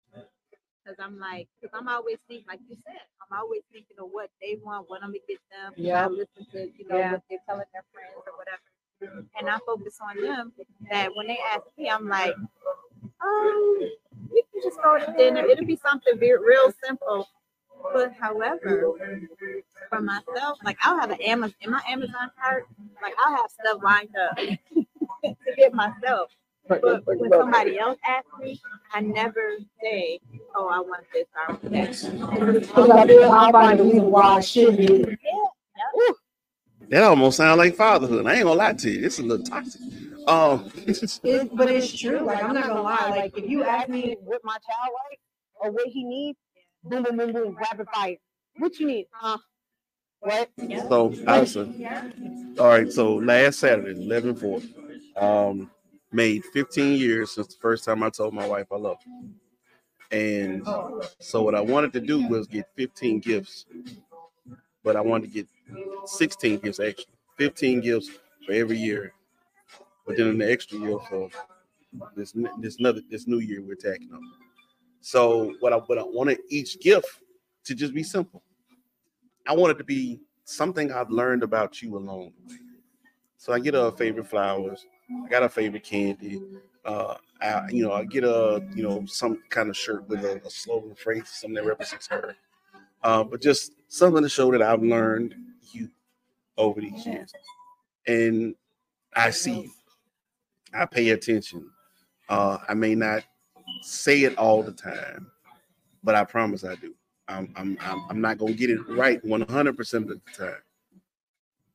[0.87, 4.31] Cause I'm like, cause I'm always thinking, like you said, I'm always thinking of what
[4.43, 5.73] they want, what I'm gonna get them.
[5.77, 6.05] Yeah.
[6.05, 7.13] I listen to, you know, Yeah.
[7.13, 9.27] what they're telling their friends or whatever.
[9.39, 10.53] And I focus on them
[10.91, 12.35] that when they ask me, I'm like,
[13.21, 13.79] um,
[14.31, 15.45] we can just go to dinner.
[15.47, 17.29] It'll be something very real simple.
[17.93, 18.93] But however,
[19.91, 22.67] for myself, like I'll have an Amazon in my Amazon cart,
[23.03, 24.37] like I'll have stuff lined up
[25.25, 26.31] to get myself.
[26.69, 28.61] But when somebody else asks me,
[28.95, 30.21] I never say,
[30.57, 32.63] "Oh, I want this." I want that.
[32.63, 35.21] Because I feel I'll find a reason why I should get it.
[36.91, 38.27] That almost sounds like fatherhood.
[38.27, 39.07] I ain't gonna lie to you.
[39.07, 39.83] It's a little toxic.
[40.29, 40.71] Um,
[41.25, 42.21] It, but it's true.
[42.27, 43.11] Like I'm not gonna lie.
[43.11, 45.23] Like if you ask me, what my child likes
[45.57, 46.39] or what he needs,
[46.85, 48.17] boom, boom, boom, boom, rapid fire.
[48.59, 49.07] What you need?
[49.23, 49.39] Uh,
[50.21, 50.51] what?
[50.89, 52.09] so Allison, Yeah.
[52.59, 52.93] all right.
[52.93, 54.61] So last Saturday, 11 4,
[55.19, 55.71] um,
[56.15, 60.17] made 15 years since the first time I told my wife I love her.
[60.17, 60.67] And
[61.19, 63.67] so what I wanted to do was get 15 gifts,
[64.85, 65.49] but I wanted to get
[66.07, 68.11] 16 gifts actually, 15 gifts
[68.47, 69.13] for every year.
[70.07, 71.31] But then an extra year for
[72.17, 74.21] this this another this new year we're tacking on.
[75.01, 77.21] So what I what I wanted each gift
[77.65, 78.43] to just be simple.
[79.47, 82.33] I want it to be something I've learned about you the way.
[83.37, 84.87] So I get her favorite flowers.
[85.11, 86.43] I got a favorite candy.
[86.85, 90.41] Uh, I, you know, I get a, you know, some kind of shirt with a,
[90.45, 92.37] a slogan phrase, something that represents her.
[93.03, 95.35] Uh, but just something to show that I've learned
[95.73, 95.91] you
[96.57, 97.33] over these years.
[98.07, 98.55] And
[99.15, 99.71] I see you.
[100.73, 101.71] I pay attention.
[102.29, 103.25] Uh, I may not
[103.83, 105.31] say it all the time,
[106.03, 106.95] but I promise I do.
[107.29, 110.61] I'm I'm I'm, I'm not gonna get it right 100 percent of the time,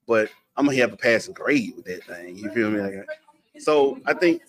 [0.08, 0.30] but
[0.60, 2.36] I'm gonna have a passing grade with that thing.
[2.36, 2.82] You feel me?
[2.82, 3.08] Like,
[3.60, 4.42] so I think,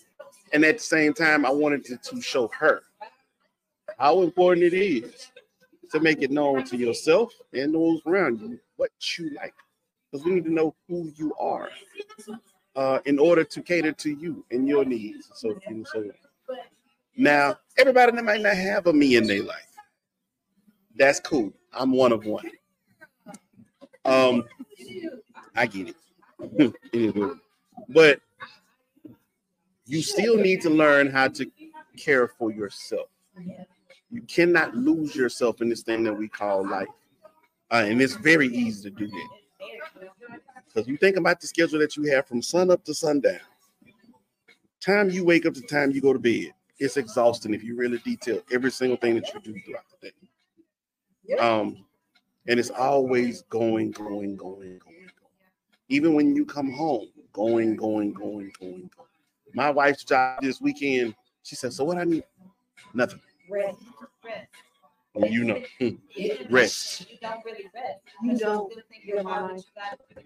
[0.52, 2.82] and at the same time, I wanted to, to show her
[3.96, 5.30] how important it is
[5.92, 9.54] to make it known to yourself and those around you what you like,
[10.10, 11.68] because we need to know who you are
[12.74, 15.30] uh, in order to cater to you and your needs.
[15.34, 15.60] So,
[15.92, 16.10] so
[17.16, 19.76] now everybody that might not have a me in their life.
[20.96, 21.52] That's cool.
[21.72, 22.50] I'm one of one.
[24.04, 24.44] Um,
[25.54, 25.96] I get it.
[26.94, 27.34] Anyway,
[27.90, 28.20] but
[29.84, 31.50] you still need to learn how to
[31.98, 33.08] care for yourself.
[34.10, 36.88] You cannot lose yourself in this thing that we call life.
[37.70, 40.10] Uh, and it's very easy to do that.
[40.66, 43.40] Because you think about the schedule that you have from sun up to sundown.
[44.80, 46.52] Time you wake up to time you go to bed.
[46.78, 51.36] It's exhausting if you really detail every single thing that you do throughout the day.
[51.36, 51.84] Um,
[52.48, 54.99] and it's always going, going, going, going, going.
[55.90, 58.90] Even when you come home, going, going, going, going, going.
[59.54, 62.24] My wife's job this weekend, she said, So what I need?
[62.94, 63.20] Nothing.
[63.50, 63.76] Rest.
[65.16, 65.60] And you know,
[66.50, 67.06] rest.
[67.10, 67.98] You don't really rest.
[68.22, 68.70] You don't.
[68.70, 69.64] Still think Your about what mind.
[69.64, 70.22] you do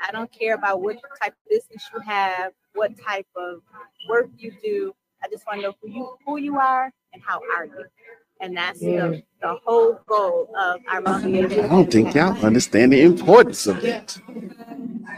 [0.00, 3.62] I don't care about what type of business you have, what type of
[4.08, 4.92] work you do.
[5.24, 7.84] I just want to know who you who you are and how are you.
[8.40, 13.00] And that's the, the whole goal of our monthly I don't think y'all understand the
[13.02, 14.18] importance of that.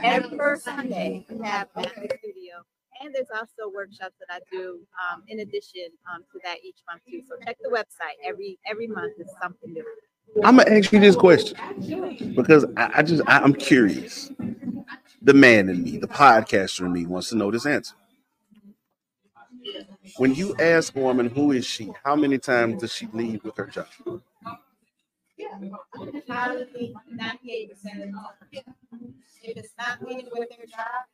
[0.04, 2.54] Every first Sunday, we have at the studio.
[3.02, 4.80] And there's also workshops that I do
[5.12, 7.22] um, in addition um, to that each month too.
[7.28, 8.14] So check the website.
[8.24, 9.84] Every every month is something new.
[10.44, 11.58] I'm gonna ask you this question
[12.36, 14.30] because I, I just I, I'm curious.
[15.22, 17.94] The man in me, the podcaster in me, wants to know this answer.
[20.16, 23.56] When you ask a woman who is she, how many times does she leave with
[23.56, 23.70] her.
[29.42, 31.04] If it's not with their job.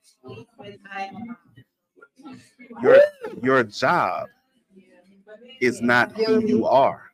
[2.82, 2.98] Your
[3.42, 4.28] your job
[5.60, 7.10] is not who you are.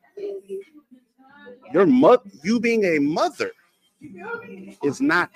[1.73, 3.53] Your mother, you being a mother,
[4.83, 5.31] is not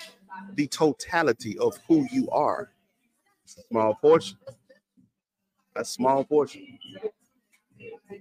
[0.55, 2.71] the totality of who you are.
[3.45, 4.37] Small portion.
[5.75, 6.77] A small portion.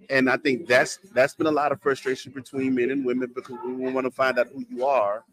[0.08, 3.58] And I think that's that's been a lot of frustration between men and women because
[3.62, 5.24] when we want to find out who you are,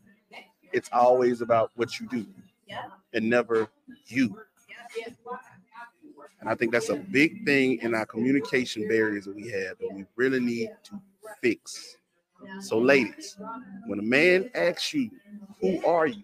[0.74, 2.26] it's always about what you do
[3.14, 3.68] and never
[4.08, 4.38] you.
[6.40, 9.90] And I think that's a big thing in our communication barriers that we have that
[9.94, 11.02] we really need to
[11.42, 11.98] fix.
[12.62, 13.38] So, ladies,
[13.88, 15.10] when a man asks you,
[15.62, 16.24] Who are you?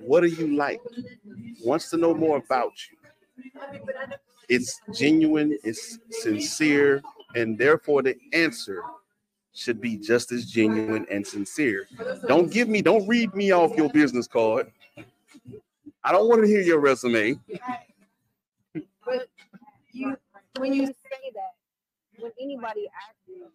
[0.00, 0.80] What are you like?
[1.64, 2.96] wants to know more about you,
[4.50, 7.00] it's genuine, it's sincere,
[7.36, 8.82] and therefore the answer
[9.52, 11.86] should be just as genuine and sincere.
[12.26, 14.70] Don't give me, don't read me off your business card.
[16.02, 17.38] I don't want to hear your resume.
[19.04, 19.28] But
[19.92, 20.16] you,
[20.58, 21.54] when you say that,
[22.18, 23.46] when anybody asks you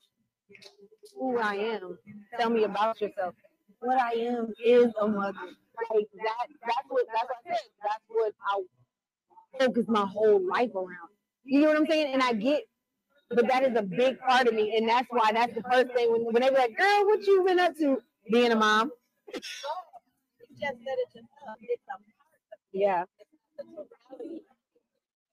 [1.17, 1.97] who I am,
[2.39, 3.35] tell me about yourself.
[3.79, 5.37] What I am is a mother.
[5.93, 7.67] Like that, that's what that's what I said.
[7.83, 8.61] That's what I
[9.59, 11.09] focus my whole life around.
[11.45, 12.13] You know what I'm saying?
[12.13, 12.63] And I get,
[13.29, 16.11] but that is a big part of me, and that's why that's the first thing
[16.11, 17.99] when, when they be like, "Girl, what you been up to?"
[18.31, 18.91] Being a mom.
[20.49, 21.57] You just said it yourself.
[21.61, 21.97] It's a
[22.73, 24.43] Yeah, it's a totality.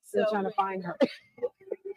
[0.04, 0.96] still So trying to find her.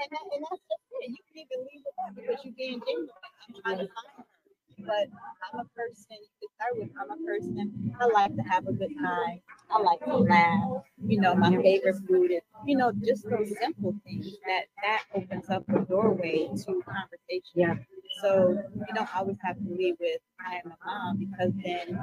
[0.01, 1.09] And, that, and that's just it.
[1.11, 3.09] You can even leave with that because you're being genuine.
[3.47, 4.34] I'm trying to find her.
[4.79, 5.07] But
[5.53, 7.95] I'm a person, you start with I'm a person.
[7.99, 9.41] I like to have a good time.
[9.71, 10.83] I like to laugh.
[11.07, 15.49] You know, my favorite food is, you know, just those simple things that that opens
[15.49, 17.55] up a doorway to conversation.
[17.55, 17.75] Yeah.
[18.21, 21.99] So you don't always have to lead with I am a mom because then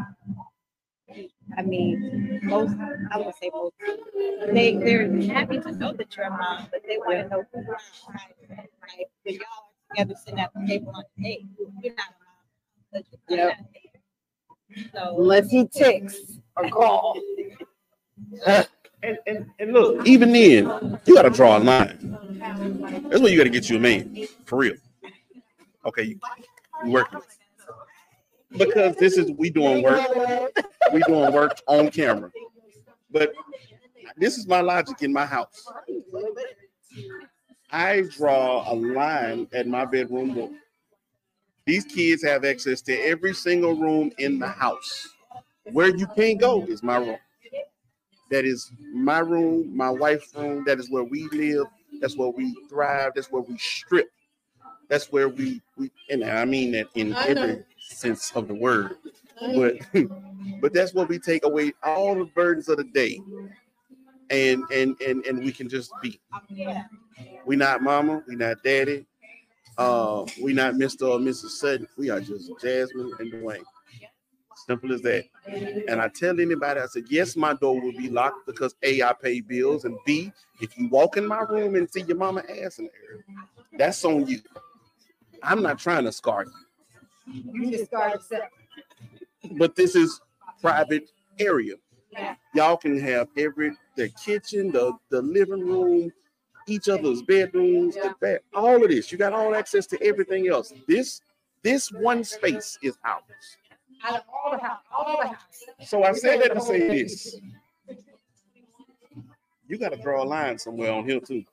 [1.59, 2.74] I mean most
[3.11, 3.74] I would say most
[4.53, 7.61] they they're happy to know that you're a mom, but they want to know who
[7.61, 8.15] you are.
[8.15, 8.69] Right?
[8.82, 9.07] Right?
[9.24, 12.36] When y'all are together sitting at the table on the date, you're not a mom.
[12.57, 12.81] but you're
[13.28, 13.56] Yep.
[14.94, 17.19] So Unless he texts or call.
[19.05, 22.16] And, and, and look, Even then, you gotta draw a line.
[23.10, 24.28] That's where you gotta get you a man.
[24.44, 24.74] For real.
[25.85, 26.20] Okay, you,
[26.85, 27.19] you working.
[28.56, 30.06] Because this is we doing work.
[30.93, 32.31] We doing work on camera.
[33.10, 33.32] But
[34.16, 35.66] this is my logic in my house.
[37.73, 40.51] I draw a line at my bedroom door.
[41.64, 45.09] These kids have access to every single room in the house.
[45.70, 47.18] Where you can't go is my room.
[48.30, 50.64] That is my room, my wife's room.
[50.66, 51.66] That is where we live.
[52.01, 53.12] That's where we thrive.
[53.14, 54.10] That's where we strip.
[54.89, 58.97] That's where we, we and I mean that in every sense of the word.
[59.40, 59.76] But
[60.60, 63.20] but that's where we take away all the burdens of the day.
[64.30, 66.18] And and and and we can just be.
[67.44, 69.06] We not mama, we not daddy.
[69.78, 71.09] Uh, we not Mr.
[71.09, 71.51] or Mrs.
[71.51, 71.89] Sutton.
[71.97, 73.62] We are just Jasmine and Dwayne.
[74.66, 75.24] Simple as that.
[75.89, 79.12] And I tell anybody, I said, yes, my door will be locked because A, I
[79.12, 82.78] pay bills, and B, if you walk in my room and see your mama ass
[82.78, 83.24] in there,
[83.78, 84.40] that's on you.
[85.43, 86.44] I'm not trying to scar
[87.27, 88.44] you, You just start yourself.
[89.59, 90.20] but this is
[90.61, 91.74] private area.
[92.12, 92.35] Yeah.
[92.55, 96.12] Y'all can have every the kitchen, the the living room,
[96.66, 99.12] each other's bedrooms, the bed, all of this.
[99.12, 100.72] You got all access to everything else.
[100.86, 101.20] This
[101.62, 103.22] this one space is ours.
[104.05, 105.64] Out of all the house, all the house.
[105.86, 107.36] So I said that to say this.
[109.68, 111.44] You got to draw a line somewhere on here too.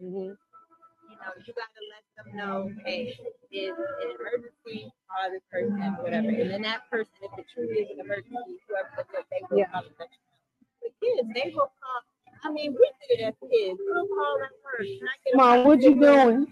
[0.00, 0.36] You
[1.26, 3.10] know, you gotta let them know, hey,
[3.50, 6.30] it's an emergency, call this person, whatever.
[6.30, 9.70] And then that person, if it truly is an emergency, whoever they will Yeah.
[9.74, 10.06] call the
[11.02, 12.00] kids, they will call.
[12.44, 13.80] I mean, we did it as kids.
[13.82, 14.90] We'll call them first.
[15.02, 16.46] Can I get Mom, what you doing?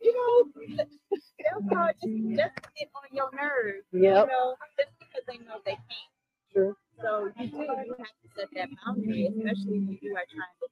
[0.00, 0.32] You know,
[0.76, 3.84] they'll call just, just to get on your nerves.
[3.92, 6.12] You know, just because they know they can't.
[6.52, 6.76] True.
[7.02, 10.66] So you do, you have to set that boundary, especially when you are trying to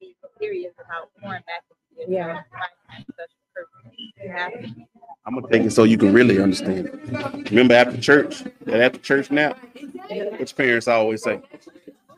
[0.00, 2.34] be serious about pouring back into your Yeah.
[2.34, 2.44] child,
[2.88, 3.98] finding that special person.
[4.22, 4.86] You have to.
[5.26, 6.86] I'm gonna take it so you can really understand.
[6.88, 7.50] it.
[7.50, 9.58] Remember after church, that after church nap,
[10.38, 11.40] which parents always say,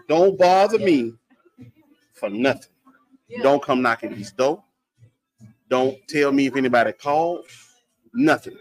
[0.08, 1.14] "Don't bother me
[2.14, 2.70] for nothing.
[3.42, 4.62] Don't come knocking this door.
[5.68, 7.46] Don't tell me if anybody called.
[8.14, 8.56] Nothing."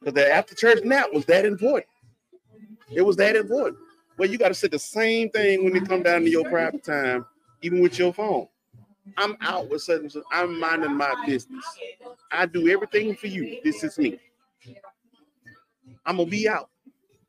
[0.00, 1.86] Because that after church nap was that important.
[2.94, 3.78] It was that important.
[4.18, 6.84] Well, you got to say the same thing when you come down to your private
[6.84, 7.26] time,
[7.64, 8.46] even with your phone.
[9.16, 10.14] I'm out with such.
[10.30, 11.64] I'm minding my business.
[12.30, 13.60] I do everything for you.
[13.64, 14.18] This is me.
[16.04, 16.68] I'm gonna be out.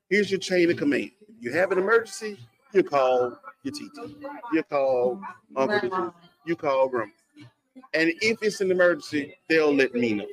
[0.10, 1.12] Here's your chain of command.
[1.22, 2.38] If you have an emergency,
[2.74, 4.16] you call your TT.
[4.52, 5.22] You call
[5.56, 6.14] Uncle DG.
[6.46, 7.12] You call Grandma.
[7.94, 10.28] And if it's an emergency, they'll let me know.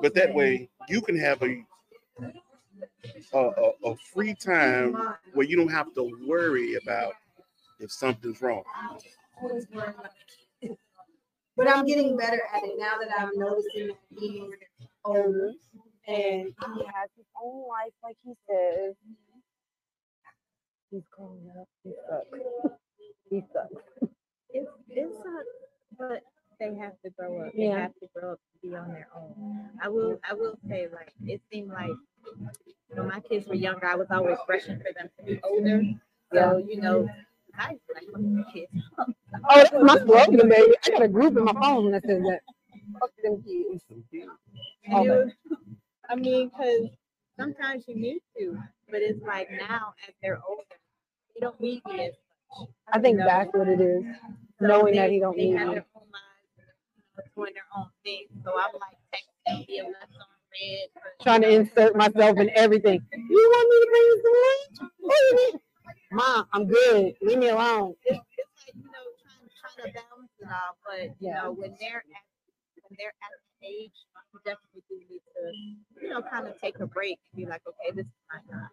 [0.00, 1.64] But that way, you can have a
[3.32, 4.96] a, a, a free time
[5.34, 7.14] where you don't have to worry about
[7.80, 8.64] if something's wrong.
[11.56, 14.42] But I'm getting better at it now that I'm noticing that he's
[15.04, 15.52] older
[16.08, 16.46] and
[16.76, 18.94] He has his own life, like he says.
[20.90, 21.68] He's growing up.
[21.84, 22.28] He sucks.
[23.30, 23.84] He sucks.
[24.50, 25.42] It's it's a,
[25.98, 26.22] but
[26.60, 27.52] they have to grow up.
[27.54, 27.82] They Yeah.
[27.82, 29.70] have to grow up to be on their own.
[29.82, 31.90] I will I will say like it seemed like
[32.88, 35.82] when my kids were younger, I was always rushing for them to be older.
[36.34, 37.08] So you know,
[37.56, 38.72] I like kids.
[38.98, 39.06] Oh,
[39.54, 40.74] that's my slogan, baby.
[40.86, 42.40] I got a group in my phone that says that.
[43.00, 43.84] Fuck them kids.
[44.84, 45.32] And you-
[46.08, 46.88] I mean, because
[47.38, 48.58] sometimes you need to,
[48.90, 50.62] but it's like now as they're older,
[51.34, 52.14] they don't need me as
[52.58, 52.68] much.
[52.92, 53.26] I think No.
[53.26, 54.04] that's what it is.
[54.60, 55.74] So Knowing they- that he don't they need have me.
[55.74, 58.26] their own lives, doing their own thing.
[58.44, 60.88] So I'm like texting me a mess on red.
[61.22, 63.06] Trying to insert myself in everything.
[63.12, 64.22] You want me to bring you
[64.78, 64.90] some
[65.52, 65.62] lunch?
[66.10, 66.36] What do you need?
[66.36, 67.14] Mom, I'm good.
[67.22, 67.94] Leave me alone.
[68.04, 68.90] It's, it's like you know
[69.22, 71.42] trying, trying to balance it all, but you Yeah.
[71.42, 72.24] know when they're at
[72.88, 73.30] when they're at
[73.60, 73.92] the age,
[74.32, 77.62] you definitely do need to you know kind of take a break and be like,
[77.68, 78.70] okay, this is my time.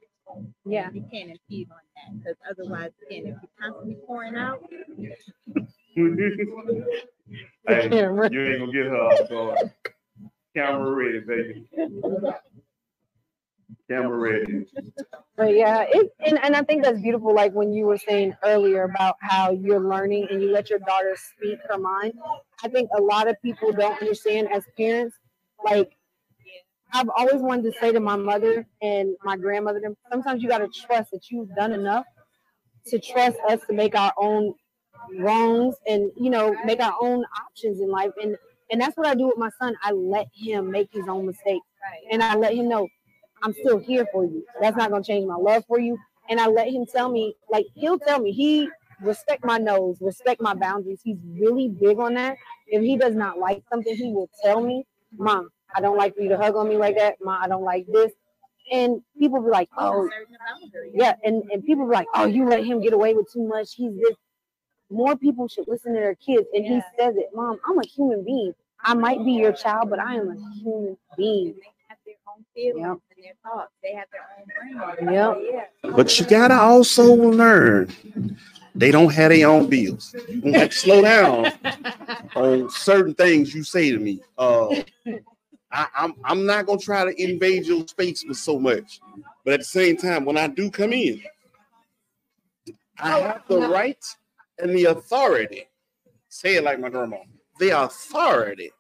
[0.66, 0.90] Yeah.
[0.94, 4.64] You can't impede on that because otherwise, again, if you're constantly pouring out,
[7.68, 8.30] hey, Camera.
[8.32, 9.72] you ain't gonna get her off guard.
[10.56, 11.70] Camera ready, baby.
[13.90, 14.66] Camera ready.
[15.38, 17.36] But yeah, it and, and I think that's beautiful.
[17.36, 21.14] Like when you were saying earlier about how you're learning and you let your daughter
[21.18, 22.14] speak her mind.
[22.64, 25.18] I think a lot of people don't understand as parents.
[25.64, 25.98] Like
[26.94, 31.12] I've always wanted to say to my mother and my grandmother, sometimes you gotta trust
[31.12, 32.06] that you've done enough
[32.88, 34.54] to trust us to make our own
[35.20, 38.12] wrongs and you know make our own options in life.
[38.22, 38.38] And
[38.72, 39.76] and that's what I do with my son.
[39.84, 41.68] I let him make his own mistakes,
[42.10, 42.88] and I let him know
[43.45, 44.45] I'm still here for you.
[44.61, 45.99] That's not gonna change my love for you.
[46.30, 48.69] And I let him tell me, like he'll tell me, he
[49.01, 51.01] respect my nose, respect my boundaries.
[51.03, 52.38] He's really big on that.
[52.67, 54.85] If he does not like something, he will tell me,
[55.17, 57.17] Mom, I don't like for you to hug on me like that.
[57.23, 58.13] Mom, I don't like this.
[58.73, 60.09] And people be like, Oh,
[60.93, 63.76] yeah, and, and people be like, Oh, you let him get away with too much.
[63.76, 64.15] He's this.
[64.91, 66.47] More people should listen to their kids.
[66.53, 68.53] And he says it, Mom, I'm a human being.
[68.81, 71.55] I might be your child, but I am a human being.
[71.89, 73.72] have their own feelings and their thoughts.
[73.84, 75.14] They have their own brain.
[75.14, 75.38] Yep.
[75.84, 75.92] Yeah.
[75.92, 77.90] But you gotta also learn
[78.74, 80.16] they don't have their own bills.
[80.28, 81.52] You gonna have to slow down
[82.36, 84.22] on certain things you say to me.
[84.38, 84.84] Uh,
[85.72, 89.00] I, I'm I'm not gonna try to invade your space with so much,
[89.44, 91.22] but at the same time, when I do come in,
[93.00, 94.04] I have the right
[94.60, 95.68] and the authority.
[96.30, 97.18] Say it like my grandma.
[97.60, 98.72] The authority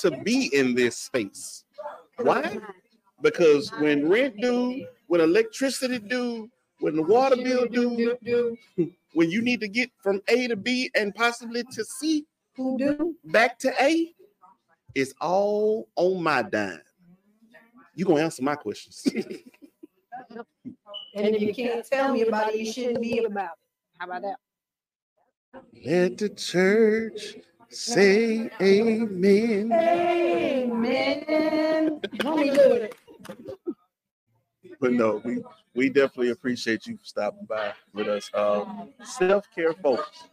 [0.00, 1.64] to be in this space.
[2.16, 2.58] Why?
[3.22, 6.50] Because when rent due, when electricity due,
[6.80, 8.16] when the water bill due,
[9.14, 12.26] when you need to get from A to B and possibly to C,
[13.24, 14.12] back to A,
[14.94, 16.80] it's all on my dime.
[17.94, 19.06] You gonna answer my questions?
[21.14, 23.50] And if you can't tell me about it, you shouldn't be about it.
[23.98, 24.36] How about that?
[25.84, 27.36] Let the church
[27.68, 29.72] say amen.
[29.72, 32.00] Amen.
[32.22, 32.94] Won't we do it?
[34.80, 35.42] But no, we
[35.74, 38.30] we definitely appreciate you stopping by with us.
[38.34, 40.24] Um, Self care focus.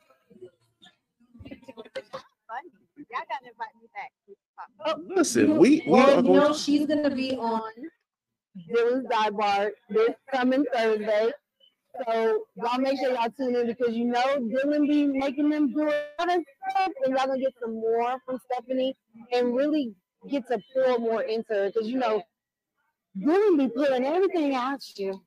[1.44, 2.72] Funny.
[2.98, 4.12] Y'all gotta invite me back.
[5.16, 7.72] Listen, we we Well, are you going know, she's gonna be on
[8.70, 11.32] Dilyn's Dive this coming Thursday.
[12.06, 15.84] So y'all make sure y'all tune in because you know Dylan be making them do
[15.84, 18.96] a lot of stuff and y'all gonna get some more from Stephanie
[19.32, 19.94] and really
[20.30, 22.22] get to pour more into her because you know
[23.18, 25.22] Dilyn be pulling everything out you.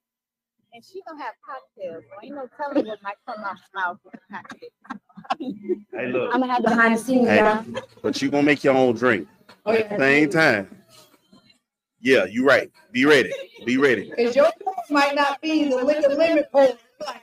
[0.75, 2.05] And she gonna have cocktails.
[2.05, 4.69] So ain't no telling what might come out her mouth with a cocktail.
[5.93, 6.31] Hey, look.
[6.33, 7.65] I'm gonna have behind the scenes, Hey, y'all.
[8.03, 9.27] but you gonna make your own drink
[9.65, 10.69] Oh, at the same time.
[12.01, 12.71] Yeah, you're right.
[12.93, 13.33] Be ready.
[13.65, 14.11] Be ready.
[14.11, 16.69] Cause your pour might not be the liquor limit pour.
[17.07, 17.23] Like,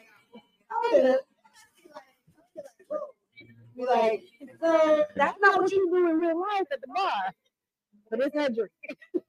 [3.75, 4.23] Be like,
[4.61, 7.33] so that's not what you do in real life at the bar.
[8.09, 8.71] But it's her drink.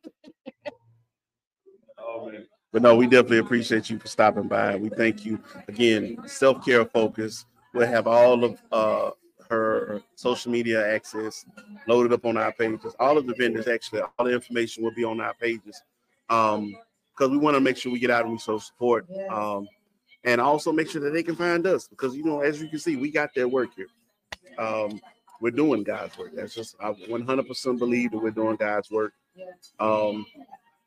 [2.07, 2.47] Oh, man.
[2.73, 4.77] But no, we definitely appreciate you for stopping by.
[4.77, 6.19] We thank you again.
[6.27, 7.47] Self care focus.
[7.73, 9.11] We'll have all of uh,
[9.49, 11.45] her social media access
[11.87, 12.95] loaded up on our pages.
[12.99, 15.83] All of the vendors, actually, all the information will be on our pages.
[16.29, 16.77] Um,
[17.17, 19.07] because we want to make sure we get out and we show support.
[19.31, 19.67] Um,
[20.25, 22.79] and also make sure that they can find us because you know, as you can
[22.79, 23.87] see, we got their work here.
[24.59, 25.01] Um,
[25.41, 26.33] we're doing God's work.
[26.35, 29.13] That's just I 100% believe that we're doing God's work.
[29.79, 30.27] Um,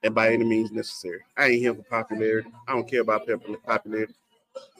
[0.04, 1.20] and by any means necessary.
[1.38, 2.50] I ain't here for popularity.
[2.68, 4.14] I don't care about pop- popularity.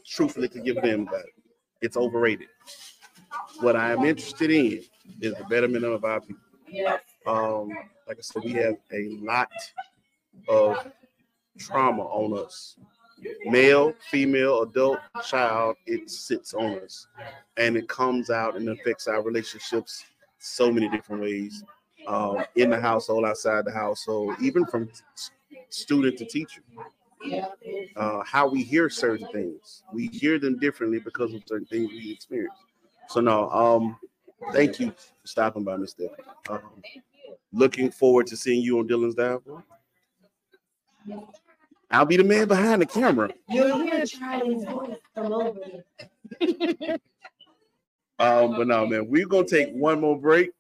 [0.06, 1.34] Truthfully, to give a damn about it.
[1.82, 2.48] It's overrated.
[3.60, 4.84] What I am interested in
[5.22, 6.42] is the betterment of our people.
[7.26, 7.70] Um,
[8.08, 9.50] like I said, we have a lot
[10.48, 10.92] of
[11.58, 12.76] trauma on us.
[13.46, 17.08] Male, female, adult, child, it sits on us.
[17.58, 20.06] And it comes out and affects our relationships
[20.40, 21.64] so many different ways.
[22.08, 25.32] Um, in the household, outside the household, even from s-
[25.70, 26.62] student to teacher.
[27.96, 29.84] Uh, how we hear certain things.
[29.94, 32.54] We hear them differently because of certain things we experience.
[33.10, 33.98] So no, um,
[34.54, 36.24] thank you for stopping by, Miss Stephanie.
[36.50, 36.62] Um,
[37.52, 39.42] looking forward to seeing you on Dilyn's Dive.
[41.92, 43.32] I'll be the man behind the camera.
[43.50, 45.60] You'll hear Charlie's voice come over.
[48.20, 50.52] Um, but no, man, we're gonna take one more break.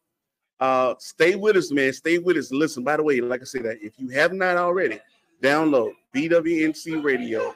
[0.60, 1.94] Uh, stay with us, man.
[1.94, 2.52] Stay with us.
[2.52, 4.99] Listen, by the way, like I said, that if you have not already,
[5.41, 7.56] download BWNC Radio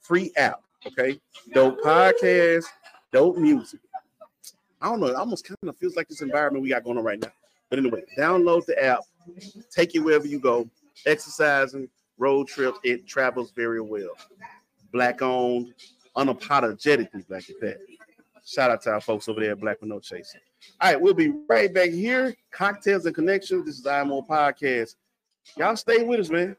[0.00, 0.60] free app.
[0.86, 1.20] Okay,
[1.52, 2.64] dope podcast,
[3.12, 3.80] dope music.
[4.80, 5.06] I don't know.
[5.06, 7.32] It almost kind of feels like this environment we got going on right now.
[7.70, 9.00] But anyway, download the app,
[9.70, 10.68] take it wherever you go.
[11.06, 11.88] Exercising,
[12.18, 14.10] road trips, it travels very well.
[14.92, 15.74] Black owned,
[16.16, 17.78] unapologetically black at that.
[18.44, 20.38] Shout out to our folks over there at Black with No Chaser.
[20.80, 22.34] All right, we'll be right back here.
[22.50, 23.64] Cocktails and connections.
[23.64, 24.96] This is I Am Woe Podcast.
[25.56, 26.56] Y'all stay with us, man.